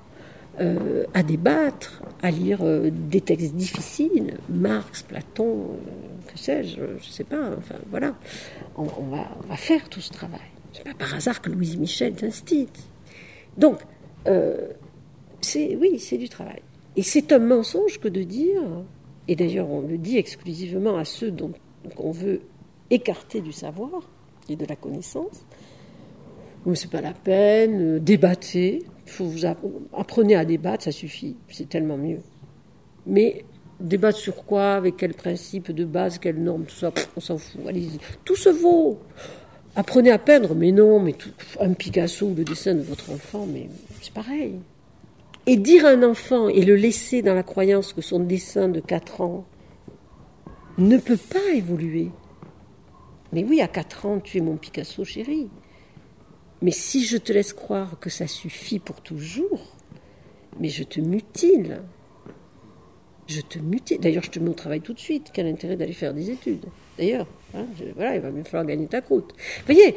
euh, 0.58 1.04
à 1.14 1.22
débattre, 1.22 2.02
à 2.22 2.30
lire 2.30 2.60
euh, 2.62 2.90
des 2.90 3.20
textes 3.20 3.54
difficiles, 3.54 4.38
Marx, 4.48 5.02
Platon, 5.02 5.76
que 6.26 6.38
sais-je, 6.38 6.76
je 6.76 7.06
ne 7.08 7.12
sais 7.12 7.24
pas, 7.24 7.50
enfin 7.56 7.76
voilà. 7.90 8.14
On 8.76 8.84
va 8.84 9.56
faire 9.56 9.88
tout 9.88 10.00
ce 10.00 10.10
travail. 10.10 10.55
C'est 10.76 10.84
pas 10.84 10.94
par 10.94 11.14
hasard 11.14 11.40
que 11.40 11.50
Louise 11.50 11.76
Michel 11.78 12.14
est. 12.22 12.66
Donc, 13.56 13.80
euh, 14.26 14.68
c'est 15.40 15.76
oui, 15.76 15.98
c'est 15.98 16.18
du 16.18 16.28
travail. 16.28 16.60
Et 16.96 17.02
c'est 17.02 17.32
un 17.32 17.38
mensonge 17.38 17.98
que 18.00 18.08
de 18.08 18.22
dire, 18.22 18.62
et 19.28 19.36
d'ailleurs 19.36 19.70
on 19.70 19.80
le 19.82 19.98
dit 19.98 20.16
exclusivement 20.18 20.96
à 20.96 21.04
ceux 21.04 21.30
dont 21.30 21.52
on 21.98 22.10
veut 22.10 22.40
écarter 22.90 23.40
du 23.40 23.52
savoir 23.52 23.90
et 24.48 24.56
de 24.56 24.64
la 24.66 24.76
connaissance, 24.76 25.44
mais 26.64 26.74
c'est 26.74 26.90
pas 26.90 27.00
la 27.00 27.12
peine, 27.12 27.96
euh, 27.96 27.98
débattez, 28.00 28.84
faut 29.06 29.24
vous 29.24 29.44
app- 29.44 29.64
apprenez 29.96 30.34
à 30.36 30.44
débattre, 30.44 30.84
ça 30.84 30.92
suffit, 30.92 31.36
c'est 31.48 31.68
tellement 31.68 31.96
mieux. 31.96 32.20
Mais 33.06 33.44
débattre 33.78 34.18
sur 34.18 34.44
quoi, 34.44 34.74
avec 34.74 34.96
quels 34.96 35.14
principes 35.14 35.70
de 35.70 35.84
base, 35.84 36.18
quelles 36.18 36.42
normes, 36.42 36.64
tout 36.64 36.74
ça, 36.74 36.92
on 37.16 37.20
s'en 37.20 37.38
fout, 37.38 37.60
allez-y. 37.68 37.98
Tout 38.24 38.34
se 38.36 38.48
vaut. 38.48 38.98
Apprenez 39.78 40.10
à 40.10 40.18
peindre, 40.18 40.54
mais 40.54 40.72
non, 40.72 40.98
mais 40.98 41.14
un 41.60 41.74
Picasso 41.74 42.26
ou 42.26 42.34
le 42.34 42.44
dessin 42.44 42.74
de 42.74 42.80
votre 42.80 43.10
enfant, 43.10 43.46
mais 43.46 43.68
c'est 44.00 44.12
pareil. 44.12 44.54
Et 45.44 45.56
dire 45.56 45.84
à 45.84 45.90
un 45.90 46.02
enfant 46.02 46.48
et 46.48 46.64
le 46.64 46.76
laisser 46.76 47.20
dans 47.20 47.34
la 47.34 47.42
croyance 47.42 47.92
que 47.92 48.00
son 48.00 48.18
dessin 48.18 48.68
de 48.68 48.80
4 48.80 49.20
ans 49.20 49.44
ne 50.78 50.96
peut 50.96 51.18
pas 51.18 51.52
évoluer. 51.54 52.10
Mais 53.32 53.44
oui, 53.44 53.60
à 53.60 53.68
4 53.68 54.06
ans, 54.06 54.18
tu 54.18 54.38
es 54.38 54.40
mon 54.40 54.56
Picasso 54.56 55.04
chéri. 55.04 55.48
Mais 56.62 56.70
si 56.70 57.04
je 57.04 57.18
te 57.18 57.34
laisse 57.34 57.52
croire 57.52 57.98
que 58.00 58.08
ça 58.08 58.26
suffit 58.26 58.78
pour 58.78 59.02
toujours, 59.02 59.76
mais 60.58 60.70
je 60.70 60.84
te 60.84 61.00
mutile. 61.00 61.82
Je 63.26 63.42
te 63.42 63.58
mutile. 63.58 64.00
D'ailleurs, 64.00 64.22
je 64.22 64.30
te 64.30 64.38
mets 64.38 64.48
au 64.48 64.54
travail 64.54 64.80
tout 64.80 64.94
de 64.94 65.00
suite. 65.00 65.30
Quel 65.34 65.46
intérêt 65.46 65.76
d'aller 65.76 65.92
faire 65.92 66.14
des 66.14 66.30
études? 66.30 66.64
D'ailleurs, 66.96 67.26
hein, 67.56 67.66
voilà, 67.94 68.16
il 68.16 68.20
va 68.20 68.30
me 68.30 68.42
falloir 68.44 68.66
gagner 68.66 68.86
ta 68.86 69.00
croûte. 69.00 69.34
Vous 69.66 69.74
voyez, 69.74 69.96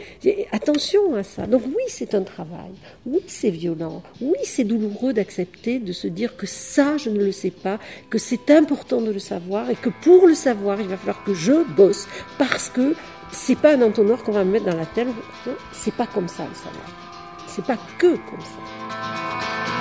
attention 0.51 1.15
à 1.15 1.23
ça. 1.23 1.45
Donc 1.45 1.63
oui, 1.65 1.83
c'est 1.87 2.15
un 2.15 2.23
travail. 2.23 2.71
Oui, 3.05 3.21
c'est 3.27 3.49
violent. 3.49 4.01
Oui, 4.21 4.37
c'est 4.43 4.63
douloureux 4.63 5.13
d'accepter, 5.13 5.79
de 5.79 5.91
se 5.91 6.07
dire 6.07 6.37
que 6.37 6.45
ça, 6.45 6.97
je 6.97 7.09
ne 7.09 7.23
le 7.23 7.31
sais 7.31 7.51
pas, 7.51 7.79
que 8.09 8.17
c'est 8.17 8.51
important 8.51 9.01
de 9.01 9.11
le 9.11 9.19
savoir 9.19 9.69
et 9.69 9.75
que 9.75 9.89
pour 10.01 10.27
le 10.27 10.35
savoir, 10.35 10.79
il 10.79 10.87
va 10.87 10.97
falloir 10.97 11.23
que 11.23 11.33
je 11.33 11.63
bosse 11.75 12.07
parce 12.37 12.69
que 12.69 12.95
c'est 13.31 13.57
pas 13.57 13.75
un 13.75 13.81
entonnoir 13.81 14.23
qu'on 14.23 14.31
va 14.31 14.43
me 14.43 14.51
mettre 14.51 14.65
dans 14.65 14.77
la 14.77 14.85
tête. 14.85 15.07
C'est 15.71 15.93
pas 15.93 16.07
comme 16.07 16.27
ça 16.27 16.45
le 16.47 16.55
savoir. 16.55 16.85
C'est 17.47 17.65
pas 17.65 17.77
que 17.97 18.15
comme 18.15 18.41
ça. 18.41 19.78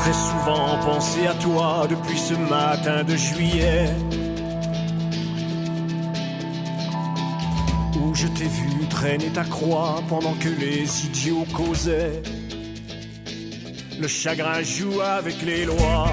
Très 0.00 0.12
souvent 0.14 0.78
pensé 0.78 1.26
à 1.26 1.34
toi 1.34 1.86
depuis 1.88 2.18
ce 2.18 2.34
matin 2.34 3.04
de 3.04 3.16
juillet. 3.16 3.90
Où 8.00 8.14
je 8.14 8.26
t'ai 8.28 8.48
vu 8.48 8.86
traîner 8.88 9.30
ta 9.30 9.44
croix 9.44 10.02
pendant 10.08 10.32
que 10.34 10.48
les 10.48 11.06
idiots 11.06 11.46
causaient. 11.54 12.22
Le 14.00 14.08
chagrin 14.08 14.62
joue 14.62 15.00
avec 15.02 15.42
les 15.42 15.66
lois. 15.66 16.10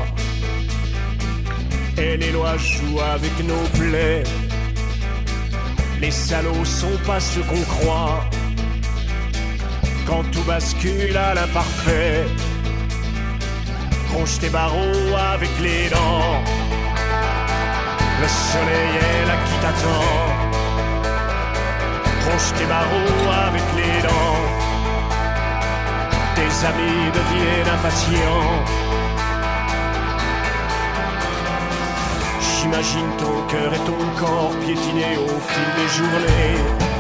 Et 1.98 2.18
les 2.18 2.32
lois 2.32 2.58
jouent 2.58 3.00
avec 3.16 3.36
nos 3.52 3.66
plaies. 3.80 4.24
Les 6.02 6.12
salauds 6.12 6.66
sont 6.66 6.98
pas 7.06 7.22
ce 7.22 7.40
qu'on 7.40 7.64
croit. 7.76 8.20
Quand 10.06 10.24
tout 10.32 10.44
bascule 10.44 11.16
à 11.16 11.34
l'imparfait. 11.34 12.26
Ronge 14.14 14.40
tes 14.40 14.50
barreaux 14.50 15.16
avec 15.34 15.50
les 15.60 15.90
dents. 15.90 16.44
Le 18.22 18.28
soleil 18.28 18.94
est 19.08 19.26
là 19.28 19.36
qui 19.46 19.54
t'attend. 19.64 20.08
Ronge 22.26 22.54
tes 22.58 22.66
barreaux 22.66 23.32
avec 23.48 23.64
les 23.76 24.02
dents. 24.02 24.42
Tes 26.36 26.66
amis 26.66 27.12
deviennent 27.18 27.74
impatients. 27.78 28.88
J'imagine 32.40 33.10
ton 33.18 33.42
cœur 33.48 33.74
et 33.74 33.84
ton 33.90 34.04
corps 34.20 34.56
piétinés 34.64 35.18
au 35.18 35.40
fil 35.50 35.70
des 35.78 35.88
journées. 35.96 36.97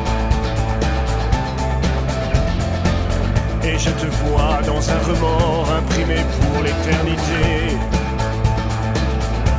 Et 3.70 3.78
je 3.78 3.90
te 3.90 4.06
vois 4.06 4.62
dans 4.66 4.82
un 4.90 5.00
remords 5.10 5.70
imprimé 5.80 6.16
pour 6.16 6.64
l'éternité. 6.64 7.76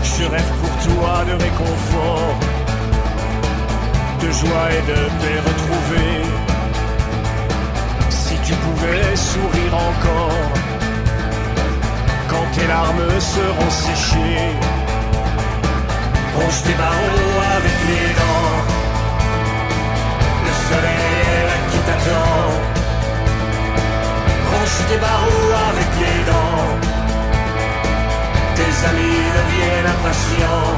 Je 0.03 0.25
rêve 0.25 0.53
pour 0.61 0.75
toi 0.87 1.25
de 1.27 1.33
réconfort, 1.33 2.35
de 4.23 4.31
joie 4.31 4.69
et 4.77 4.83
de 4.93 5.01
paix 5.21 5.41
retrouvée. 5.49 6.23
Si 8.09 8.35
tu 8.47 8.55
pouvais 8.55 9.15
sourire 9.15 9.75
encore, 9.75 10.49
quand 12.31 12.47
tes 12.55 12.67
larmes 12.67 13.21
seront 13.21 13.71
séchées, 13.71 14.49
ronge 16.35 16.63
tes 16.63 16.75
barreaux 16.83 17.39
avec 17.57 17.77
les 17.91 18.09
dents. 18.21 18.57
Le 20.47 20.53
soleil 20.69 21.13
est 21.29 21.45
là 21.49 21.59
qui 21.71 21.79
t'attend. 21.87 22.78
Ronge 24.69 24.87
tes 24.89 24.99
barreaux 24.99 25.53
avec 25.71 25.91
les 26.01 26.21
dents. 26.31 26.69
Tes 28.57 28.75
amis 28.89 29.23
deviennent 29.37 29.91
impatients. 29.97 30.77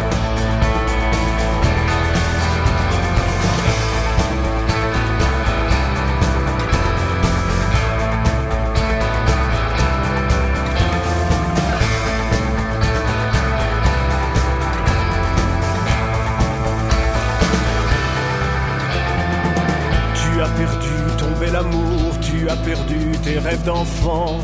Tu 20.14 20.43
as 20.43 20.49
perdu 20.49 20.97
ton 21.18 21.30
bel 21.41 21.57
amour, 21.57 21.99
tu 22.41 22.49
as 22.49 22.57
perdu 22.57 23.12
tes 23.22 23.38
rêves 23.38 23.64
d'enfant. 23.64 24.38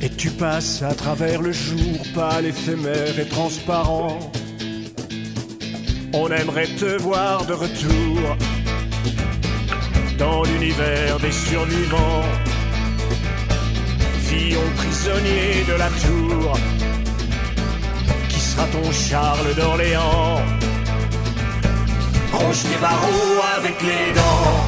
Et 0.00 0.08
tu 0.08 0.30
passes 0.30 0.82
à 0.82 0.94
travers 0.94 1.42
le 1.42 1.52
jour, 1.52 1.98
pâle, 2.14 2.46
éphémère 2.46 3.18
et 3.18 3.28
transparent. 3.28 4.18
On 6.14 6.28
aimerait 6.30 6.72
te 6.82 6.96
voir 7.02 7.44
de 7.44 7.52
retour 7.52 8.18
dans 10.18 10.42
l'univers 10.44 11.18
des 11.20 11.32
survivants. 11.32 12.24
Fillon 14.22 14.66
prisonnier 14.76 15.64
de 15.68 15.74
la 15.74 15.90
tour, 16.06 16.58
qui 18.30 18.40
sera 18.40 18.64
ton 18.68 18.90
Charles 18.90 19.54
d'Orléans 19.54 20.67
Roche 22.32 22.62
tes 22.62 22.76
barreaux 22.76 23.40
avec 23.56 23.80
les 23.82 24.12
dents. 24.12 24.66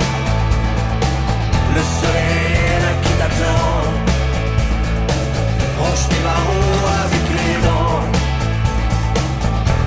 Le 1.74 1.82
soleil 1.82 2.52
est 2.54 2.80
là 2.84 2.92
qui 3.02 3.12
t'attend. 3.20 3.72
Roche 5.78 6.06
tes 6.08 6.22
barreaux 6.28 6.86
avec 7.04 7.24
les 7.38 7.56
dents. 7.66 8.02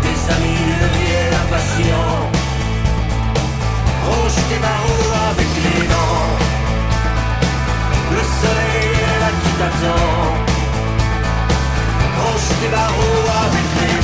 Tes 0.04 0.18
amis 0.34 0.66
deviennent 0.84 1.38
impatients. 1.46 2.22
Roche 4.08 4.42
tes 4.50 4.60
barreaux 4.60 5.12
avec 5.32 5.52
les 5.66 5.88
dents. 5.88 6.30
Le 8.12 8.22
soleil 8.40 8.86
est 9.10 9.20
là 9.24 9.32
qui 9.42 9.52
t'attend. 9.60 10.10
Roche 12.22 12.50
tes 12.62 12.70
barreaux 12.70 13.26
avec 13.46 13.68
les 13.82 13.94
dents. 13.96 14.03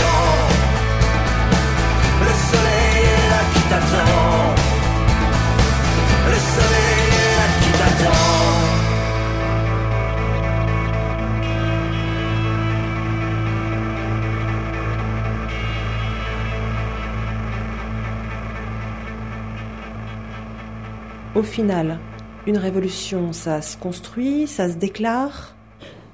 Au 21.39 21.43
final, 21.43 21.99
une 22.47 22.57
révolution, 22.57 23.31
ça 23.31 23.61
se 23.61 23.77
construit, 23.77 24.45
ça 24.45 24.69
se 24.69 24.75
déclare? 24.75 25.55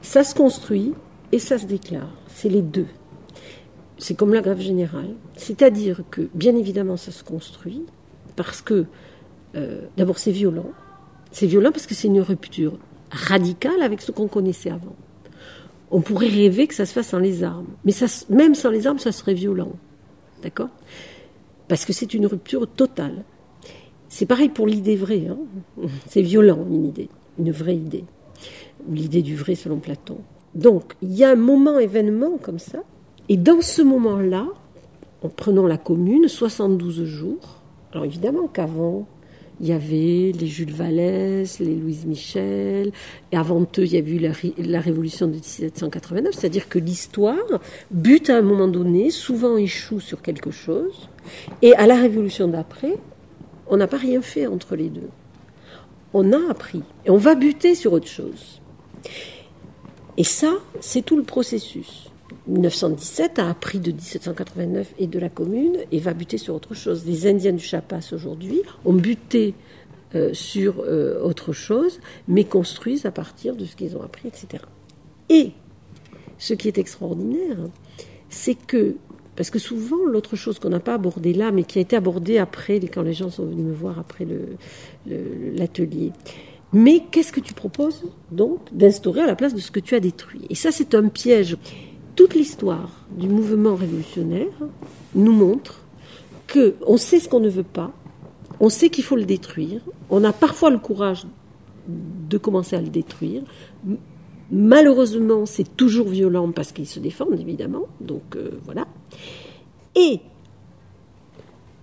Ça 0.04 0.24
se 0.24 0.36
construit 0.36 0.94
et 1.32 1.40
ça 1.40 1.58
se 1.58 1.66
déclare. 1.66 2.12
C'est 2.28 2.50
les 2.50 2.62
deux. 2.62 2.86
C'est 3.98 4.16
comme 4.16 4.34
la 4.34 4.42
grève 4.42 4.60
générale. 4.60 5.16
C'est-à-dire 5.36 6.02
que, 6.12 6.28
bien 6.34 6.56
évidemment, 6.56 6.98
ça 6.98 7.12
se 7.12 7.24
construit 7.24 7.84
parce 8.36 8.62
que, 8.62 8.86
euh, 9.56 9.82
d'abord, 9.98 10.20
c'est 10.20 10.32
violent. 10.32 10.72
C'est 11.32 11.48
violent 11.48 11.72
parce 11.72 11.88
que 11.88 11.96
c'est 11.96 12.08
une 12.08 12.22
rupture 12.22 12.78
radicale 13.12 13.82
avec 13.82 14.02
ce 14.02 14.12
qu'on 14.12 14.28
connaissait 14.28 14.70
avant. 14.70 14.96
On 15.92 16.02
pourrait 16.02 16.28
rêver 16.28 16.68
que 16.68 16.74
ça 16.74 16.86
se 16.86 16.94
fasse 16.94 17.10
sans 17.10 17.20
les 17.20 17.44
armes. 17.44 17.68
Mais 17.86 17.92
ça, 17.92 18.08
même 18.30 18.56
sans 18.56 18.70
les 18.70 18.88
armes, 18.88 19.00
ça 19.00 19.12
serait 19.12 19.34
violent. 19.34 19.74
D'accord? 20.42 20.70
Parce 21.68 21.86
que 21.86 21.94
c'est 21.94 22.14
une 22.14 22.26
rupture 22.26 22.68
totale. 22.68 23.24
C'est 24.10 24.26
pareil 24.26 24.50
pour 24.50 24.68
l'idée 24.68 24.96
vraie. 24.96 25.28
Hein. 25.28 25.38
c'est 26.08 26.22
violent, 26.22 26.66
une 26.70 26.86
idée, 26.86 27.10
une 27.40 27.52
vraie 27.52 27.76
idée. 27.76 28.06
Ou 28.88 28.94
l'idée 28.94 29.22
du 29.22 29.36
vrai 29.36 29.56
selon 29.56 29.80
Platon. 29.80 30.18
Donc, 30.54 30.94
il 31.02 31.14
y 31.14 31.24
a 31.24 31.32
un 31.32 31.36
moment 31.36 31.80
événement 31.80 32.38
comme 32.42 32.60
ça. 32.60 32.80
Et 33.30 33.38
dans 33.38 33.62
ce 33.62 33.82
moment-là, 33.82 34.48
en 35.24 35.30
prenant 35.30 35.66
la 35.66 35.78
commune, 35.78 36.28
72 36.28 37.06
jours, 37.06 37.62
alors 37.92 38.06
évidemment 38.06 38.48
qu'avant, 38.48 39.08
il 39.62 39.68
y 39.68 39.72
avait 39.72 40.32
les 40.38 40.48
Jules 40.48 40.74
Vallès, 40.74 41.60
les 41.60 41.76
Louise 41.76 42.06
Michel, 42.06 42.92
et 43.32 43.38
avant 43.38 43.62
eux, 43.62 43.86
il 43.86 43.94
y 43.94 43.96
a 43.96 44.00
eu 44.00 44.20
la, 44.68 44.80
révolution 44.80 45.28
de 45.28 45.34
1789, 45.34 46.34
c'est-à-dire 46.34 46.68
que 46.68 46.78
l'histoire 46.78 47.38
bute 47.90 48.30
à 48.30 48.38
un 48.38 48.42
moment 48.42 48.68
donné, 48.68 49.10
souvent 49.10 49.58
échoue 49.58 50.02
sur 50.02 50.22
quelque 50.22 50.52
chose, 50.52 51.10
et 51.62 51.74
à 51.76 51.88
la 51.88 51.96
révolution 51.96 52.48
d'après, 52.48 52.98
on 53.68 53.78
n'a 53.78 53.88
pas 53.88 53.98
rien 53.98 54.22
fait 54.22 54.46
entre 54.46 54.76
les 54.76 54.90
deux. 54.90 55.10
On 56.14 56.34
a 56.34 56.52
appris, 56.52 56.84
et 57.06 57.10
on 57.10 57.18
va 57.18 57.36
buter 57.36 57.76
sur 57.76 57.94
autre 57.94 58.08
chose. 58.08 58.62
Et 60.18 60.24
ça, 60.24 60.54
c'est 60.80 61.02
tout 61.02 61.18
le 61.18 61.24
processus. 61.24 62.12
1917 62.48 63.40
a 63.40 63.50
appris 63.50 63.80
de 63.80 63.92
1789 63.92 64.94
et 65.00 65.08
de 65.08 65.20
la 65.20 65.30
Commune 65.30 65.78
et 65.92 66.00
va 66.00 66.14
buter 66.14 66.38
sur 66.38 66.54
autre 66.56 66.74
chose. 66.74 67.04
Les 67.06 67.28
Indiens 67.28 67.54
du 67.54 67.64
Chapas 67.64 68.12
aujourd'hui 68.14 68.62
ont 68.86 68.94
buté 68.94 69.56
euh, 70.14 70.34
sur 70.34 70.80
euh, 70.80 71.20
autre 71.22 71.54
chose, 71.54 72.00
mais 72.28 72.44
construisent 72.44 73.06
à 73.06 73.12
partir 73.12 73.56
de 73.56 73.66
ce 73.66 73.76
qu'ils 73.76 73.98
ont 73.98 74.04
appris, 74.04 74.28
etc. 74.28 74.64
Et 75.30 75.52
ce 76.38 76.54
qui 76.54 76.68
est 76.68 76.78
extraordinaire, 76.78 77.58
c'est 78.30 78.56
que, 78.56 78.96
parce 79.36 79.50
que 79.50 79.60
souvent, 79.60 80.06
l'autre 80.06 80.36
chose 80.36 80.60
qu'on 80.60 80.70
n'a 80.70 80.80
pas 80.80 80.94
abordée 80.94 81.34
là, 81.34 81.52
mais 81.52 81.64
qui 81.64 81.80
a 81.80 81.82
été 81.82 81.96
abordée 81.96 82.38
après, 82.38 82.80
quand 82.82 83.02
les 83.02 83.14
gens 83.14 83.30
sont 83.30 83.46
venus 83.46 83.66
me 83.66 83.74
voir 83.74 83.98
après 83.98 84.28
l'atelier, 85.06 86.12
mais 86.72 87.02
qu'est-ce 87.12 87.32
que 87.32 87.40
tu 87.40 87.54
proposes 87.54 88.04
donc 88.32 88.60
d'instaurer 88.72 89.22
à 89.22 89.28
la 89.28 89.36
place 89.36 89.54
de 89.54 89.60
ce 89.60 89.72
que 89.72 89.80
tu 89.80 89.96
as 89.96 90.00
détruit? 90.00 90.42
Et 90.50 90.56
ça, 90.56 90.72
c'est 90.72 90.94
un 90.94 91.08
piège 91.08 91.58
toute 92.16 92.34
l'histoire 92.34 92.90
du 93.12 93.28
mouvement 93.28 93.76
révolutionnaire 93.76 94.54
nous 95.14 95.34
montre 95.34 95.82
que 96.48 96.76
on 96.86 96.98
sait 96.98 97.20
ce 97.20 97.28
qu'on 97.28 97.40
ne 97.40 97.50
veut 97.50 97.64
pas, 97.64 97.92
on 98.60 98.70
sait 98.70 98.90
qu'il 98.90 99.04
faut 99.04 99.16
le 99.16 99.26
détruire, 99.26 99.82
on 100.10 100.24
a 100.24 100.34
parfois 100.34 100.70
le 100.70 100.78
courage 100.78 101.26
de 101.88 102.38
commencer 102.38 102.76
à 102.76 102.82
le 102.82 102.90
détruire. 102.90 103.44
Malheureusement, 104.52 105.46
c'est 105.46 105.76
toujours 105.76 106.08
violent 106.08 106.52
parce 106.52 106.72
qu'ils 106.72 106.88
se 106.88 107.00
défendent, 107.00 107.40
évidemment. 107.40 107.88
Donc 108.00 108.36
euh, 108.36 108.52
voilà. 108.64 108.88
Et 109.96 110.20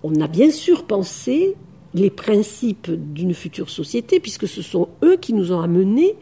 on 0.03 0.21
a 0.21 0.29
bien 0.29 0.51
sûr 0.51 0.85
pensé 0.85 1.57
les 1.95 2.11
principes 2.11 2.91
d'une 2.91 3.35
future 3.35 3.69
société, 3.69 4.21
puisque 4.21 4.49
ce 4.49 4.63
sont 4.63 4.89
eux 5.05 5.17
qui 5.17 5.35
nous 5.35 5.53
ont 5.53 5.61
amenés 5.61 6.17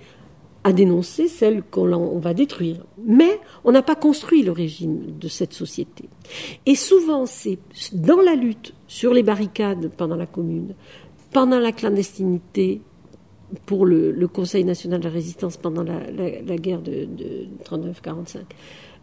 à 0.63 0.73
dénoncer 0.73 1.29
celle 1.29 1.63
qu'on 1.63 2.19
va 2.19 2.35
détruire. 2.35 2.85
Mais 3.05 3.41
on 3.65 3.73
n'a 3.73 3.83
pas 3.83 3.95
construit 3.95 4.43
le 4.43 4.53
régime 4.53 5.19
de 5.19 5.29
cette 5.29 5.55
société. 5.55 6.09
Et 6.67 6.75
souvent, 6.75 7.27
c'est 7.27 7.59
dans 7.93 8.21
la 8.21 8.35
lutte 8.35 8.75
sur 8.87 9.15
les 9.15 9.23
barricades 9.23 9.91
pendant 9.97 10.17
la 10.17 10.27
Commune, 10.27 10.75
pendant 11.33 11.59
la 11.59 11.73
clandestinité, 11.73 12.83
pour 13.67 13.87
le, 13.87 14.29
Conseil 14.29 14.65
national 14.65 15.01
de 15.01 15.05
la 15.05 15.11
résistance 15.11 15.57
pendant 15.57 15.83
la, 15.83 16.57
guerre 16.57 16.83
de, 16.83 17.09
39-45, 17.65 18.39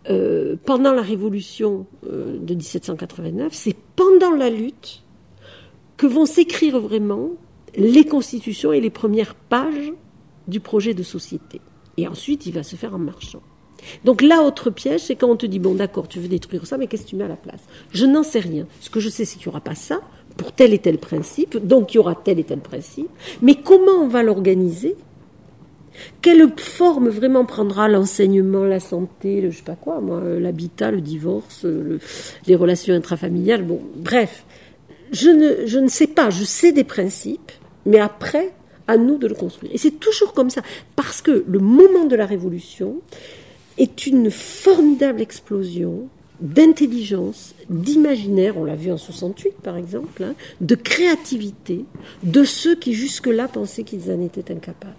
euh, 0.10 0.56
pendant 0.66 0.94
la 0.94 1.02
révolution 1.02 1.86
euh, 2.10 2.38
de 2.40 2.54
1789, 2.54 3.54
c'est 3.54 3.76
pendant 3.96 4.32
la 4.32 4.50
lutte 4.50 5.04
que 5.98 6.08
vont 6.08 6.26
s'écrire 6.26 6.80
vraiment 6.80 7.32
les 7.76 8.06
constitutions 8.06 8.72
et 8.72 8.80
les 8.80 8.90
premières 8.90 9.36
pages 9.36 9.92
du 10.48 10.60
projet 10.60 10.94
de 10.94 11.04
société. 11.04 11.62
Et 11.98 12.08
ensuite, 12.08 12.46
il 12.46 12.54
va 12.54 12.64
se 12.64 12.76
faire 12.76 12.94
en 12.96 13.00
marchant. 13.00 13.42
Donc 14.06 14.22
là, 14.22 14.42
autre 14.42 14.70
piège, 14.70 15.02
c'est 15.02 15.16
quand 15.16 15.30
on 15.30 15.36
te 15.36 15.46
dit, 15.46 15.60
bon 15.60 15.76
d'accord, 15.76 16.08
tu 16.08 16.20
veux 16.20 16.28
détruire 16.28 16.66
ça, 16.66 16.78
mais 16.78 16.88
qu'est-ce 16.88 17.04
que 17.04 17.10
tu 17.10 17.16
mets 17.16 17.24
à 17.24 17.30
la 17.30 17.36
place? 17.36 17.62
Je 17.92 18.06
n'en 18.06 18.24
sais 18.24 18.40
rien. 18.40 18.68
Ce 18.82 18.90
que 18.90 19.00
je 19.00 19.10
sais, 19.10 19.26
c'est 19.26 19.38
qu'il 19.38 19.48
n'y 19.48 19.52
aura 19.52 19.62
pas 19.62 19.76
ça, 19.76 20.02
pour 20.36 20.52
tel 20.52 20.74
et 20.74 20.80
tel 20.80 20.98
principe, 20.98 21.58
donc 21.58 21.94
il 21.94 21.98
y 21.98 22.00
aura 22.00 22.16
tel 22.16 22.40
et 22.40 22.44
tel 22.44 22.60
principe. 22.60 23.10
Mais 23.42 23.56
comment 23.56 24.04
on 24.04 24.08
va 24.08 24.24
l'organiser? 24.24 24.96
Quelle 26.22 26.48
forme 26.58 27.10
vraiment 27.10 27.44
prendra 27.44 27.88
l'enseignement, 27.88 28.64
la 28.64 28.80
santé, 28.80 29.42
le 29.42 29.50
je 29.50 29.58
sais 29.58 29.64
pas 29.64 29.76
quoi, 29.76 30.00
moi, 30.00 30.22
l'habitat, 30.22 30.92
le 30.92 31.02
divorce, 31.02 31.66
les 32.46 32.56
relations 32.56 32.94
intrafamiliales, 32.94 33.64
bon, 33.64 33.82
bref. 33.96 34.46
Je 35.12 35.30
ne, 35.30 35.66
je 35.66 35.80
ne 35.80 35.88
sais 35.88 36.08
pas, 36.08 36.30
je 36.30 36.44
sais 36.44 36.72
des 36.72 36.84
principes, 36.84 37.52
mais 37.86 38.00
après, 38.00 38.54
à 38.88 38.98
nous 38.98 39.18
de 39.18 39.28
le 39.28 39.36
construire. 39.36 39.72
Et 39.74 39.78
c'est 39.78 40.00
toujours 40.00 40.34
comme 40.34 40.50
ça, 40.50 40.62
parce 40.96 41.22
que 41.22 41.44
le 41.48 41.60
moment 41.60 42.06
de 42.06 42.16
la 42.16 42.26
révolution 42.26 43.02
est 43.78 44.08
une 44.08 44.32
formidable 44.32 45.22
explosion 45.22 46.08
d'intelligence, 46.40 47.56
d'imaginaire, 47.70 48.58
on 48.58 48.64
l'a 48.64 48.76
vu 48.76 48.92
en 48.92 48.98
68 48.98 49.56
par 49.64 49.76
exemple, 49.76 50.24
hein, 50.24 50.36
de 50.62 50.76
créativité 50.76 51.86
de 52.24 52.44
ceux 52.44 52.76
qui 52.76 52.94
jusque-là 52.94 53.48
pensaient 53.48 53.84
qu'ils 53.84 54.12
en 54.12 54.22
étaient 54.22 54.52
incapables. 54.52 54.94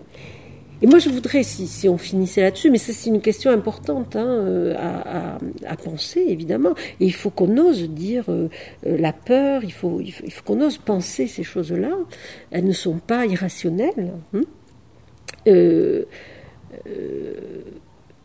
Et 0.80 0.86
moi, 0.86 0.98
je 0.98 1.08
voudrais, 1.08 1.42
si, 1.42 1.88
on 1.88 1.98
finissait 1.98 2.40
là-dessus, 2.42 2.70
mais 2.70 2.78
c'est 2.78 3.08
une 3.08 3.20
question 3.20 3.50
importante 3.50 4.14
hein, 4.14 4.26
euh, 4.26 4.74
à, 5.66 5.76
penser, 5.76 6.24
évidemment. 6.28 6.74
Et 7.00 7.06
il 7.06 7.14
faut 7.14 7.30
qu'on 7.30 7.56
ose 7.58 7.88
dire 7.90 8.24
euh, 8.28 8.48
euh, 8.86 8.96
la 8.96 9.12
peur, 9.12 9.64
il 9.64 9.72
faut, 9.72 10.00
il 10.00 10.12
faut, 10.12 10.42
qu'on 10.44 10.60
ose 10.60 10.78
penser 10.78 11.26
ces 11.26 11.42
choses-là. 11.42 11.96
Elles 12.52 12.64
ne 12.64 12.72
sont 12.72 12.98
pas 12.98 13.26
irrationnelles. 13.26 14.12
Hein. 14.34 14.42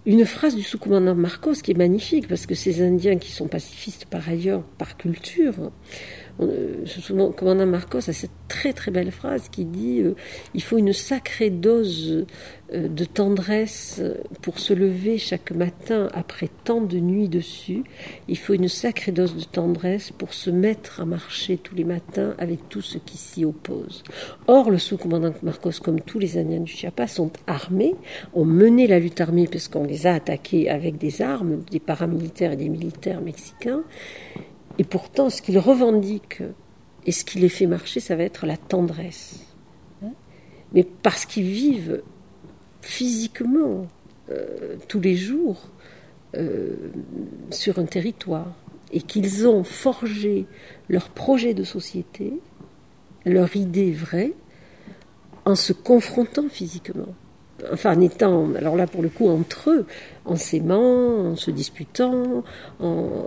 une 0.06 0.26
phrase 0.26 0.56
du 0.56 0.64
sous-commandant 0.64 1.16
Marcos 1.16 1.54
qui 1.54 1.72
est 1.72 1.78
magnifique, 1.78 2.28
parce 2.28 2.46
que 2.46 2.54
ces 2.54 2.84
Indiens 2.84 3.18
qui 3.18 3.32
sont 3.32 3.48
pacifistes 3.48 4.06
par 4.06 4.30
ailleurs, 4.30 4.62
par 4.78 4.96
culture, 4.98 5.56
le 6.40 7.32
commandant 7.32 7.66
Marcos 7.66 8.10
a 8.10 8.14
cette 8.14 8.32
très 8.48 8.74
très 8.74 8.92
belle 8.92 9.12
phrase 9.12 9.50
qui 9.50 9.66
dit 9.66 10.02
euh, 10.02 10.16
il 10.54 10.62
faut 10.62 10.78
une 10.78 10.94
sacrée 10.94 11.50
dose 11.50 12.26
euh, 12.74 12.88
de 12.88 13.06
tendresse 13.06 14.02
pour 14.42 14.60
se 14.60 14.74
lever 14.74 15.18
chaque 15.18 15.52
matin 15.52 16.08
après 16.14 16.50
tant 16.64 16.82
de 16.82 16.98
nuits 16.98 17.30
dessus. 17.30 17.84
Il 18.28 18.38
faut 18.38 18.54
une 18.54 18.68
sacrée 18.68 19.12
dose 19.12 19.36
de 19.36 19.44
tendresse 19.44 20.12
pour 20.12 20.34
se 20.34 20.50
mettre 20.50 21.02
à 21.02 21.06
marcher 21.06 21.58
tous 21.58 21.76
les 21.76 21.84
matins 21.84 22.36
avec 22.38 22.70
tout 22.70 22.82
ce 22.82 22.98
qui 22.98 23.18
s'y 23.18 23.46
oppose. 23.46 24.04
Or, 24.48 24.72
le 24.72 24.78
sous-commandant 24.78 25.34
Marcos, 25.44 25.80
comme 25.84 26.02
tous 26.02 26.20
les 26.20 26.38
Indiens 26.38 26.60
du 26.60 26.72
Chiapas, 26.72 27.08
sont 27.08 27.32
armés, 27.48 27.96
ont 28.34 28.46
mené 28.46 28.88
la 28.88 29.00
lutte 29.00 29.22
armée 29.22 29.48
parce 29.48 29.68
qu'on 29.68 29.84
les 29.84 30.08
a 30.08 30.14
attaqués 30.14 30.70
avec 30.70 30.98
des 30.98 31.22
armes, 31.22 31.64
des 31.72 31.80
paramilitaires 31.80 32.54
et 32.54 32.58
des 32.58 32.70
militaires 32.70 33.22
mexicains. 33.22 33.84
Et 34.80 34.84
pourtant, 34.84 35.30
ce 35.30 35.42
qu'il 35.42 35.60
revendique 35.60 36.42
et 37.06 37.12
ce 37.12 37.24
qui 37.26 37.40
les 37.40 37.50
fait 37.50 37.68
marcher, 37.68 38.00
ça 38.00 38.16
va 38.16 38.24
être 38.24 38.46
la 38.46 38.58
tendresse. 38.58 39.46
Mais 40.74 40.84
parce 40.84 41.26
qu'ils 41.26 41.46
vivent 41.46 42.02
physiquement 42.82 43.88
euh, 44.32 44.76
tous 44.88 45.00
les 45.00 45.16
jours 45.16 45.70
euh, 46.36 46.76
sur 47.52 47.78
un 47.78 47.86
territoire 47.86 48.52
et 48.92 49.02
qu'ils 49.02 49.48
ont 49.48 49.64
forgé 49.64 50.46
leur 50.90 51.10
projet 51.10 51.54
de 51.54 51.64
société, 51.64 52.34
leur 53.26 53.56
idée 53.56 53.92
vraie, 53.92 54.34
en 55.46 55.56
se 55.56 55.74
confrontant 55.74 56.50
physiquement 56.50 57.14
enfin 57.72 57.96
en 57.96 58.02
étant, 58.02 58.54
alors 58.56 58.76
là 58.76 58.88
pour 58.88 59.02
le 59.02 59.10
coup, 59.10 59.30
entre 59.30 59.70
eux, 59.70 59.86
en 60.26 60.36
s'aimant, 60.36 61.32
en 61.32 61.36
se 61.36 61.52
disputant, 61.52 62.44
en, 62.80 63.26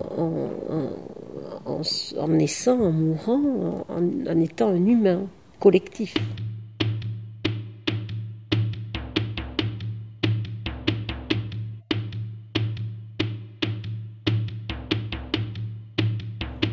naissant, 2.29 2.81
en 2.81 2.93
mourant, 2.93 3.87
en, 3.89 4.41
étant 4.41 4.69
un 4.69 4.87
humain 4.87 5.27
collectif. 5.61 6.15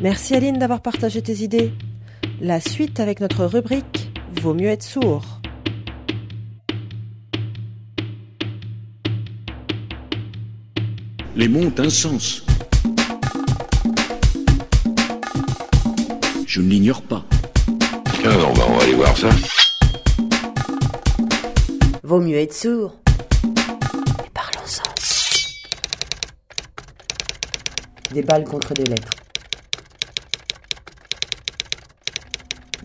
Merci 0.02 0.34
Aline 0.34 0.58
d'avoir 0.58 0.82
partagé 0.82 1.22
tes 1.22 1.42
idées. 1.42 1.72
La 2.40 2.60
suite 2.60 3.00
avec 3.00 3.20
notre 3.20 3.46
rubrique 3.46 4.10
vaut 4.42 4.52
mieux 4.52 4.68
être 4.68 4.82
sourd. 4.82 5.40
Les 11.36 11.48
mots 11.48 11.62
ont 11.62 11.74
un 11.78 11.90
sens. 11.90 12.44
Je 16.46 16.60
ne 16.60 16.68
l'ignore 16.68 17.02
pas. 17.02 17.24
Alors, 18.24 18.54
bah, 18.54 18.62
on 18.68 18.76
va 18.76 18.82
aller 18.84 18.94
voir 18.94 19.16
ça. 19.16 19.30
Vaut 22.04 22.20
mieux 22.20 22.36
être 22.36 22.54
sourd. 22.54 22.94
Et 24.24 24.30
parlons-en. 24.32 24.94
Des 28.14 28.22
balles 28.22 28.44
contre 28.44 28.72
des 28.74 28.84
lettres. 28.84 29.23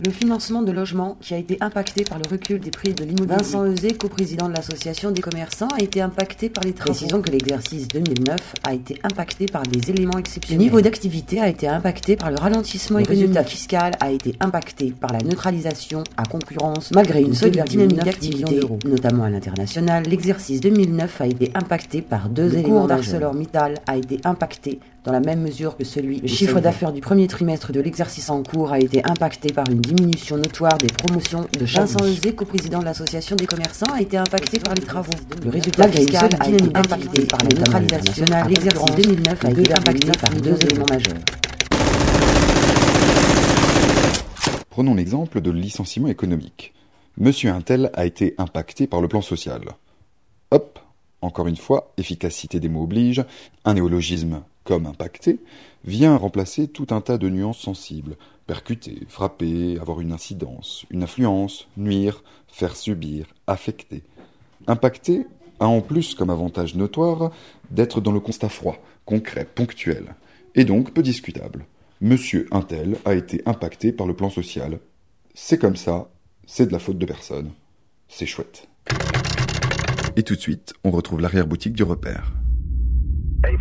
Le 0.05 0.11
financement 0.11 0.61
de 0.61 0.71
logements 0.71 1.17
qui 1.19 1.33
a 1.33 1.37
été 1.37 1.57
impacté 1.59 2.05
par 2.05 2.19
le 2.19 2.23
recul 2.31 2.61
des 2.61 2.71
prix 2.71 2.93
de 2.93 3.03
l'immobilier. 3.03 3.35
Vincent 3.35 3.65
Eusé, 3.65 3.91
coprésident 3.91 4.47
de 4.47 4.53
l'association 4.53 5.11
des 5.11 5.21
commerçants, 5.21 5.67
a 5.77 5.83
été 5.83 5.99
impacté 5.99 6.47
par 6.47 6.63
les 6.63 6.71
travaux. 6.71 6.93
Précisons 6.93 7.21
que 7.21 7.29
l'exercice 7.29 7.85
2009 7.89 8.37
a 8.63 8.73
été 8.73 8.97
impacté 9.03 9.45
par 9.47 9.63
des 9.63 9.91
éléments 9.91 10.17
exceptionnels. 10.17 10.57
Le 10.59 10.63
niveau 10.63 10.79
d'activité 10.79 11.41
a 11.41 11.49
été 11.49 11.67
impacté 11.67 12.15
par 12.15 12.31
le 12.31 12.37
ralentissement 12.37 12.99
économique. 12.99 13.23
Le 13.23 13.27
résultat 13.27 13.43
fiscal 13.43 13.91
a 13.99 14.09
été 14.09 14.35
impacté 14.39 14.93
par 14.97 15.11
la 15.11 15.19
neutralisation 15.19 16.05
à 16.15 16.23
concurrence 16.23 16.91
malgré 16.91 17.21
une 17.21 17.33
solide 17.33 17.65
dynamique 17.65 17.97
d'activité, 17.97 18.61
notamment 18.85 19.25
à 19.25 19.29
l'international. 19.29 20.03
L'exercice 20.03 20.61
2009 20.61 21.19
a 21.19 21.27
été 21.27 21.51
impacté 21.55 22.01
par 22.01 22.29
deux 22.29 22.53
éléments. 22.53 22.67
Le 22.67 22.73
cours 22.79 22.87
d'ArcelorMittal 22.87 23.75
a 23.85 23.97
été 23.97 24.21
impacté 24.23 24.79
dans 25.03 25.11
la 25.11 25.19
même 25.19 25.41
mesure 25.41 25.77
que 25.77 25.83
celui. 25.83 26.19
Le 26.19 26.27
chiffre 26.27 26.59
d'affaires 26.59 26.91
du 26.91 27.01
premier 27.01 27.27
trimestre 27.27 27.71
de 27.71 27.79
l'exercice 27.79 28.29
en 28.29 28.43
cours 28.43 28.71
a 28.71 28.79
été 28.79 29.01
impacté 29.05 29.53
par 29.53 29.69
une 29.69 29.79
diminution 29.79 30.37
notoire 30.37 30.77
des 30.77 30.87
promotions 30.87 31.47
de 31.57 31.65
Vincent 31.65 32.05
Eusé, 32.05 32.33
coprésident 32.33 32.79
de 32.79 32.85
l'association 32.85 33.35
des 33.35 33.45
commerçants, 33.45 33.91
a 33.93 34.01
été 34.01 34.17
impacté 34.17 34.59
par 34.59 34.73
les 34.73 34.81
travaux. 34.81 35.11
Le 35.43 35.49
résultat 35.49 35.87
fiscal 35.87 36.29
a 36.39 36.49
été 36.49 36.65
impacté 36.75 37.25
par 37.25 37.39
la 37.43 37.57
neutralisation 37.57 38.25
nationale. 38.25 38.49
L'exercice 38.49 38.95
2009 38.95 39.45
a 39.45 39.51
été 39.51 39.73
impacté 39.73 40.11
par 40.11 40.29
deux 40.41 40.57
éléments 40.63 40.85
majeurs. 40.89 41.13
Prenons 44.69 44.95
l'exemple 44.95 45.41
de 45.41 45.51
licenciement 45.51 46.07
économique. 46.07 46.73
Monsieur 47.17 47.51
Intel 47.51 47.89
a 47.93 48.05
été 48.05 48.35
impacté 48.37 48.87
par 48.87 49.01
le 49.01 49.07
plan 49.07 49.21
social. 49.21 49.61
Hop, 50.51 50.79
encore 51.21 51.47
une 51.47 51.57
fois, 51.57 51.91
efficacité 51.97 52.59
des 52.59 52.69
mots 52.69 52.83
oblige, 52.83 53.25
un 53.65 53.73
néologisme 53.73 54.41
comme 54.63 54.85
impacté 54.85 55.39
vient 55.85 56.15
remplacer 56.17 56.67
tout 56.67 56.87
un 56.91 57.01
tas 57.01 57.17
de 57.17 57.29
nuances 57.29 57.59
sensibles, 57.59 58.17
percuter, 58.45 59.03
frapper, 59.07 59.77
avoir 59.79 60.01
une 60.01 60.11
incidence, 60.11 60.85
une 60.89 61.03
influence, 61.03 61.67
nuire, 61.77 62.23
faire 62.47 62.75
subir, 62.75 63.27
affecter. 63.47 64.03
Impacter 64.67 65.25
a 65.59 65.67
en 65.67 65.81
plus 65.81 66.15
comme 66.15 66.29
avantage 66.29 66.75
notoire 66.75 67.31
d'être 67.71 68.01
dans 68.01 68.11
le 68.11 68.19
constat 68.19 68.49
froid, 68.49 68.77
concret, 69.05 69.45
ponctuel, 69.45 70.15
et 70.55 70.65
donc 70.65 70.93
peu 70.93 71.01
discutable. 71.01 71.65
Monsieur 72.01 72.47
Intel 72.51 72.97
a 73.05 73.13
été 73.13 73.41
impacté 73.45 73.91
par 73.91 74.07
le 74.07 74.15
plan 74.15 74.29
social. 74.29 74.79
C'est 75.33 75.57
comme 75.57 75.75
ça, 75.75 76.09
c'est 76.45 76.67
de 76.67 76.71
la 76.71 76.79
faute 76.79 76.97
de 76.97 77.05
personne. 77.05 77.51
C'est 78.07 78.25
chouette. 78.25 78.67
Et 80.15 80.23
tout 80.23 80.35
de 80.35 80.39
suite, 80.39 80.73
on 80.83 80.91
retrouve 80.91 81.21
l'arrière-boutique 81.21 81.73
du 81.73 81.83
repère. 81.83 82.31
Le 83.41 83.51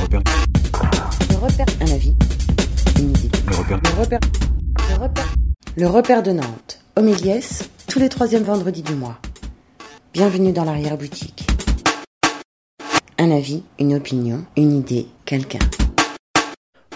repère. 0.00 0.22
Le 1.28 1.36
repère. 1.36 1.66
Un 1.80 1.92
avis. 1.92 2.14
Une 2.98 3.10
idée. 3.10 3.30
Le 3.48 3.56
repère. 3.56 3.80
Le 3.82 4.00
repère. 4.00 4.20
Le 4.88 4.94
repère. 5.02 5.34
Le 5.76 5.86
repère 5.88 6.22
de 6.22 6.30
Nantes. 6.30 6.80
Homéliès, 6.94 7.68
tous 7.88 7.98
les 7.98 8.08
troisièmes 8.08 8.44
vendredis 8.44 8.82
du 8.82 8.94
mois. 8.94 9.18
Bienvenue 10.12 10.52
dans 10.52 10.64
l'arrière-boutique. 10.64 11.48
Un 13.18 13.32
avis, 13.32 13.64
une 13.80 13.94
opinion, 13.94 14.44
une 14.56 14.72
idée, 14.72 15.08
quelqu'un. 15.24 15.58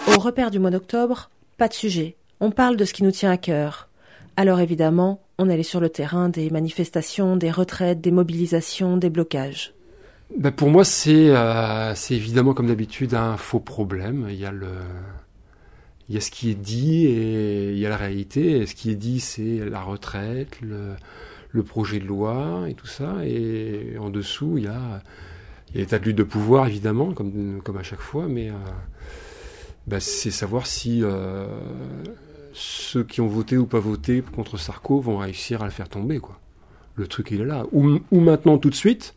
Au 0.07 0.17
repère 0.17 0.49
du 0.49 0.59
mois 0.59 0.71
d'octobre, 0.71 1.29
pas 1.57 1.67
de 1.67 1.73
sujet. 1.73 2.15
On 2.39 2.51
parle 2.51 2.77
de 2.77 2.85
ce 2.85 2.93
qui 2.93 3.03
nous 3.03 3.11
tient 3.11 3.31
à 3.31 3.37
cœur. 3.37 3.89
Alors 4.37 4.61
évidemment, 4.61 5.19
on 5.41 5.49
allait 5.49 5.63
sur 5.63 5.79
le 5.79 5.89
terrain 5.89 6.29
des 6.29 6.49
manifestations, 6.49 7.35
des 7.35 7.51
retraites, 7.51 7.99
des 7.99 8.11
mobilisations, 8.11 8.97
des 8.97 9.09
blocages. 9.09 9.73
Ben 10.37 10.51
pour 10.51 10.69
moi, 10.69 10.85
c'est 10.85 11.29
euh, 11.29 11.93
c'est 11.95 12.13
évidemment 12.15 12.53
comme 12.53 12.67
d'habitude 12.67 13.15
un 13.15 13.35
faux 13.37 13.59
problème. 13.59 14.27
Il 14.29 14.37
y 14.37 14.45
a 14.45 14.51
le 14.51 14.69
il 16.07 16.15
y 16.15 16.17
a 16.17 16.21
ce 16.21 16.31
qui 16.31 16.51
est 16.51 16.55
dit 16.55 17.05
et 17.05 17.71
il 17.71 17.77
y 17.77 17.85
a 17.85 17.89
la 17.89 17.97
réalité. 17.97 18.65
Ce 18.65 18.75
qui 18.75 18.91
est 18.91 18.95
dit, 18.95 19.19
c'est 19.19 19.57
la 19.69 19.81
retraite, 19.81 20.59
le, 20.61 21.63
projet 21.63 21.99
de 21.99 22.05
loi 22.05 22.65
et 22.69 22.73
tout 22.75 22.87
ça. 22.87 23.25
Et 23.25 23.97
en 23.99 24.09
dessous, 24.09 24.57
il 24.57 24.65
y 24.65 24.67
a 24.67 25.01
il 25.69 25.75
y 25.75 25.77
a 25.79 25.81
l'état 25.81 25.99
de 25.99 26.05
lutte 26.05 26.17
de 26.17 26.23
pouvoir 26.23 26.67
évidemment, 26.67 27.13
comme 27.13 27.61
comme 27.63 27.77
à 27.77 27.83
chaque 27.83 28.01
fois, 28.01 28.27
mais 28.27 28.49
euh, 28.49 28.53
ben 29.87 29.99
c'est 29.99 30.31
savoir 30.31 30.67
si 30.67 31.01
euh, 31.03 31.45
ceux 32.53 33.03
qui 33.03 33.21
ont 33.21 33.27
voté 33.27 33.57
ou 33.57 33.65
pas 33.65 33.79
voté 33.79 34.21
contre 34.21 34.57
Sarko 34.57 34.99
vont 34.99 35.17
réussir 35.17 35.61
à 35.61 35.65
le 35.65 35.71
faire 35.71 35.89
tomber, 35.89 36.19
quoi. 36.19 36.39
Le 36.95 37.07
truc, 37.07 37.31
il 37.31 37.41
est 37.41 37.45
là. 37.45 37.65
Ou, 37.71 37.99
maintenant, 38.11 38.57
tout 38.57 38.69
de 38.69 38.75
suite, 38.75 39.15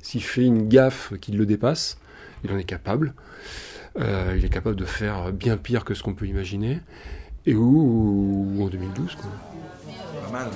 s'il 0.00 0.22
fait 0.22 0.44
une 0.44 0.68
gaffe 0.68 1.12
qui 1.20 1.32
le 1.32 1.46
dépasse, 1.46 1.98
il 2.44 2.52
en 2.52 2.58
est 2.58 2.64
capable. 2.64 3.14
Euh, 3.98 4.34
il 4.38 4.44
est 4.44 4.48
capable 4.48 4.76
de 4.76 4.84
faire 4.84 5.32
bien 5.32 5.56
pire 5.56 5.84
que 5.84 5.94
ce 5.94 6.02
qu'on 6.02 6.14
peut 6.14 6.26
imaginer. 6.26 6.80
Et 7.46 7.54
ou, 7.54 8.58
en 8.60 8.66
2012, 8.66 9.16
quoi. 9.16 9.30
Pas 10.24 10.32
mal. 10.32 10.50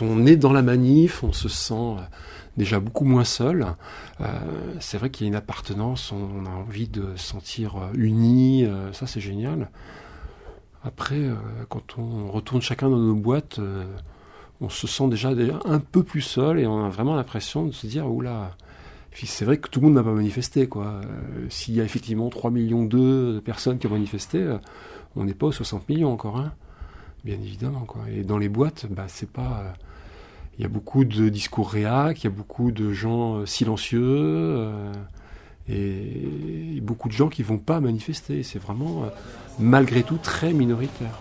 On 0.00 0.26
est 0.26 0.36
dans 0.36 0.52
la 0.52 0.62
manif, 0.62 1.22
on 1.22 1.32
se 1.32 1.48
sent 1.48 1.96
déjà 2.56 2.80
beaucoup 2.80 3.04
moins 3.04 3.24
seul. 3.24 3.66
Euh, 4.20 4.24
c'est 4.80 4.98
vrai 4.98 5.10
qu'il 5.10 5.26
y 5.26 5.28
a 5.28 5.30
une 5.30 5.36
appartenance, 5.36 6.12
on, 6.12 6.46
a 6.46 6.50
envie 6.50 6.88
de 6.88 7.16
se 7.16 7.26
sentir 7.26 7.76
euh, 7.76 7.92
unis, 7.94 8.64
euh, 8.64 8.92
ça 8.92 9.06
c'est 9.06 9.20
génial. 9.20 9.70
Après, 10.84 11.30
quand 11.70 11.96
on 11.96 12.30
retourne 12.30 12.60
chacun 12.60 12.90
dans 12.90 12.98
nos 12.98 13.14
boîtes, 13.14 13.58
on 14.60 14.68
se 14.68 14.86
sent 14.86 15.08
déjà, 15.08 15.30
un 15.64 15.78
peu 15.80 16.02
plus 16.02 16.20
seul 16.20 16.60
et 16.60 16.66
on 16.66 16.84
a 16.84 16.90
vraiment 16.90 17.16
l'impression 17.16 17.64
de 17.64 17.72
se 17.72 17.86
dire, 17.86 18.06
oula, 18.06 18.54
c'est 19.10 19.46
vrai 19.46 19.56
que 19.56 19.70
tout 19.70 19.80
le 19.80 19.86
monde 19.86 19.94
n'a 19.94 20.02
pas 20.02 20.12
manifesté. 20.12 20.68
quoi. 20.68 21.00
S'il 21.48 21.74
y 21.74 21.80
a 21.80 21.84
effectivement 21.84 22.28
3 22.28 22.50
millions 22.50 22.84
de 22.84 23.40
personnes 23.42 23.78
qui 23.78 23.86
ont 23.86 23.92
manifesté, 23.92 24.46
on 25.16 25.24
n'est 25.24 25.32
pas 25.32 25.46
aux 25.46 25.52
60 25.52 25.88
millions 25.88 26.12
encore, 26.12 26.36
hein, 26.36 26.52
bien 27.24 27.36
évidemment. 27.36 27.86
Quoi. 27.86 28.02
Et 28.14 28.22
dans 28.22 28.36
les 28.36 28.50
boîtes, 28.50 28.84
bah, 28.90 29.06
c'est 29.08 29.30
pas 29.30 29.72
il 30.58 30.62
y 30.62 30.64
a 30.64 30.68
beaucoup 30.68 31.04
de 31.04 31.28
discours 31.28 31.70
réac, 31.70 32.22
il 32.22 32.24
y 32.24 32.26
a 32.28 32.30
beaucoup 32.30 32.70
de 32.70 32.92
gens 32.92 33.36
euh, 33.36 33.46
silencieux 33.46 34.00
euh, 34.02 34.92
et, 35.68 36.80
beaucoup 36.80 37.08
de 37.08 37.14
gens 37.14 37.28
qui 37.28 37.42
vont 37.42 37.58
pas 37.58 37.80
manifester. 37.80 38.42
C'est 38.42 38.58
vraiment, 38.58 39.04
euh, 39.04 39.08
malgré 39.58 40.02
tout, 40.02 40.18
très 40.18 40.52
minoritaire. 40.52 41.18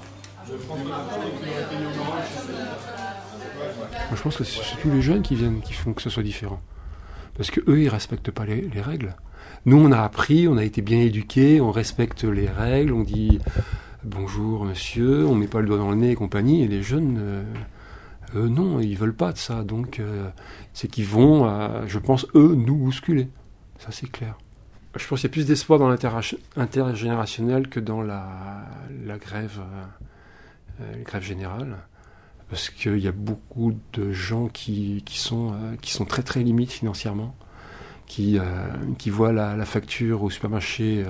je 4.13 4.21
pense 4.21 4.37
que 4.37 4.43
c'est 4.43 4.61
surtout 4.61 4.91
les 4.91 5.01
jeunes 5.01 5.23
qui 5.23 5.35
viennent 5.35 5.61
qui 5.61 5.73
font 5.73 5.93
que 5.93 6.01
ce 6.01 6.09
soit 6.09 6.23
différent. 6.23 6.61
Parce 7.35 7.49
que 7.49 7.61
eux, 7.67 7.81
ils 7.81 7.89
respectent 7.89 8.29
pas 8.29 8.45
les, 8.45 8.69
règles. 8.81 9.15
Nous, 9.65 9.77
on 9.77 9.91
a 9.91 10.01
appris, 10.01 10.47
on 10.47 10.57
a 10.57 10.63
été 10.63 10.81
bien 10.81 10.99
éduqués, 10.99 11.59
on 11.61 11.71
respecte 11.71 12.23
les 12.23 12.47
règles, 12.47 12.93
on 12.93 13.03
dit 13.03 13.39
bonjour 14.03 14.65
monsieur, 14.65 15.25
on 15.25 15.33
met 15.33 15.47
pas 15.47 15.61
le 15.61 15.67
doigt 15.67 15.77
dans 15.77 15.89
le 15.89 15.95
nez 15.95 16.11
et 16.11 16.15
compagnie, 16.15 16.61
et 16.61 16.67
les 16.67 16.83
jeunes 16.83 17.45
eux, 18.35 18.47
non, 18.47 18.79
ils 18.79 18.97
veulent 18.97 19.15
pas 19.15 19.31
de 19.31 19.37
ça. 19.37 19.63
Donc, 19.63 19.99
euh, 19.99 20.29
c'est 20.73 20.87
qu'ils 20.87 21.05
vont, 21.05 21.47
euh, 21.47 21.85
je 21.87 21.99
pense, 21.99 22.25
eux, 22.35 22.55
nous 22.55 22.75
bousculer. 22.75 23.27
Ça, 23.79 23.89
c'est 23.91 24.09
clair. 24.09 24.37
Je 24.95 25.07
pense 25.07 25.21
qu'il 25.21 25.29
y 25.29 25.31
a 25.31 25.33
plus 25.33 25.47
d'espoir 25.47 25.79
dans 25.79 25.89
l'intergénérationnel 25.89 27.67
que 27.67 27.79
dans 27.79 28.01
la, 28.01 28.67
grève, 29.19 29.59
euh, 30.81 31.19
générale. 31.21 31.77
Parce 32.49 32.69
qu'il 32.69 32.99
y 32.99 33.07
a 33.07 33.11
beaucoup 33.11 33.73
de 33.93 34.11
gens 34.11 34.47
qui, 34.47 35.03
sont, 35.07 35.55
très 36.07 36.21
très 36.21 36.43
limites 36.43 36.71
financièrement, 36.71 37.35
qui, 38.05 38.37
voient 39.07 39.33
la, 39.33 39.65
facture 39.65 40.21
au 40.21 40.29
supermarché 40.29 41.03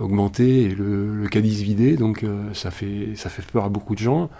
augmenter 0.00 0.62
et 0.62 0.68
le, 0.68 1.16
le 1.16 1.28
caddie 1.28 1.64
vider. 1.64 1.96
Donc, 1.96 2.24
ça 2.52 2.70
fait 2.70 3.16
peur 3.52 3.64
à 3.64 3.68
beaucoup 3.68 3.96
de 3.96 4.00
gens 4.00 4.30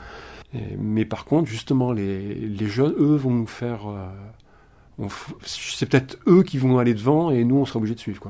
mais 0.79 1.05
par 1.05 1.25
contre, 1.25 1.49
justement, 1.49 1.93
les, 1.93 2.35
les, 2.35 2.67
jeunes, 2.67 2.95
eux, 2.99 3.17
vont 3.17 3.31
nous 3.31 3.47
faire. 3.47 3.89
Euh, 3.89 5.09
c'est 5.45 5.87
peut-être 5.87 6.19
eux 6.29 6.43
qui 6.45 6.59
vont 6.59 6.79
aller 6.79 6.95
devant 6.95 7.31
et 7.31 7.45
nous, 7.45 7.57
on 7.57 7.65
sera 7.65 7.79
obligé 7.79 7.95
de 7.95 8.01
suivre. 8.01 8.29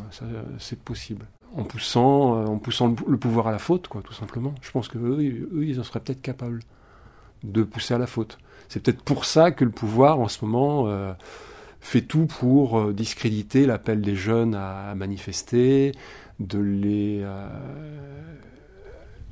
C'est 0.59 0.79
possible. 0.79 1.27
En 1.55 1.65
poussant, 1.65 2.37
euh, 2.37 2.47
en 2.47 2.59
poussant 2.59 2.95
le, 3.07 3.17
pouvoir 3.19 3.49
à 3.49 3.53
la 3.53 3.59
faute, 3.59 3.89
quoi, 3.89 4.01
tout 4.03 4.15
simplement. 4.15 4.55
Je 4.63 4.71
pense 4.71 4.89
que 4.89 4.99
eux, 4.99 5.23
ils 5.63 5.79
en 5.79 5.85
seraient 5.85 6.01
peut-être 6.01 6.23
capables 6.23 6.61
de 7.43 7.63
pousser 7.63 7.95
à 7.95 7.99
la 7.99 8.07
faute. 8.07 8.39
C'est 8.69 8.83
peut-être 8.83 9.03
pour 9.03 9.27
ça 9.27 9.51
que 9.51 9.65
le 9.65 9.71
pouvoir, 9.71 10.19
en 10.21 10.29
ce 10.29 10.45
moment, 10.45 10.89
euh, 10.89 11.13
fait 11.81 12.01
tout 12.01 12.27
pour 12.27 12.93
discréditer 12.95 13.67
l'appel 13.67 14.01
des 14.01 14.17
jeunes 14.17 14.55
à 14.55 14.95
manifester, 14.95 15.93
de 16.41 16.59
les, 16.59 17.23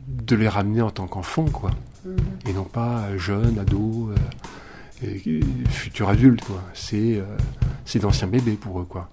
de 0.08 0.36
les 0.36 0.48
ramener 0.48 0.82
en 0.82 0.90
tant 0.90 1.06
qu'enfants, 1.06 1.44
quoi. 1.46 1.70
Mhm. 2.04 2.16
Et 2.48 2.52
non 2.52 2.64
pas 2.64 3.16
jeunes, 3.16 3.58
ados, 3.58 4.10
euh, 4.10 5.06
et- 5.06 5.38
et 5.38 5.40
futurs 5.68 6.08
adultes, 6.08 6.44
quoi. 6.44 6.62
C'est 6.74 7.16
euh, 7.18 7.24
c'est 7.84 7.98
d'anciens 8.00 8.28
bébés 8.28 8.52
pour 8.60 8.80
eux, 8.80 8.84
quoi. 8.88 9.08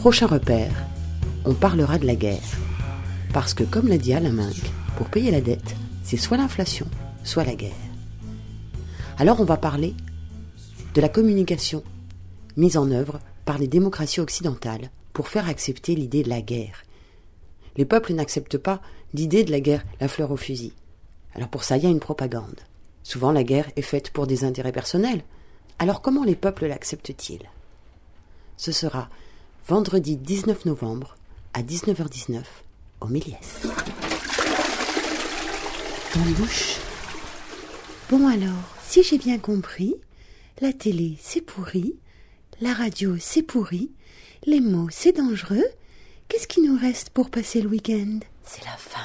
Prochain 0.00 0.26
repère, 0.26 0.86
on 1.44 1.52
parlera 1.52 1.98
de 1.98 2.06
la 2.06 2.14
guerre. 2.14 2.40
Parce 3.34 3.52
que, 3.52 3.64
comme 3.64 3.86
l'a 3.86 3.98
dit 3.98 4.14
Alain 4.14 4.32
Minck, 4.32 4.56
pour 4.96 5.10
payer 5.10 5.30
la 5.30 5.42
dette, 5.42 5.76
c'est 6.02 6.16
soit 6.16 6.38
l'inflation, 6.38 6.86
soit 7.22 7.44
la 7.44 7.54
guerre. 7.54 7.74
Alors 9.18 9.42
on 9.42 9.44
va 9.44 9.58
parler 9.58 9.94
de 10.94 11.02
la 11.02 11.10
communication 11.10 11.84
mise 12.56 12.78
en 12.78 12.90
œuvre 12.90 13.20
par 13.44 13.58
les 13.58 13.68
démocraties 13.68 14.20
occidentales 14.20 14.88
pour 15.12 15.28
faire 15.28 15.46
accepter 15.46 15.94
l'idée 15.94 16.22
de 16.22 16.30
la 16.30 16.40
guerre. 16.40 16.82
Les 17.76 17.84
peuples 17.84 18.14
n'acceptent 18.14 18.56
pas 18.56 18.80
l'idée 19.12 19.44
de 19.44 19.50
la 19.50 19.60
guerre, 19.60 19.84
la 20.00 20.08
fleur 20.08 20.30
au 20.30 20.38
fusil. 20.38 20.72
Alors 21.34 21.48
pour 21.48 21.62
ça, 21.62 21.76
il 21.76 21.82
y 21.82 21.86
a 21.86 21.90
une 21.90 22.00
propagande. 22.00 22.60
Souvent, 23.02 23.32
la 23.32 23.44
guerre 23.44 23.70
est 23.76 23.82
faite 23.82 24.12
pour 24.12 24.26
des 24.26 24.44
intérêts 24.44 24.72
personnels. 24.72 25.24
Alors 25.78 26.00
comment 26.00 26.24
les 26.24 26.36
peuples 26.36 26.68
l'acceptent-ils? 26.68 27.50
Ce 28.56 28.72
sera 28.72 29.10
vendredi 29.70 30.16
19 30.16 30.64
novembre 30.64 31.16
à 31.54 31.62
19h19 31.62 32.42
au 33.00 33.06
Méliès. 33.06 33.60
Bouche. 36.36 36.78
Bon 38.10 38.26
alors, 38.26 38.74
si 38.82 39.04
j'ai 39.04 39.16
bien 39.16 39.38
compris, 39.38 39.94
la 40.60 40.72
télé 40.72 41.16
c'est 41.20 41.40
pourri, 41.40 41.94
la 42.60 42.74
radio 42.74 43.14
c'est 43.20 43.44
pourri, 43.44 43.92
les 44.44 44.58
mots 44.58 44.88
c'est 44.90 45.16
dangereux. 45.16 45.66
Qu'est-ce 46.26 46.48
qui 46.48 46.62
nous 46.62 46.76
reste 46.76 47.10
pour 47.10 47.30
passer 47.30 47.62
le 47.62 47.68
week-end? 47.68 48.18
C'est 48.42 48.64
la 48.64 48.76
fin. 48.76 48.98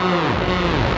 Mm-hmm. 0.00 0.89